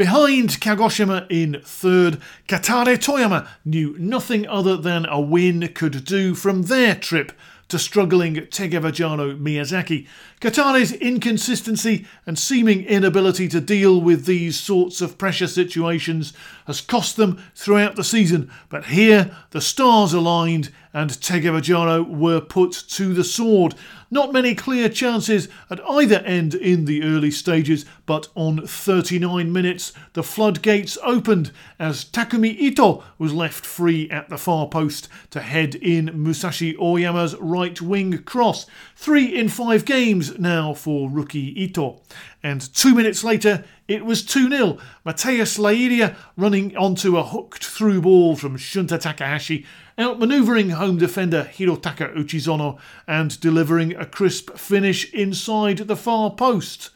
Behind 0.00 0.48
Kagoshima 0.48 1.26
in 1.28 1.60
third, 1.62 2.22
Kataller 2.48 2.96
Toyama 2.96 3.46
knew 3.66 3.94
nothing 3.98 4.48
other 4.48 4.78
than 4.78 5.04
a 5.04 5.20
win 5.20 5.68
could 5.74 6.06
do 6.06 6.34
from 6.34 6.62
their 6.62 6.94
trip 6.94 7.32
to 7.68 7.78
struggling 7.78 8.36
Tegevajaro 8.36 9.38
Miyazaki. 9.38 10.06
Kataller's 10.40 10.92
inconsistency 10.92 12.06
and 12.24 12.38
seeming 12.38 12.82
inability 12.86 13.46
to 13.48 13.60
deal 13.60 14.00
with 14.00 14.24
these 14.24 14.58
sorts 14.58 15.02
of 15.02 15.18
pressure 15.18 15.46
situations 15.46 16.32
has 16.70 16.80
cost 16.80 17.16
them 17.16 17.42
throughout 17.56 17.96
the 17.96 18.04
season, 18.04 18.48
but 18.68 18.84
here 18.86 19.36
the 19.50 19.60
stars 19.60 20.12
aligned 20.12 20.70
and 20.92 21.10
Tegevajaro 21.10 22.08
were 22.08 22.40
put 22.40 22.72
to 22.90 23.12
the 23.12 23.24
sword. 23.24 23.74
Not 24.10 24.32
many 24.32 24.56
clear 24.56 24.88
chances 24.88 25.48
at 25.68 25.80
either 25.88 26.18
end 26.20 26.54
in 26.54 26.84
the 26.84 27.04
early 27.04 27.30
stages, 27.30 27.84
but 28.06 28.28
on 28.34 28.66
39 28.66 29.52
minutes 29.52 29.92
the 30.14 30.22
floodgates 30.22 30.98
opened 31.02 31.52
as 31.78 32.04
Takumi 32.04 32.56
Ito 32.58 33.04
was 33.18 33.32
left 33.32 33.64
free 33.64 34.10
at 34.10 34.28
the 34.28 34.38
far 34.38 34.68
post 34.68 35.08
to 35.30 35.40
head 35.40 35.76
in 35.76 36.10
Musashi 36.20 36.76
Oyama's 36.76 37.36
right 37.36 37.80
wing 37.80 38.18
cross. 38.24 38.66
Three 38.96 39.26
in 39.26 39.48
five 39.48 39.84
games 39.84 40.38
now 40.38 40.74
for 40.74 41.08
rookie 41.08 41.62
Ito. 41.62 42.00
And 42.42 42.60
two 42.74 42.94
minutes 42.94 43.22
later, 43.22 43.64
it 43.90 44.04
was 44.04 44.24
2 44.24 44.48
0. 44.48 44.78
Matheus 45.04 45.58
Leiria 45.58 46.14
running 46.36 46.76
onto 46.76 47.16
a 47.16 47.24
hooked 47.24 47.66
through 47.66 48.00
ball 48.02 48.36
from 48.36 48.56
Shunta 48.56 49.00
Takahashi 49.00 49.66
outmanoeuvring 49.98 50.70
home 50.70 50.96
defender 50.96 51.50
Hirotaka 51.52 52.14
Uchizono 52.14 52.78
and 53.08 53.38
delivering 53.40 53.96
a 53.96 54.06
crisp 54.06 54.56
finish 54.56 55.12
inside 55.12 55.78
the 55.78 55.96
far 55.96 56.30
post. 56.30 56.90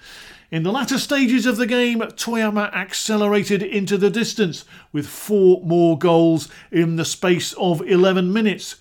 In 0.52 0.62
the 0.62 0.70
latter 0.70 1.00
stages 1.00 1.46
of 1.46 1.56
the 1.56 1.66
game, 1.66 1.98
Toyama 1.98 2.72
accelerated 2.72 3.60
into 3.60 3.98
the 3.98 4.08
distance 4.08 4.64
with 4.92 5.08
four 5.08 5.62
more 5.64 5.98
goals 5.98 6.48
in 6.70 6.94
the 6.94 7.04
space 7.04 7.54
of 7.54 7.82
11 7.82 8.32
minutes. 8.32 8.76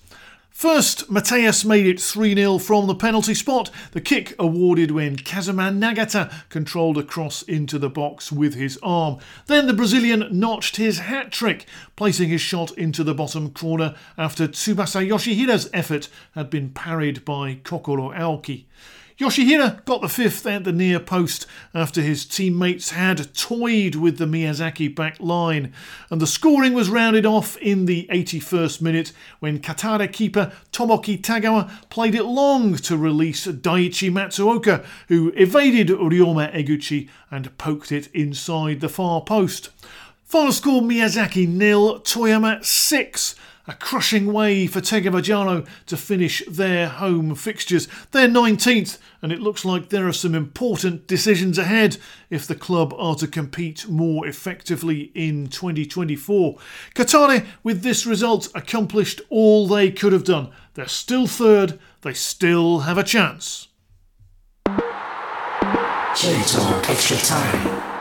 First, 0.54 1.10
Matheus 1.10 1.66
made 1.66 1.88
it 1.88 2.00
3 2.00 2.36
0 2.36 2.60
from 2.60 2.86
the 2.86 2.94
penalty 2.94 3.34
spot, 3.34 3.72
the 3.92 4.00
kick 4.00 4.36
awarded 4.38 4.92
when 4.92 5.16
Kazuma 5.18 5.72
Nagata 5.72 6.32
controlled 6.50 7.00
a 7.00 7.04
cross 7.04 7.42
into 7.42 7.80
the 7.80 7.90
box 7.90 8.32
with 8.32 8.54
his 8.54 8.78
arm. 8.84 9.18
Then 9.48 9.66
the 9.66 9.74
Brazilian 9.74 10.28
notched 10.32 10.76
his 10.78 11.00
hat 11.00 11.32
trick, 11.32 11.66
placing 11.96 12.30
his 12.30 12.40
shot 12.40 12.72
into 12.78 13.04
the 13.04 13.16
bottom 13.16 13.50
corner 13.50 13.96
after 14.16 14.48
Tsubasa 14.48 15.06
Yoshihira's 15.06 15.72
effort 15.74 16.08
had 16.36 16.52
been 16.52 16.70
parried 16.70 17.26
by 17.26 17.56
Kokoro 17.56 18.12
Aoki. 18.12 18.66
Yoshihira 19.20 19.86
got 19.86 20.02
the 20.02 20.10
fifth 20.10 20.48
at 20.48 20.64
the 20.64 20.72
near 20.72 21.00
post 21.00 21.46
after 21.76 22.02
his 22.02 22.26
teammates 22.26 22.90
had 22.90 23.36
toyed 23.36 23.94
with 23.94 24.18
the 24.18 24.26
Miyazaki 24.26 24.94
back 24.94 25.20
line, 25.20 25.72
and 26.10 26.20
the 26.20 26.26
scoring 26.26 26.74
was 26.74 26.90
rounded 26.90 27.24
off 27.24 27.56
in 27.58 27.86
the 27.86 28.08
81st 28.12 28.82
minute 28.82 29.12
when 29.40 29.60
Kataller 29.60 30.12
keeper 30.12 30.52
Tomoki 30.72 31.22
Tagawa 31.22 31.70
played 31.90 32.16
it 32.16 32.24
long 32.24 32.76
to 32.78 32.98
release 32.98 33.46
Daichi 33.46 34.12
Matsuoka, 34.12 34.84
who 35.10 35.32
evaded 35.36 35.90
Ryoma 35.90 36.52
Eguchi 36.52 37.08
and 37.30 37.56
poked 37.60 37.92
it 37.92 38.08
inside 38.16 38.82
the 38.82 38.90
far 38.90 39.22
post. 39.22 39.70
Final 40.24 40.52
score 40.52 40.82
Miyazaki 40.82 41.48
nil, 41.48 42.00
Toyama 42.00 42.66
6 42.66 43.36
a 43.68 43.74
crushing 43.74 44.32
way 44.34 44.68
for 44.68 44.82
Tegevajaro 44.82 45.68
to 45.86 45.98
finish 45.98 46.44
their 46.48 46.90
home 46.90 47.34
fixtures. 47.36 47.88
They're 48.12 48.28
19th, 48.28 48.98
and 49.22 49.32
it 49.32 49.40
looks 49.40 49.64
like 49.64 49.90
there 49.90 50.08
are 50.08 50.14
some 50.14 50.36
important 50.36 51.08
decisions 51.08 51.58
ahead 51.58 51.98
if 52.30 52.46
the 52.46 52.56
club 52.56 52.94
are 52.98 53.16
to 53.16 53.28
compete 53.28 53.88
more 53.88 54.28
effectively 54.28 55.12
in 55.16 55.48
2024. 55.48 56.58
Kataller, 56.94 57.46
with 57.64 57.84
this 57.84 58.06
result, 58.06 58.50
accomplished 58.54 59.22
all 59.30 59.68
they 59.68 59.92
could 59.92 60.14
have 60.14 60.26
done. 60.26 60.52
They're 60.74 60.88
still 60.88 61.28
third, 61.28 61.80
they 62.02 62.14
still 62.14 62.82
have 62.82 62.98
a 62.98 63.04
chance. 63.04 63.70
Extra 66.90 67.18
Time. 67.18 67.93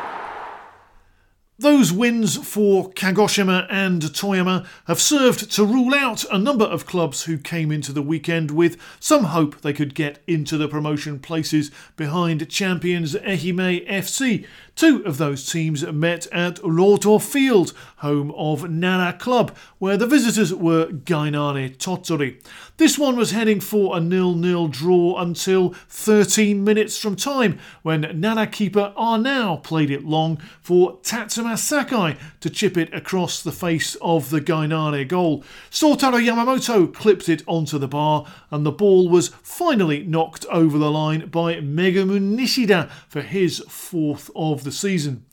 Those 1.63 1.93
wins 1.93 2.37
for 2.39 2.91
Kagoshima 2.91 3.69
and 3.71 4.03
Toyama 4.03 4.67
have 4.89 5.01
served 5.01 5.53
to 5.53 5.65
rule 5.65 5.95
out 5.95 6.25
a 6.25 6.37
number 6.37 6.65
of 6.65 6.87
clubs 6.87 7.23
who 7.23 7.39
came 7.39 7.71
into 7.71 7.93
the 7.93 8.03
weekend 8.03 8.51
with 8.51 8.77
some 8.99 9.27
hope 9.27 9.61
they 9.61 9.73
could 9.73 9.95
get 9.95 10.19
into 10.27 10.59
the 10.59 10.67
promotion 10.67 11.21
places 11.21 11.71
behind 11.95 12.51
champions 12.51 13.15
Ehime 13.15 13.89
FC. 13.89 14.45
Two 14.75 15.05
of 15.05 15.19
those 15.19 15.51
teams 15.51 15.85
met 15.85 16.27
at 16.33 16.57
Rohto 16.57 17.23
Field, 17.23 17.73
home 17.99 18.33
of 18.33 18.69
Nara 18.69 19.13
Club, 19.13 19.55
where 19.79 19.97
the 19.97 20.07
visitors 20.07 20.53
were 20.53 20.87
Gainare 20.87 21.77
Tottori. 21.77 22.43
This 22.79 22.99
one 22.99 23.15
was 23.15 23.33
heading 23.33 23.61
for 23.61 23.97
a 23.97 24.01
nil-nil 24.01 24.69
draw 24.69 25.21
until 25.21 25.75
13 25.89 26.65
minutes 26.65 26.99
from 26.99 27.17
time, 27.17 27.59
when 27.83 28.19
Nara 28.19 28.47
keeper 28.47 28.93
Arnau 28.97 29.63
played 29.63 29.91
it 29.91 30.05
long 30.05 30.39
for 30.63 30.99
Tatsuma 31.03 31.57
Sakai 31.57 32.17
to 32.41 32.51
chip 32.51 32.77
it 32.77 32.93
across 32.95 33.43
the 33.43 33.53
face 33.53 33.95
of 33.97 34.31
the 34.31 34.41
Gainare 34.41 35.07
goal. 35.07 35.45
Sotaro 35.71 36.19
Yamamoto 36.19 36.93
clipped 36.93 37.29
it 37.29 37.43
onto 37.47 37.79
the 37.79 37.87
bar, 37.87 38.27
and 38.51 38.65
the 38.65 38.73
ball 38.73 39.09
was 39.09 39.29
finally 39.43 40.03
knocked 40.03 40.47
over 40.47 40.79
the 40.79 40.91
line 40.91 41.27
by 41.27 41.57
Megumi 41.57 42.21
Nishida 42.21 42.91
for 43.07 43.21
his 43.21 43.61
fourth 43.69 44.31
of 44.35 44.62
the 44.65 44.73
season. 44.73 45.25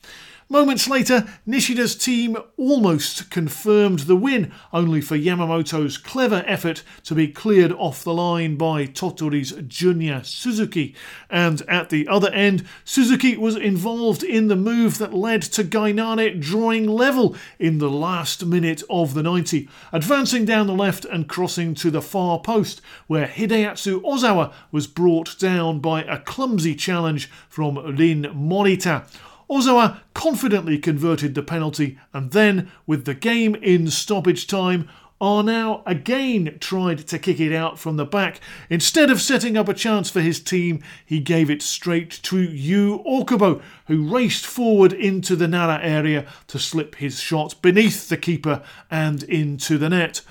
Moments 0.52 0.88
later, 0.88 1.28
Nishida's 1.47 1.95
team 1.95 2.36
almost 2.58 3.30
confirmed 3.30 4.00
the 4.00 4.16
win, 4.16 4.52
only 4.74 5.00
for 5.00 5.16
Yamamoto's 5.16 6.00
clever 6.00 6.43
effort 6.47 6.82
to 7.04 7.14
be 7.14 7.28
cleared 7.28 7.72
off 7.74 8.04
the 8.04 8.16
line 8.16 8.56
by 8.56 8.88
Tottori's 8.88 9.52
Junya 9.52 10.26
Suzuki. 10.26 10.95
And 11.30 11.62
at 11.68 11.91
the 11.91 12.08
other 12.08 12.32
end, 12.32 12.66
Suzuki 12.84 13.38
was 13.38 13.56
involved 13.56 14.24
in 14.24 14.47
the 14.47 14.56
move 14.56 14.97
that 14.97 15.14
led 15.14 15.43
to 15.43 15.64
Gainare 15.64 16.41
drawing 16.41 16.88
level 16.88 17.36
in 17.60 17.78
the 17.78 17.91
last 17.91 18.43
minute 18.43 18.82
of 18.89 19.14
the 19.14 19.22
90, 19.22 19.70
advancing 19.93 20.45
down 20.45 20.66
the 20.66 20.74
left 20.74 21.06
and 21.06 21.30
crossing 21.30 21.76
to 21.76 21.91
the 21.91 22.02
far 22.02 22.39
post, 22.39 22.82
where 23.06 23.28
Hideatsu 23.28 24.02
Ozawa 24.02 24.52
was 24.72 24.88
brought 24.88 25.38
down 25.38 25.80
by 25.80 26.02
a 26.02 26.18
clumsy 26.18 26.74
challenge 26.74 27.30
from 27.50 27.78
Rin 27.95 28.24
Morita. 28.34 29.06
Ozawa 29.50 30.02
confidently 30.14 30.78
converted 30.78 31.34
the 31.34 31.41
penalty, 31.41 31.97
and 32.14 32.32
then, 32.32 32.72
with 32.86 33.06
the 33.06 33.16
game 33.16 33.56
in 33.56 33.89
stoppage 33.89 34.45
time, 34.45 34.88
Arnau 35.22 35.84
again 35.86 36.58
tried 36.62 37.00
to 37.00 37.20
kick 37.20 37.39
it 37.39 37.54
out 37.54 37.78
from 37.78 37.97
the 37.97 38.06
back. 38.06 38.39
Instead 38.70 39.10
of 39.10 39.22
setting 39.22 39.58
up 39.58 39.68
a 39.68 39.74
chance 39.74 40.10
for 40.10 40.22
his 40.22 40.39
team, 40.39 40.82
he 41.06 41.20
gave 41.20 41.50
it 41.50 41.62
straight 41.62 42.12
to 42.24 42.39
Yu 42.39 43.04
Okubo, 43.06 43.62
who 43.88 44.08
raced 44.08 44.45
forward 44.45 44.93
into 44.93 45.36
the 45.36 45.47
Nara 45.47 45.80
area 45.84 46.26
to 46.47 46.58
slip 46.58 46.95
his 46.95 47.20
shot 47.20 47.62
beneath 47.62 48.08
the 48.08 48.18
keeper 48.18 48.64
and 48.89 49.24
into 49.24 49.78
the 49.78 49.89
net. 49.89 50.22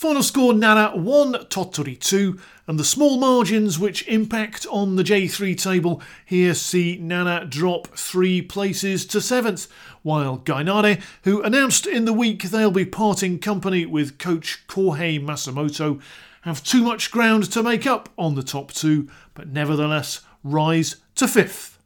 Final 0.00 0.22
score 0.22 0.54
Nara 0.54 0.96
1, 0.96 1.34
Tottori 1.50 2.00
2, 2.00 2.40
and 2.66 2.78
the 2.78 2.84
small 2.84 3.18
margins 3.18 3.78
which 3.78 4.08
impact 4.08 4.66
on 4.70 4.96
the 4.96 5.02
J3 5.02 5.62
table 5.62 6.00
here 6.24 6.54
see 6.54 6.96
Nara 6.96 7.44
drop 7.44 7.86
three 7.88 8.40
places 8.40 9.04
to 9.04 9.20
seventh, 9.20 9.68
while 10.00 10.38
Gainare, 10.38 11.02
who 11.24 11.42
announced 11.42 11.86
in 11.86 12.06
the 12.06 12.14
week 12.14 12.44
they'll 12.44 12.70
be 12.70 12.86
parting 12.86 13.38
company 13.38 13.84
with 13.84 14.16
coach 14.16 14.66
Kohei 14.68 15.22
Masumoto, 15.22 16.00
have 16.44 16.64
too 16.64 16.82
much 16.82 17.10
ground 17.10 17.52
to 17.52 17.62
make 17.62 17.86
up 17.86 18.08
on 18.16 18.36
the 18.36 18.42
top 18.42 18.72
two, 18.72 19.06
but 19.34 19.48
nevertheless 19.48 20.22
rise 20.42 20.96
to 21.16 21.28
fifth. 21.28 21.78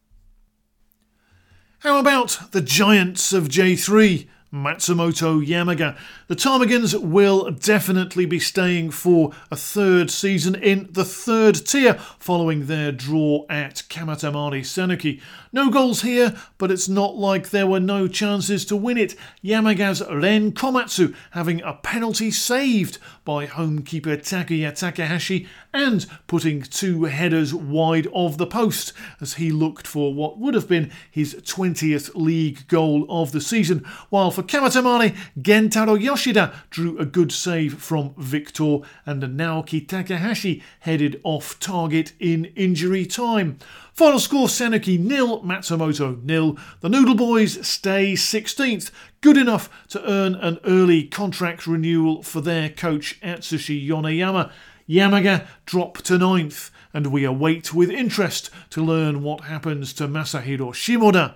How 1.81 1.99
about 1.99 2.39
the 2.53 2.63
Giants 2.63 3.33
of 3.33 3.49
J3? 3.49 4.29
Matsumoto 4.55 5.45
Yamaga. 5.45 5.97
The 6.27 6.37
Ptarmigans 6.37 6.99
will 6.99 7.51
definitely 7.51 8.25
be 8.25 8.39
staying 8.39 8.93
for 8.93 9.33
a 9.51 9.57
third 9.57 10.11
season 10.11 10.55
in 10.55 10.89
the 10.91 11.05
third 11.05 11.67
tier 11.67 11.95
following 12.19 12.65
their 12.65 12.93
draw 12.93 13.45
at 13.51 13.83
Kamatamare 13.91 14.63
Sanuki. 14.63 15.21
No 15.53 15.69
goals 15.69 16.01
here, 16.01 16.35
but 16.57 16.71
it's 16.71 16.89
not 16.89 17.17
like 17.17 17.51
there 17.51 17.67
were 17.67 17.79
no 17.79 18.09
chances 18.09 18.65
to 18.65 18.75
win 18.75 18.97
it. 18.97 19.15
Yamaga's 19.45 20.03
Ren 20.11 20.53
Komatsu 20.53 21.15
having 21.33 21.61
a 21.61 21.75
penalty 21.75 22.31
saved 22.31 22.97
by 23.27 23.47
homekeeper 23.47 24.17
Takuya 24.17 24.75
Takahashi 24.75 25.47
and 25.75 26.07
putting 26.27 26.63
two 26.63 27.05
headers 27.05 27.53
wide 27.53 28.09
of 28.15 28.39
the 28.39 28.47
post 28.47 28.95
as 29.21 29.35
he 29.35 29.53
looked 29.53 29.87
for 29.87 30.15
what 30.15 30.39
would 30.39 30.55
have 30.55 30.69
been 30.69 30.91
his 31.11 31.35
20th 31.35 32.13
league 32.15 32.67
goal 32.67 33.05
of 33.11 33.33
the 33.33 33.41
season. 33.41 33.85
While 34.09 34.31
for 34.31 34.43
Kamatamare, 34.43 35.15
Gentaro 35.39 36.01
Yoshida 36.15 36.55
drew 36.71 36.97
a 36.97 37.05
good 37.05 37.33
save 37.33 37.83
from 37.83 38.15
Victor 38.17 38.79
and 39.05 39.21
Naoki 39.21 39.85
Takahashi 39.85 40.63
headed 40.79 41.21
off 41.25 41.59
target 41.59 42.13
in 42.21 42.45
injury 42.55 43.05
time. 43.05 43.59
Final 43.93 44.21
score 44.21 44.47
Sanuki 44.47 44.97
nil, 44.97 45.43
Matsumoto 45.43 46.23
nil. 46.23 46.57
The 46.83 46.89
Noodle 46.89 47.17
Boys 47.17 47.67
stay 47.67 48.13
16th, 48.13 48.93
good 49.23 49.37
enough 49.37 49.69
to 49.89 50.09
earn 50.09 50.37
an 50.37 50.61
early 50.65 51.03
contract 51.03 51.67
renewal 51.67 52.23
for 52.23 52.41
their 52.41 52.69
coach 52.69 53.21
Atsushi 53.21 53.85
Yoneyama. 53.85 54.53
Yamaga 54.89 55.49
drop 55.67 55.99
to 56.03 56.13
9th, 56.13 56.71
and 56.93 57.09
we 57.09 57.25
await 57.25 57.75
with 57.75 57.91
interest 57.91 58.51
to 58.71 58.85
learn 58.85 59.25
what 59.25 59.41
happens 59.47 59.93
to 59.95 60.07
Masahiro 60.07 60.73
Shimoda. 60.73 61.35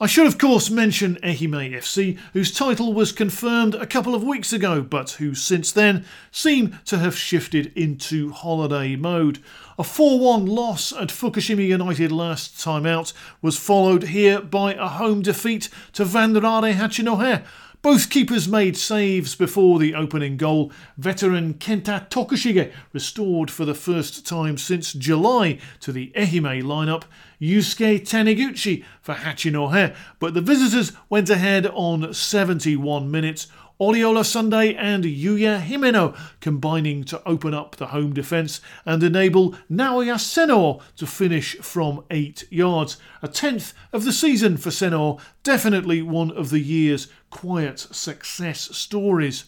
I 0.00 0.06
should, 0.08 0.26
of 0.26 0.38
course, 0.38 0.70
mention 0.70 1.18
Ehime 1.22 1.72
FC, 1.72 2.18
whose 2.32 2.52
title 2.52 2.92
was 2.92 3.12
confirmed 3.12 3.76
a 3.76 3.86
couple 3.86 4.12
of 4.12 4.24
weeks 4.24 4.52
ago, 4.52 4.82
but 4.82 5.12
who 5.12 5.36
since 5.36 5.70
then 5.70 6.04
seem 6.32 6.80
to 6.86 6.98
have 6.98 7.16
shifted 7.16 7.72
into 7.76 8.32
holiday 8.32 8.96
mode. 8.96 9.38
A 9.78 9.84
4 9.84 10.18
1 10.18 10.46
loss 10.46 10.92
at 10.92 11.10
Fukushima 11.10 11.64
United 11.64 12.10
last 12.10 12.60
time 12.60 12.86
out 12.86 13.12
was 13.40 13.56
followed 13.56 14.04
here 14.04 14.40
by 14.40 14.74
a 14.74 14.88
home 14.88 15.22
defeat 15.22 15.68
to 15.92 16.04
Vanraure 16.04 16.74
Hachinohe. 16.74 17.44
Both 17.84 18.08
keepers 18.08 18.48
made 18.48 18.78
saves 18.78 19.34
before 19.34 19.78
the 19.78 19.94
opening 19.94 20.38
goal. 20.38 20.72
Veteran 20.96 21.52
Kenta 21.52 22.08
Tokushige 22.08 22.72
restored 22.94 23.50
for 23.50 23.66
the 23.66 23.74
first 23.74 24.26
time 24.26 24.56
since 24.56 24.94
July 24.94 25.58
to 25.80 25.92
the 25.92 26.10
Ehime 26.16 26.62
lineup. 26.62 27.02
Yusuke 27.38 28.00
Taniguchi 28.00 28.86
for 29.02 29.14
Hachinohe, 29.16 29.94
but 30.18 30.32
the 30.32 30.40
visitors 30.40 30.92
went 31.10 31.28
ahead 31.28 31.66
on 31.66 32.14
71 32.14 33.10
minutes. 33.10 33.48
Oriola 33.80 34.24
Sunday 34.24 34.72
and 34.74 35.02
Yuya 35.02 35.60
Himeno 35.60 36.16
combining 36.40 37.02
to 37.04 37.20
open 37.26 37.52
up 37.52 37.74
the 37.74 37.88
home 37.88 38.12
defence 38.12 38.60
and 38.86 39.02
enable 39.02 39.56
Naoya 39.68 40.14
Seno 40.14 40.80
to 40.96 41.06
finish 41.06 41.56
from 41.56 42.04
8 42.08 42.44
yards. 42.50 42.98
A 43.20 43.26
tenth 43.26 43.74
of 43.92 44.04
the 44.04 44.12
season 44.12 44.56
for 44.58 44.70
Seno, 44.70 45.20
definitely 45.42 46.02
one 46.02 46.30
of 46.30 46.50
the 46.50 46.60
year's 46.60 47.08
quiet 47.30 47.80
success 47.80 48.76
stories. 48.76 49.46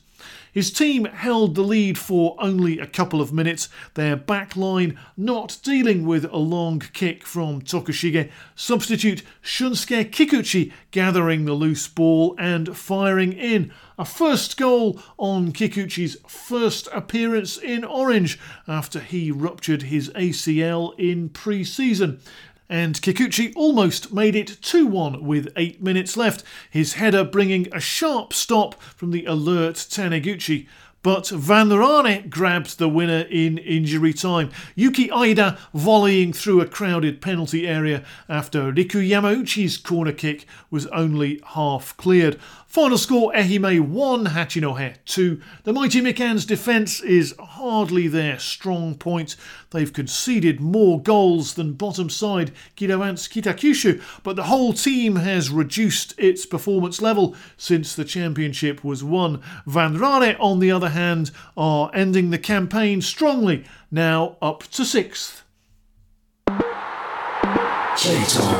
His 0.52 0.70
team 0.70 1.04
held 1.04 1.54
the 1.54 1.62
lead 1.62 1.98
for 1.98 2.36
only 2.38 2.78
a 2.78 2.86
couple 2.86 3.20
of 3.20 3.32
minutes, 3.32 3.68
their 3.94 4.16
back 4.16 4.56
line 4.56 4.98
not 5.16 5.58
dealing 5.62 6.06
with 6.06 6.24
a 6.24 6.38
long 6.38 6.80
kick 6.80 7.26
from 7.26 7.60
Tokushige. 7.60 8.30
Substitute 8.54 9.22
Shunsuke 9.42 10.10
Kikuchi 10.10 10.72
gathering 10.90 11.44
the 11.44 11.52
loose 11.52 11.88
ball 11.88 12.34
and 12.38 12.76
firing 12.76 13.32
in. 13.32 13.72
A 13.98 14.04
first 14.04 14.56
goal 14.56 15.00
on 15.18 15.52
Kikuchi's 15.52 16.16
first 16.26 16.88
appearance 16.92 17.58
in 17.58 17.84
orange 17.84 18.38
after 18.66 19.00
he 19.00 19.30
ruptured 19.30 19.82
his 19.82 20.10
ACL 20.10 20.98
in 20.98 21.28
pre 21.28 21.64
season 21.64 22.20
and 22.68 23.00
Kikuchi 23.00 23.52
almost 23.54 24.12
made 24.12 24.34
it 24.34 24.58
2 24.62 24.86
1 24.86 25.24
with 25.24 25.52
8 25.56 25.82
minutes 25.82 26.16
left, 26.16 26.42
his 26.70 26.94
header 26.94 27.24
bringing 27.24 27.68
a 27.72 27.80
sharp 27.80 28.32
stop 28.32 28.80
from 28.82 29.10
the 29.10 29.24
alert 29.26 29.76
Taniguchi. 29.76 30.66
But 31.06 31.26
Vanraure 31.26 32.28
grabbed 32.28 32.78
the 32.78 32.88
winner 32.88 33.28
in 33.30 33.58
injury 33.58 34.12
time. 34.12 34.50
Yuki 34.74 35.08
Aida 35.12 35.56
volleying 35.72 36.32
through 36.32 36.60
a 36.60 36.66
crowded 36.66 37.20
penalty 37.20 37.68
area 37.68 38.04
after 38.28 38.72
Riku 38.72 39.08
Yamauchi's 39.08 39.76
corner 39.76 40.10
kick 40.10 40.46
was 40.68 40.88
only 40.88 41.40
half 41.54 41.96
cleared. 41.96 42.40
Final 42.76 42.98
score 42.98 43.32
Ehime 43.32 43.80
1, 43.80 44.26
Hachinohe 44.26 44.96
2. 45.06 45.40
The 45.64 45.72
Mighty 45.72 46.02
Mikan's 46.02 46.44
defence 46.44 47.00
is 47.00 47.34
hardly 47.38 48.06
their 48.06 48.38
strong 48.38 48.96
point. 48.96 49.34
They've 49.70 49.90
conceded 49.90 50.60
more 50.60 51.00
goals 51.00 51.54
than 51.54 51.72
bottom 51.72 52.10
side 52.10 52.52
Giravanz 52.76 53.30
Kitakyushu, 53.30 54.02
but 54.22 54.36
the 54.36 54.42
whole 54.42 54.74
team 54.74 55.16
has 55.16 55.48
reduced 55.48 56.12
its 56.18 56.44
performance 56.44 57.00
level 57.00 57.34
since 57.56 57.96
the 57.96 58.04
championship 58.04 58.84
was 58.84 59.02
won. 59.02 59.40
Vanraure, 59.66 60.36
on 60.38 60.58
the 60.58 60.70
other 60.70 60.90
hand, 60.90 61.30
are 61.56 61.90
ending 61.94 62.28
the 62.28 62.36
campaign 62.36 63.00
strongly, 63.00 63.64
now 63.90 64.36
up 64.42 64.64
to 64.64 64.84
sixth. 64.84 65.44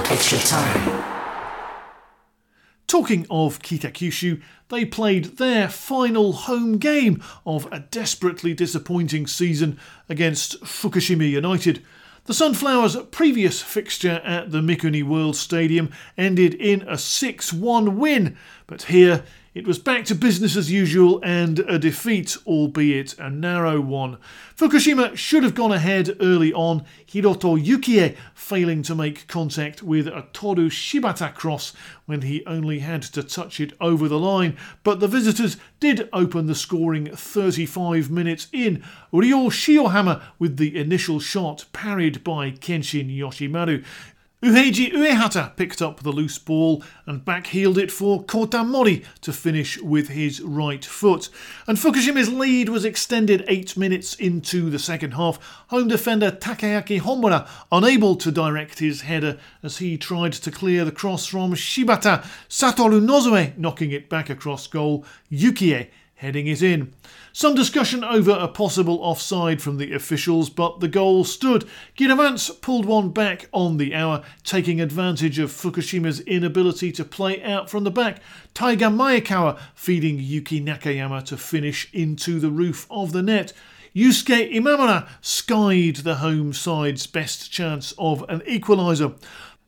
Extra 0.09 0.39
Time. 0.39 1.16
Talking 2.87 3.27
of 3.31 3.59
Kitakyushu, 3.59 4.41
they 4.69 4.85
played 4.85 5.39
their 5.39 5.69
final 5.69 6.33
home 6.33 6.79
game 6.79 7.23
of 7.45 7.67
a 7.73 7.81
desperately 7.81 8.55
disappointing 8.55 9.27
season 9.27 9.79
against 10.09 10.63
Fukushima 10.63 11.29
United. 11.29 11.83
The 12.27 12.35
Sunflowers' 12.35 12.97
previous 13.11 13.61
fixture 13.61 14.21
at 14.25 14.51
the 14.51 14.61
Mikuni 14.61 15.03
World 15.03 15.37
Stadium 15.37 15.91
ended 16.17 16.55
in 16.55 16.83
a 16.83 16.99
6 16.99 17.53
1 17.53 17.97
win, 17.97 18.37
but 18.67 18.83
here 18.83 19.25
it 19.57 19.67
was 19.67 19.79
back 19.79 20.05
to 20.05 20.15
business 20.15 20.55
as 20.55 20.71
usual 20.71 21.19
and 21.25 21.61
a 21.61 21.79
defeat, 21.79 22.37
albeit 22.47 23.19
a 23.19 23.31
narrow 23.31 23.81
one. 23.81 24.19
Fukushima 24.55 25.17
should 25.17 25.43
have 25.43 25.55
gone 25.55 25.73
ahead 25.73 26.15
early 26.21 26.53
on, 26.53 26.85
Hiroto 27.07 27.59
Yukie 27.59 28.15
failing 28.35 28.83
to 28.83 28.95
make 28.95 29.27
contact 29.29 29.83
with 29.83 30.09
a 30.09 30.27
Toru 30.35 30.69
Shibata 30.69 31.35
cross 31.35 31.73
when 32.05 32.21
he 32.21 32.45
only 32.45 32.81
had 32.81 33.01
to 33.05 33.23
touch 33.23 33.59
it 33.59 33.73
over 33.81 34.09
the 34.09 34.19
line. 34.19 34.59
But 34.85 35.01
the 35.01 35.09
visitors 35.09 35.57
did 35.81 36.11
open 36.13 36.49
the 36.49 36.55
scoring 36.55 37.07
35 37.07 38.11
minutes 38.11 38.49
in. 38.53 38.85
Ryo 39.11 39.49
Shiohama 39.49 40.23
with 40.39 40.59
the 40.59 40.77
initial 40.77 41.19
shot 41.19 41.65
parried 41.73 42.23
by 42.23 42.51
Kenshin 42.51 43.09
Yoshimaru. 43.09 43.83
Ueji 44.43 44.93
Uehata 44.93 45.57
picked 45.57 45.81
up 45.81 46.03
the 46.03 46.13
loose 46.13 46.39
ball 46.39 46.85
and 47.07 47.25
backheeled 47.25 47.79
it 47.79 47.91
for 47.91 48.23
Kota 48.23 48.63
Mori 48.63 49.03
to 49.23 49.33
finish 49.33 49.81
with 49.81 50.09
his 50.09 50.43
right 50.43 50.85
foot. 50.85 51.31
And 51.67 51.79
Fukushima's 51.79 52.31
lead 52.31 52.69
was 52.69 52.85
extended 52.85 53.47
eight 53.49 53.79
minutes 53.79 54.15
into 54.15 54.69
the 54.69 54.79
second 54.79 55.13
half. 55.13 55.39
Home 55.69 55.89
defender 55.89 56.31
Takayaki 56.31 57.01
Homura 57.01 57.49
unable 57.73 58.15
to 58.17 58.31
direct 58.31 58.79
his 58.79 59.01
header 59.01 59.39
as 59.63 59.79
he 59.79 59.97
tried 59.97 60.35
to 60.35 60.51
clear 60.51 60.85
the 60.85 60.93
cross 60.93 61.25
from 61.25 61.55
Shibata. 61.55 62.23
Satoru 62.47 63.01
Nozoe 63.01 63.57
knocking 63.57 63.91
it 63.91 64.11
back 64.11 64.29
across 64.29 64.67
goal. 64.67 65.03
Yukie 65.33 65.89
heading 66.17 66.47
it 66.47 66.63
in. 66.63 66.93
Some 67.33 67.55
discussion 67.55 68.03
over 68.03 68.31
a 68.31 68.49
possible 68.49 68.99
offside 69.03 69.61
from 69.61 69.77
the 69.77 69.93
officials, 69.93 70.49
but 70.49 70.81
the 70.81 70.89
goal 70.89 71.25
stood. 71.25 71.69
Giravanz 71.97 72.61
pulled 72.63 72.87
one 72.87 73.11
back 73.11 73.49
on 73.53 73.77
the 73.77 73.95
hour, 73.95 74.23
taking 74.43 74.81
advantage 74.81 75.39
of 75.39 75.51
Fukushima's 75.51 76.21
inability 76.21 76.91
to 76.93 77.05
play 77.05 77.43
out 77.43 77.69
from 77.69 77.85
the 77.85 77.91
back. 77.91 78.21
Taiga 78.55 78.87
Maekawa 78.87 79.59
feeding 79.75 80.19
Yuki 80.19 80.61
Nakayama 80.61 81.23
to 81.27 81.37
finish 81.37 81.89
into 81.93 82.41
the 82.41 82.51
roof 82.51 82.87
of 82.91 83.13
the 83.13 83.23
net. 83.23 83.53
Yusuke 83.95 84.53
Imamura 84.55 85.09
skied 85.21 85.97
the 85.97 86.17
home 86.17 86.53
side's 86.53 87.07
best 87.07 87.51
chance 87.53 87.93
of 87.99 88.25
an 88.29 88.41
equaliser. 88.41 89.15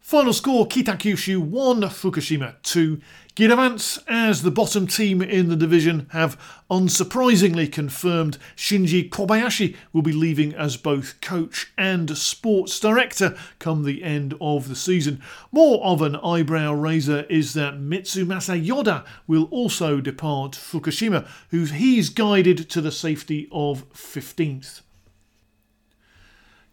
Final 0.01 0.32
score 0.32 0.66
Kitakyushu 0.66 1.38
1, 1.38 1.82
Fukushima 1.82 2.55
2. 2.62 2.99
Giravanz, 3.39 4.03
as 4.09 4.43
the 4.43 4.51
bottom 4.51 4.89
team 4.89 5.22
in 5.22 5.49
the 5.49 5.55
division, 5.55 6.09
have 6.11 6.36
unsurprisingly 6.68 7.70
confirmed 7.70 8.36
Shinji 8.57 9.09
Kobayashi 9.09 9.76
will 9.93 10.03
be 10.03 10.12
leaving 10.12 10.53
as 10.57 10.76
both 10.76 11.20
coach 11.20 11.70
and 11.78 12.18
sports 12.18 12.80
director 12.80 13.39
come 13.61 13.84
the 13.84 14.03
end 14.03 14.34
of 14.41 14.66
the 14.66 14.74
season. 14.74 15.22
More 15.53 15.80
of 15.84 16.03
an 16.03 16.16
eyebrow 16.16 16.72
raiser 16.72 17.26
is 17.30 17.55
that 17.55 17.74
Mitsumasa 17.74 18.61
Yoda 18.61 19.07
will 19.28 19.45
also 19.53 20.01
depart 20.01 20.55
Fukushima, 20.55 21.24
who 21.51 21.62
he's 21.66 22.09
guided 22.09 22.68
to 22.70 22.80
the 22.80 22.91
safety 22.91 23.49
of 23.53 23.89
15th. 23.93 24.80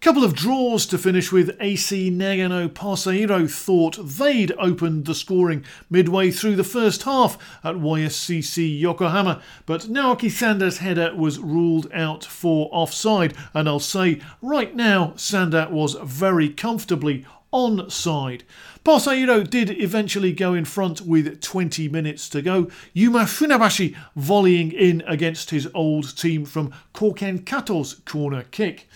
Couple 0.06 0.24
of 0.24 0.36
draws 0.36 0.86
to 0.86 1.00
finish 1.00 1.32
with 1.32 1.58
AC 1.60 2.12
Nagano 2.12 2.72
Parceiro 2.72 3.48
thought 3.48 3.98
they'd 4.00 4.52
opened 4.60 5.06
the 5.06 5.16
scoring 5.16 5.66
midway 5.90 6.30
through 6.30 6.58
the 6.58 6.64
first 6.64 7.02
half 7.02 7.40
at 7.64 7.78
YSCC 7.78 8.80
Yokohama, 8.80 9.42
but 9.66 9.86
Naoki 9.86 10.30
Sanda's 10.30 10.78
header 10.78 11.16
was 11.16 11.40
ruled 11.40 11.92
out 11.92 12.24
for 12.24 12.70
offside, 12.72 13.34
and 13.56 13.68
I'll 13.68 13.80
say 13.80 14.22
right 14.44 14.76
now 14.76 15.14
Sanda 15.16 15.72
was 15.72 15.96
very 15.96 16.50
comfortably 16.50 17.26
onside. 17.52 18.44
Parceiro 18.84 19.42
did 19.42 19.72
eventually 19.72 20.34
go 20.34 20.54
in 20.54 20.66
front 20.66 21.02
with 21.02 21.42
20 21.42 21.90
minutes 21.90 22.30
to 22.30 22.44
go. 22.44 22.70
Yuma 22.94 23.22
Funabashi 23.22 23.96
volleying 24.16 24.72
in 24.72 25.02
against 25.08 25.50
his 25.50 25.68
old 25.74 26.16
team 26.16 26.46
from 26.46 26.72
Koken 26.94 27.44
Kato's 27.44 27.96
corner 28.06 28.44
kick 28.44 28.88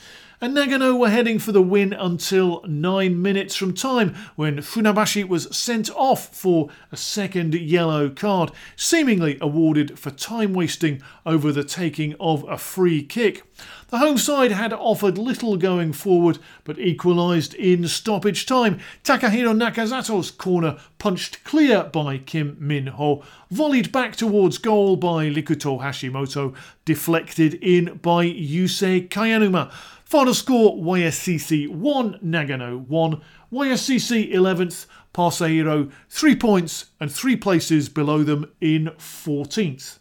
and 0.42 0.56
Nagano 0.56 0.98
were 0.98 1.10
heading 1.10 1.38
for 1.38 1.52
the 1.52 1.62
win 1.62 1.92
until 1.92 2.64
9 2.66 3.22
minutes 3.22 3.56
from 3.56 3.74
time 3.74 4.16
when 4.36 4.58
Funabashi 4.58 5.28
was 5.28 5.56
sent 5.56 5.90
off 5.92 6.34
for 6.36 6.70
a 6.92 6.98
second 6.98 7.54
yellow 7.54 8.10
card, 8.10 8.52
seemingly 8.76 9.38
awarded 9.42 10.00
for 10.00 10.12
time 10.12 10.54
wasting 10.54 11.02
over 11.26 11.52
the 11.52 11.64
taking 11.64 12.16
of 12.20 12.48
a 12.48 12.58
free 12.58 13.04
kick. 13.04 13.44
The 13.90 13.98
home 13.98 14.18
side 14.18 14.52
had 14.52 14.72
offered 14.72 15.18
little 15.18 15.58
going 15.58 15.94
forward, 15.94 16.38
but 16.64 16.80
equalised 16.80 17.54
in 17.56 17.88
stoppage 17.88 18.46
time. 18.46 18.80
Takahiro 19.04 19.54
Nakazato's 19.54 20.32
corner 20.32 20.78
punched 21.00 21.44
clear 21.44 21.84
by 21.84 22.20
Kim 22.20 22.56
Min 22.60 22.88
Ho, 22.88 23.24
volleyed 23.52 23.92
back 23.92 24.16
towards 24.16 24.58
goal 24.58 24.96
by 24.96 25.26
Rikuto 25.26 25.82
Hashimoto, 25.82 26.56
deflected 26.86 27.56
in 27.56 28.00
by 28.02 28.26
Yusei 28.26 29.10
Kayanuma. 29.10 29.72
Final 30.10 30.34
score 30.34 30.76
YSCC 30.76 31.70
1, 31.70 32.22
Nagano 32.26 32.84
1, 32.88 33.22
YSCC 33.54 34.34
11th, 34.34 34.88
Parceiro 35.14 35.92
3 36.10 36.36
points 36.36 36.86
and 37.00 37.12
3 37.12 37.36
places 37.36 37.90
below 37.90 38.24
them 38.24 38.52
in 38.60 38.86
14th. 38.98 40.00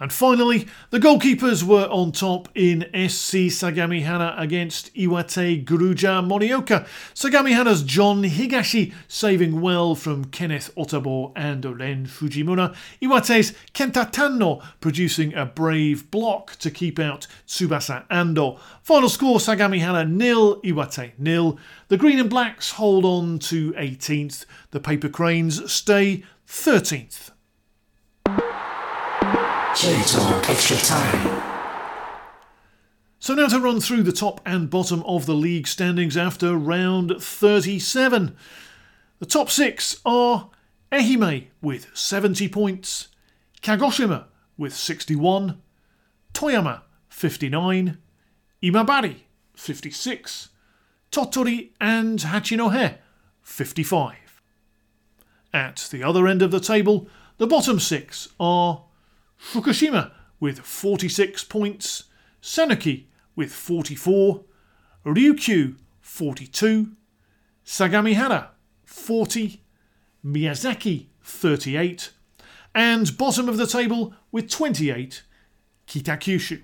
And 0.00 0.12
finally, 0.12 0.68
the 0.90 1.00
goalkeepers 1.00 1.64
were 1.64 1.86
on 1.86 2.12
top 2.12 2.48
in 2.54 2.82
SC 2.94 3.50
Sagamihara 3.50 4.40
against 4.40 4.94
Iwate 4.94 5.64
Grulla 5.64 6.24
Morioka. 6.24 6.86
Sagamihara's 7.14 7.82
John 7.82 8.22
Higashi 8.22 8.92
saving 9.08 9.60
well 9.60 9.96
from 9.96 10.26
Kenneth 10.26 10.70
Otabo 10.76 11.32
and 11.34 11.64
Ren 11.64 12.06
Fujimura. 12.06 12.76
Iwate's 13.02 13.52
Kenta 13.74 14.08
Tanno 14.12 14.62
producing 14.80 15.34
a 15.34 15.44
brave 15.44 16.08
block 16.12 16.54
to 16.56 16.70
keep 16.70 17.00
out 17.00 17.26
Tsubasa 17.48 18.06
Ando. 18.08 18.60
Final 18.82 19.08
score 19.08 19.38
Sagamihara 19.38 20.08
nil, 20.08 20.62
Iwate 20.62 21.18
nil. 21.18 21.58
The 21.88 21.96
Green 21.96 22.20
and 22.20 22.30
Blacks 22.30 22.72
hold 22.72 23.04
on 23.04 23.40
to 23.40 23.72
18th. 23.72 24.44
The 24.70 24.78
Paper 24.78 25.08
Cranes 25.08 25.72
stay 25.72 26.22
13th. 26.46 27.30
Extra 29.70 30.76
Time. 30.78 31.42
So 33.18 33.34
now 33.34 33.48
to 33.48 33.60
run 33.60 33.80
through 33.80 34.02
the 34.02 34.12
top 34.12 34.40
and 34.46 34.70
bottom 34.70 35.02
of 35.02 35.26
the 35.26 35.34
league 35.34 35.68
standings 35.68 36.16
after 36.16 36.56
round 36.56 37.22
37. 37.22 38.34
The 39.18 39.26
top 39.26 39.50
six 39.50 40.00
are 40.06 40.48
Ehime 40.90 41.48
with 41.60 41.94
70 41.94 42.48
points, 42.48 43.08
Kagoshima 43.62 44.24
with 44.56 44.74
61, 44.74 45.60
Toyama 46.32 46.80
59, 47.10 47.98
Imabari 48.62 49.16
56, 49.54 50.48
Tottori 51.12 51.70
and 51.78 52.20
Hachinohe 52.20 52.96
55. 53.42 54.16
At 55.52 55.88
the 55.90 56.02
other 56.02 56.26
end 56.26 56.40
of 56.40 56.50
the 56.50 56.60
table, 56.60 57.06
the 57.36 57.46
bottom 57.46 57.78
six 57.78 58.28
are 58.40 58.84
Fukushima 59.40 60.12
with 60.40 60.60
46 60.60 61.44
points, 61.44 62.04
Sanuki 62.42 63.04
with 63.34 63.52
44, 63.52 64.44
Ryukyu 65.04 65.76
42, 66.00 66.92
Sagamihara 67.64 68.48
40, 68.84 69.62
Miyazaki 70.24 71.06
38, 71.22 72.12
and 72.74 73.16
bottom 73.16 73.48
of 73.48 73.56
the 73.56 73.66
table 73.66 74.14
with 74.32 74.50
28, 74.50 75.22
Kitakyushu. 75.86 76.62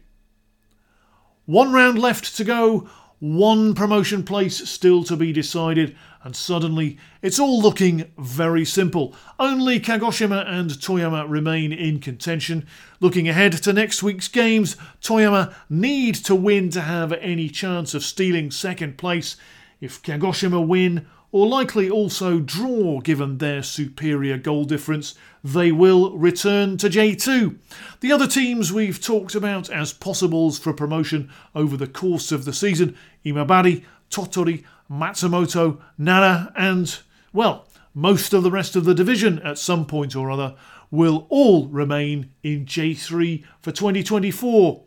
One 1.46 1.72
round 1.72 1.98
left 1.98 2.36
to 2.36 2.44
go, 2.44 2.88
one 3.24 3.74
promotion 3.74 4.22
place 4.22 4.68
still 4.68 5.02
to 5.02 5.16
be 5.16 5.32
decided, 5.32 5.96
and 6.22 6.36
suddenly 6.36 6.98
it's 7.22 7.38
all 7.38 7.58
looking 7.58 8.12
very 8.18 8.66
simple. 8.66 9.16
Only 9.38 9.80
Kagoshima 9.80 10.46
and 10.46 10.68
Toyama 10.68 11.24
remain 11.26 11.72
in 11.72 12.00
contention. 12.00 12.66
Looking 13.00 13.26
ahead 13.26 13.52
to 13.52 13.72
next 13.72 14.02
week's 14.02 14.28
games, 14.28 14.76
Toyama 15.00 15.54
need 15.70 16.16
to 16.16 16.34
win 16.34 16.68
to 16.70 16.82
have 16.82 17.14
any 17.14 17.48
chance 17.48 17.94
of 17.94 18.04
stealing 18.04 18.50
second 18.50 18.98
place. 18.98 19.38
If 19.80 20.02
Kagoshima 20.02 20.66
win, 20.66 21.06
or 21.32 21.46
likely 21.46 21.88
also 21.88 22.40
draw 22.40 23.00
given 23.00 23.38
their 23.38 23.62
superior 23.62 24.36
goal 24.36 24.66
difference, 24.66 25.14
they 25.44 25.70
will 25.70 26.16
return 26.16 26.78
to 26.78 26.88
J2. 26.88 27.58
The 28.00 28.10
other 28.10 28.26
teams 28.26 28.72
we've 28.72 29.00
talked 29.00 29.34
about 29.34 29.68
as 29.68 29.92
possibles 29.92 30.58
for 30.58 30.72
promotion 30.72 31.30
over 31.54 31.76
the 31.76 31.86
course 31.86 32.32
of 32.32 32.46
the 32.46 32.54
season 32.54 32.96
Imabari, 33.26 33.84
Tottori, 34.10 34.64
Matsumoto, 34.90 35.80
Nara, 35.98 36.50
and, 36.56 36.98
well, 37.32 37.68
most 37.92 38.32
of 38.32 38.42
the 38.42 38.50
rest 38.50 38.74
of 38.74 38.86
the 38.86 38.94
division 38.94 39.38
at 39.40 39.58
some 39.58 39.84
point 39.86 40.16
or 40.16 40.30
other 40.30 40.56
will 40.90 41.26
all 41.28 41.66
remain 41.68 42.30
in 42.42 42.64
J3 42.64 43.44
for 43.60 43.70
2024. 43.70 44.82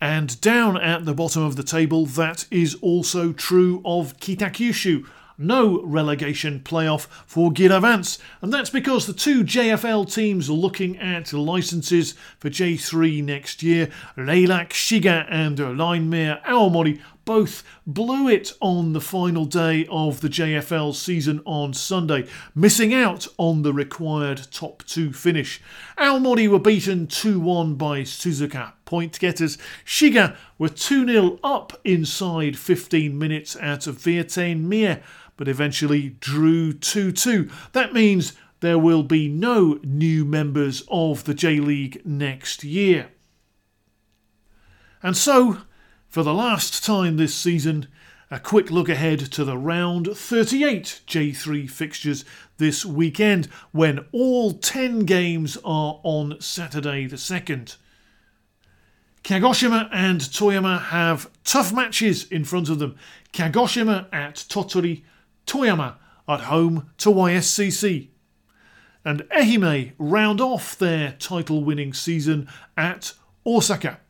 And 0.00 0.40
down 0.40 0.76
at 0.76 1.04
the 1.04 1.14
bottom 1.14 1.42
of 1.42 1.56
the 1.56 1.62
table, 1.62 2.06
that 2.06 2.46
is 2.50 2.76
also 2.76 3.32
true 3.32 3.82
of 3.84 4.16
Kitakyushu. 4.18 5.06
No 5.40 5.80
relegation 5.82 6.58
playoff 6.64 7.06
for 7.24 7.52
Giravanz, 7.52 8.18
and 8.42 8.52
that's 8.52 8.70
because 8.70 9.06
the 9.06 9.12
two 9.12 9.44
JFL 9.44 10.12
teams 10.12 10.50
are 10.50 10.54
looking 10.54 10.98
at 10.98 11.32
licenses 11.32 12.16
for 12.40 12.50
J3 12.50 13.22
next 13.22 13.62
year. 13.62 13.88
Reilac 14.16 14.70
Shiga 14.70 15.26
and 15.30 15.60
Reinmeer 15.60 16.40
Aomori 16.44 17.00
both 17.24 17.62
blew 17.86 18.26
it 18.26 18.54
on 18.60 18.94
the 18.94 19.00
final 19.02 19.44
day 19.44 19.86
of 19.90 20.22
the 20.22 20.28
JFL 20.28 20.94
season 20.94 21.42
on 21.44 21.74
Sunday, 21.74 22.26
missing 22.54 22.92
out 22.92 23.28
on 23.36 23.62
the 23.62 23.72
required 23.72 24.50
top 24.50 24.82
two 24.86 25.12
finish. 25.12 25.60
Aomori 25.98 26.48
were 26.48 26.58
beaten 26.58 27.06
2 27.06 27.38
1 27.38 27.74
by 27.74 28.00
Suzuka 28.00 28.72
point 28.86 29.18
getters. 29.18 29.58
Shiga 29.84 30.34
were 30.56 30.70
2 30.70 31.06
0 31.06 31.38
up 31.44 31.78
inside 31.84 32.58
15 32.58 33.18
minutes 33.18 33.54
out 33.60 33.86
of 33.86 33.98
Veertien 33.98 34.62
Mie, 34.62 35.02
but 35.38 35.48
eventually 35.48 36.10
drew 36.20 36.74
2 36.74 37.12
2. 37.12 37.48
That 37.72 37.94
means 37.94 38.34
there 38.60 38.78
will 38.78 39.02
be 39.02 39.28
no 39.28 39.78
new 39.82 40.26
members 40.26 40.82
of 40.88 41.24
the 41.24 41.32
J 41.32 41.60
League 41.60 42.02
next 42.04 42.62
year. 42.62 43.08
And 45.02 45.16
so 45.16 45.62
for 46.08 46.22
the 46.22 46.34
last 46.34 46.84
time 46.84 47.16
this 47.16 47.34
season, 47.34 47.86
a 48.30 48.40
quick 48.40 48.70
look 48.70 48.88
ahead 48.88 49.20
to 49.20 49.44
the 49.44 49.56
round 49.56 50.08
38 50.14 51.02
J3 51.06 51.70
fixtures 51.70 52.24
this 52.58 52.84
weekend 52.84 53.46
when 53.72 54.04
all 54.12 54.52
10 54.52 55.00
games 55.00 55.56
are 55.64 56.00
on 56.02 56.38
Saturday 56.40 57.06
the 57.06 57.16
2nd. 57.16 57.76
Kagoshima 59.22 59.88
and 59.92 60.20
Toyama 60.20 60.80
have 60.84 61.30
tough 61.44 61.72
matches 61.72 62.24
in 62.30 62.44
front 62.44 62.68
of 62.68 62.78
them. 62.78 62.96
Kagoshima 63.32 64.08
at 64.12 64.36
Tottori, 64.36 65.04
Toyama 65.48 65.96
at 66.28 66.42
home 66.42 66.90
to 66.98 67.10
YSCC. 67.10 68.08
And 69.04 69.22
Ehime 69.30 69.92
round 69.98 70.40
off 70.40 70.78
their 70.78 71.12
title 71.12 71.64
winning 71.64 71.94
season 71.94 72.48
at 72.76 73.14
Osaka. 73.46 74.00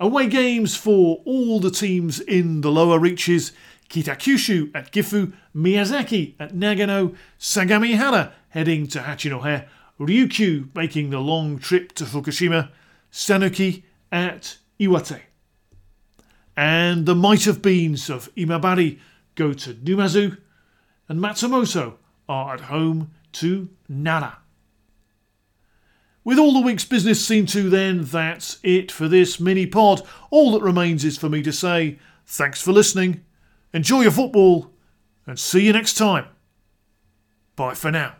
Away 0.00 0.28
games 0.28 0.74
for 0.76 1.20
all 1.26 1.60
the 1.60 1.70
teams 1.70 2.20
in 2.20 2.62
the 2.62 2.70
lower 2.70 2.98
reaches 2.98 3.52
Kitakyushu 3.90 4.70
at 4.74 4.92
Gifu, 4.92 5.34
Miyazaki 5.54 6.34
at 6.40 6.54
Nagano, 6.54 7.14
Sagamihara 7.38 8.32
heading 8.48 8.86
to 8.86 9.00
Hachinohe, 9.00 9.68
Ryukyu 9.98 10.74
making 10.74 11.10
the 11.10 11.18
long 11.18 11.58
trip 11.58 11.92
to 11.92 12.04
Fukushima, 12.04 12.70
Sanuki 13.12 13.82
at 14.10 14.56
Iwate. 14.80 15.20
And 16.56 17.04
the 17.04 17.14
might 17.14 17.44
have 17.44 17.60
beens 17.60 18.08
of 18.08 18.34
Imabari 18.34 18.98
go 19.40 19.52
to 19.54 19.72
Numazu, 19.72 20.36
and 21.08 21.18
Matsumoto 21.18 21.94
are 22.28 22.54
at 22.54 22.60
home 22.62 23.10
to 23.32 23.70
Nara. 23.88 24.38
With 26.22 26.38
all 26.38 26.52
the 26.52 26.60
week's 26.60 26.84
business 26.84 27.24
seen 27.26 27.46
to, 27.46 27.70
then, 27.70 28.04
that's 28.04 28.58
it 28.62 28.92
for 28.92 29.08
this 29.08 29.40
mini 29.40 29.66
pod. 29.66 30.02
All 30.30 30.52
that 30.52 30.62
remains 30.62 31.06
is 31.06 31.16
for 31.16 31.30
me 31.30 31.42
to 31.42 31.52
say 31.52 31.98
thanks 32.26 32.60
for 32.60 32.72
listening, 32.72 33.24
enjoy 33.72 34.02
your 34.02 34.10
football, 34.10 34.72
and 35.26 35.38
see 35.38 35.64
you 35.64 35.72
next 35.72 35.94
time. 35.94 36.26
Bye 37.56 37.74
for 37.74 37.90
now. 37.90 38.19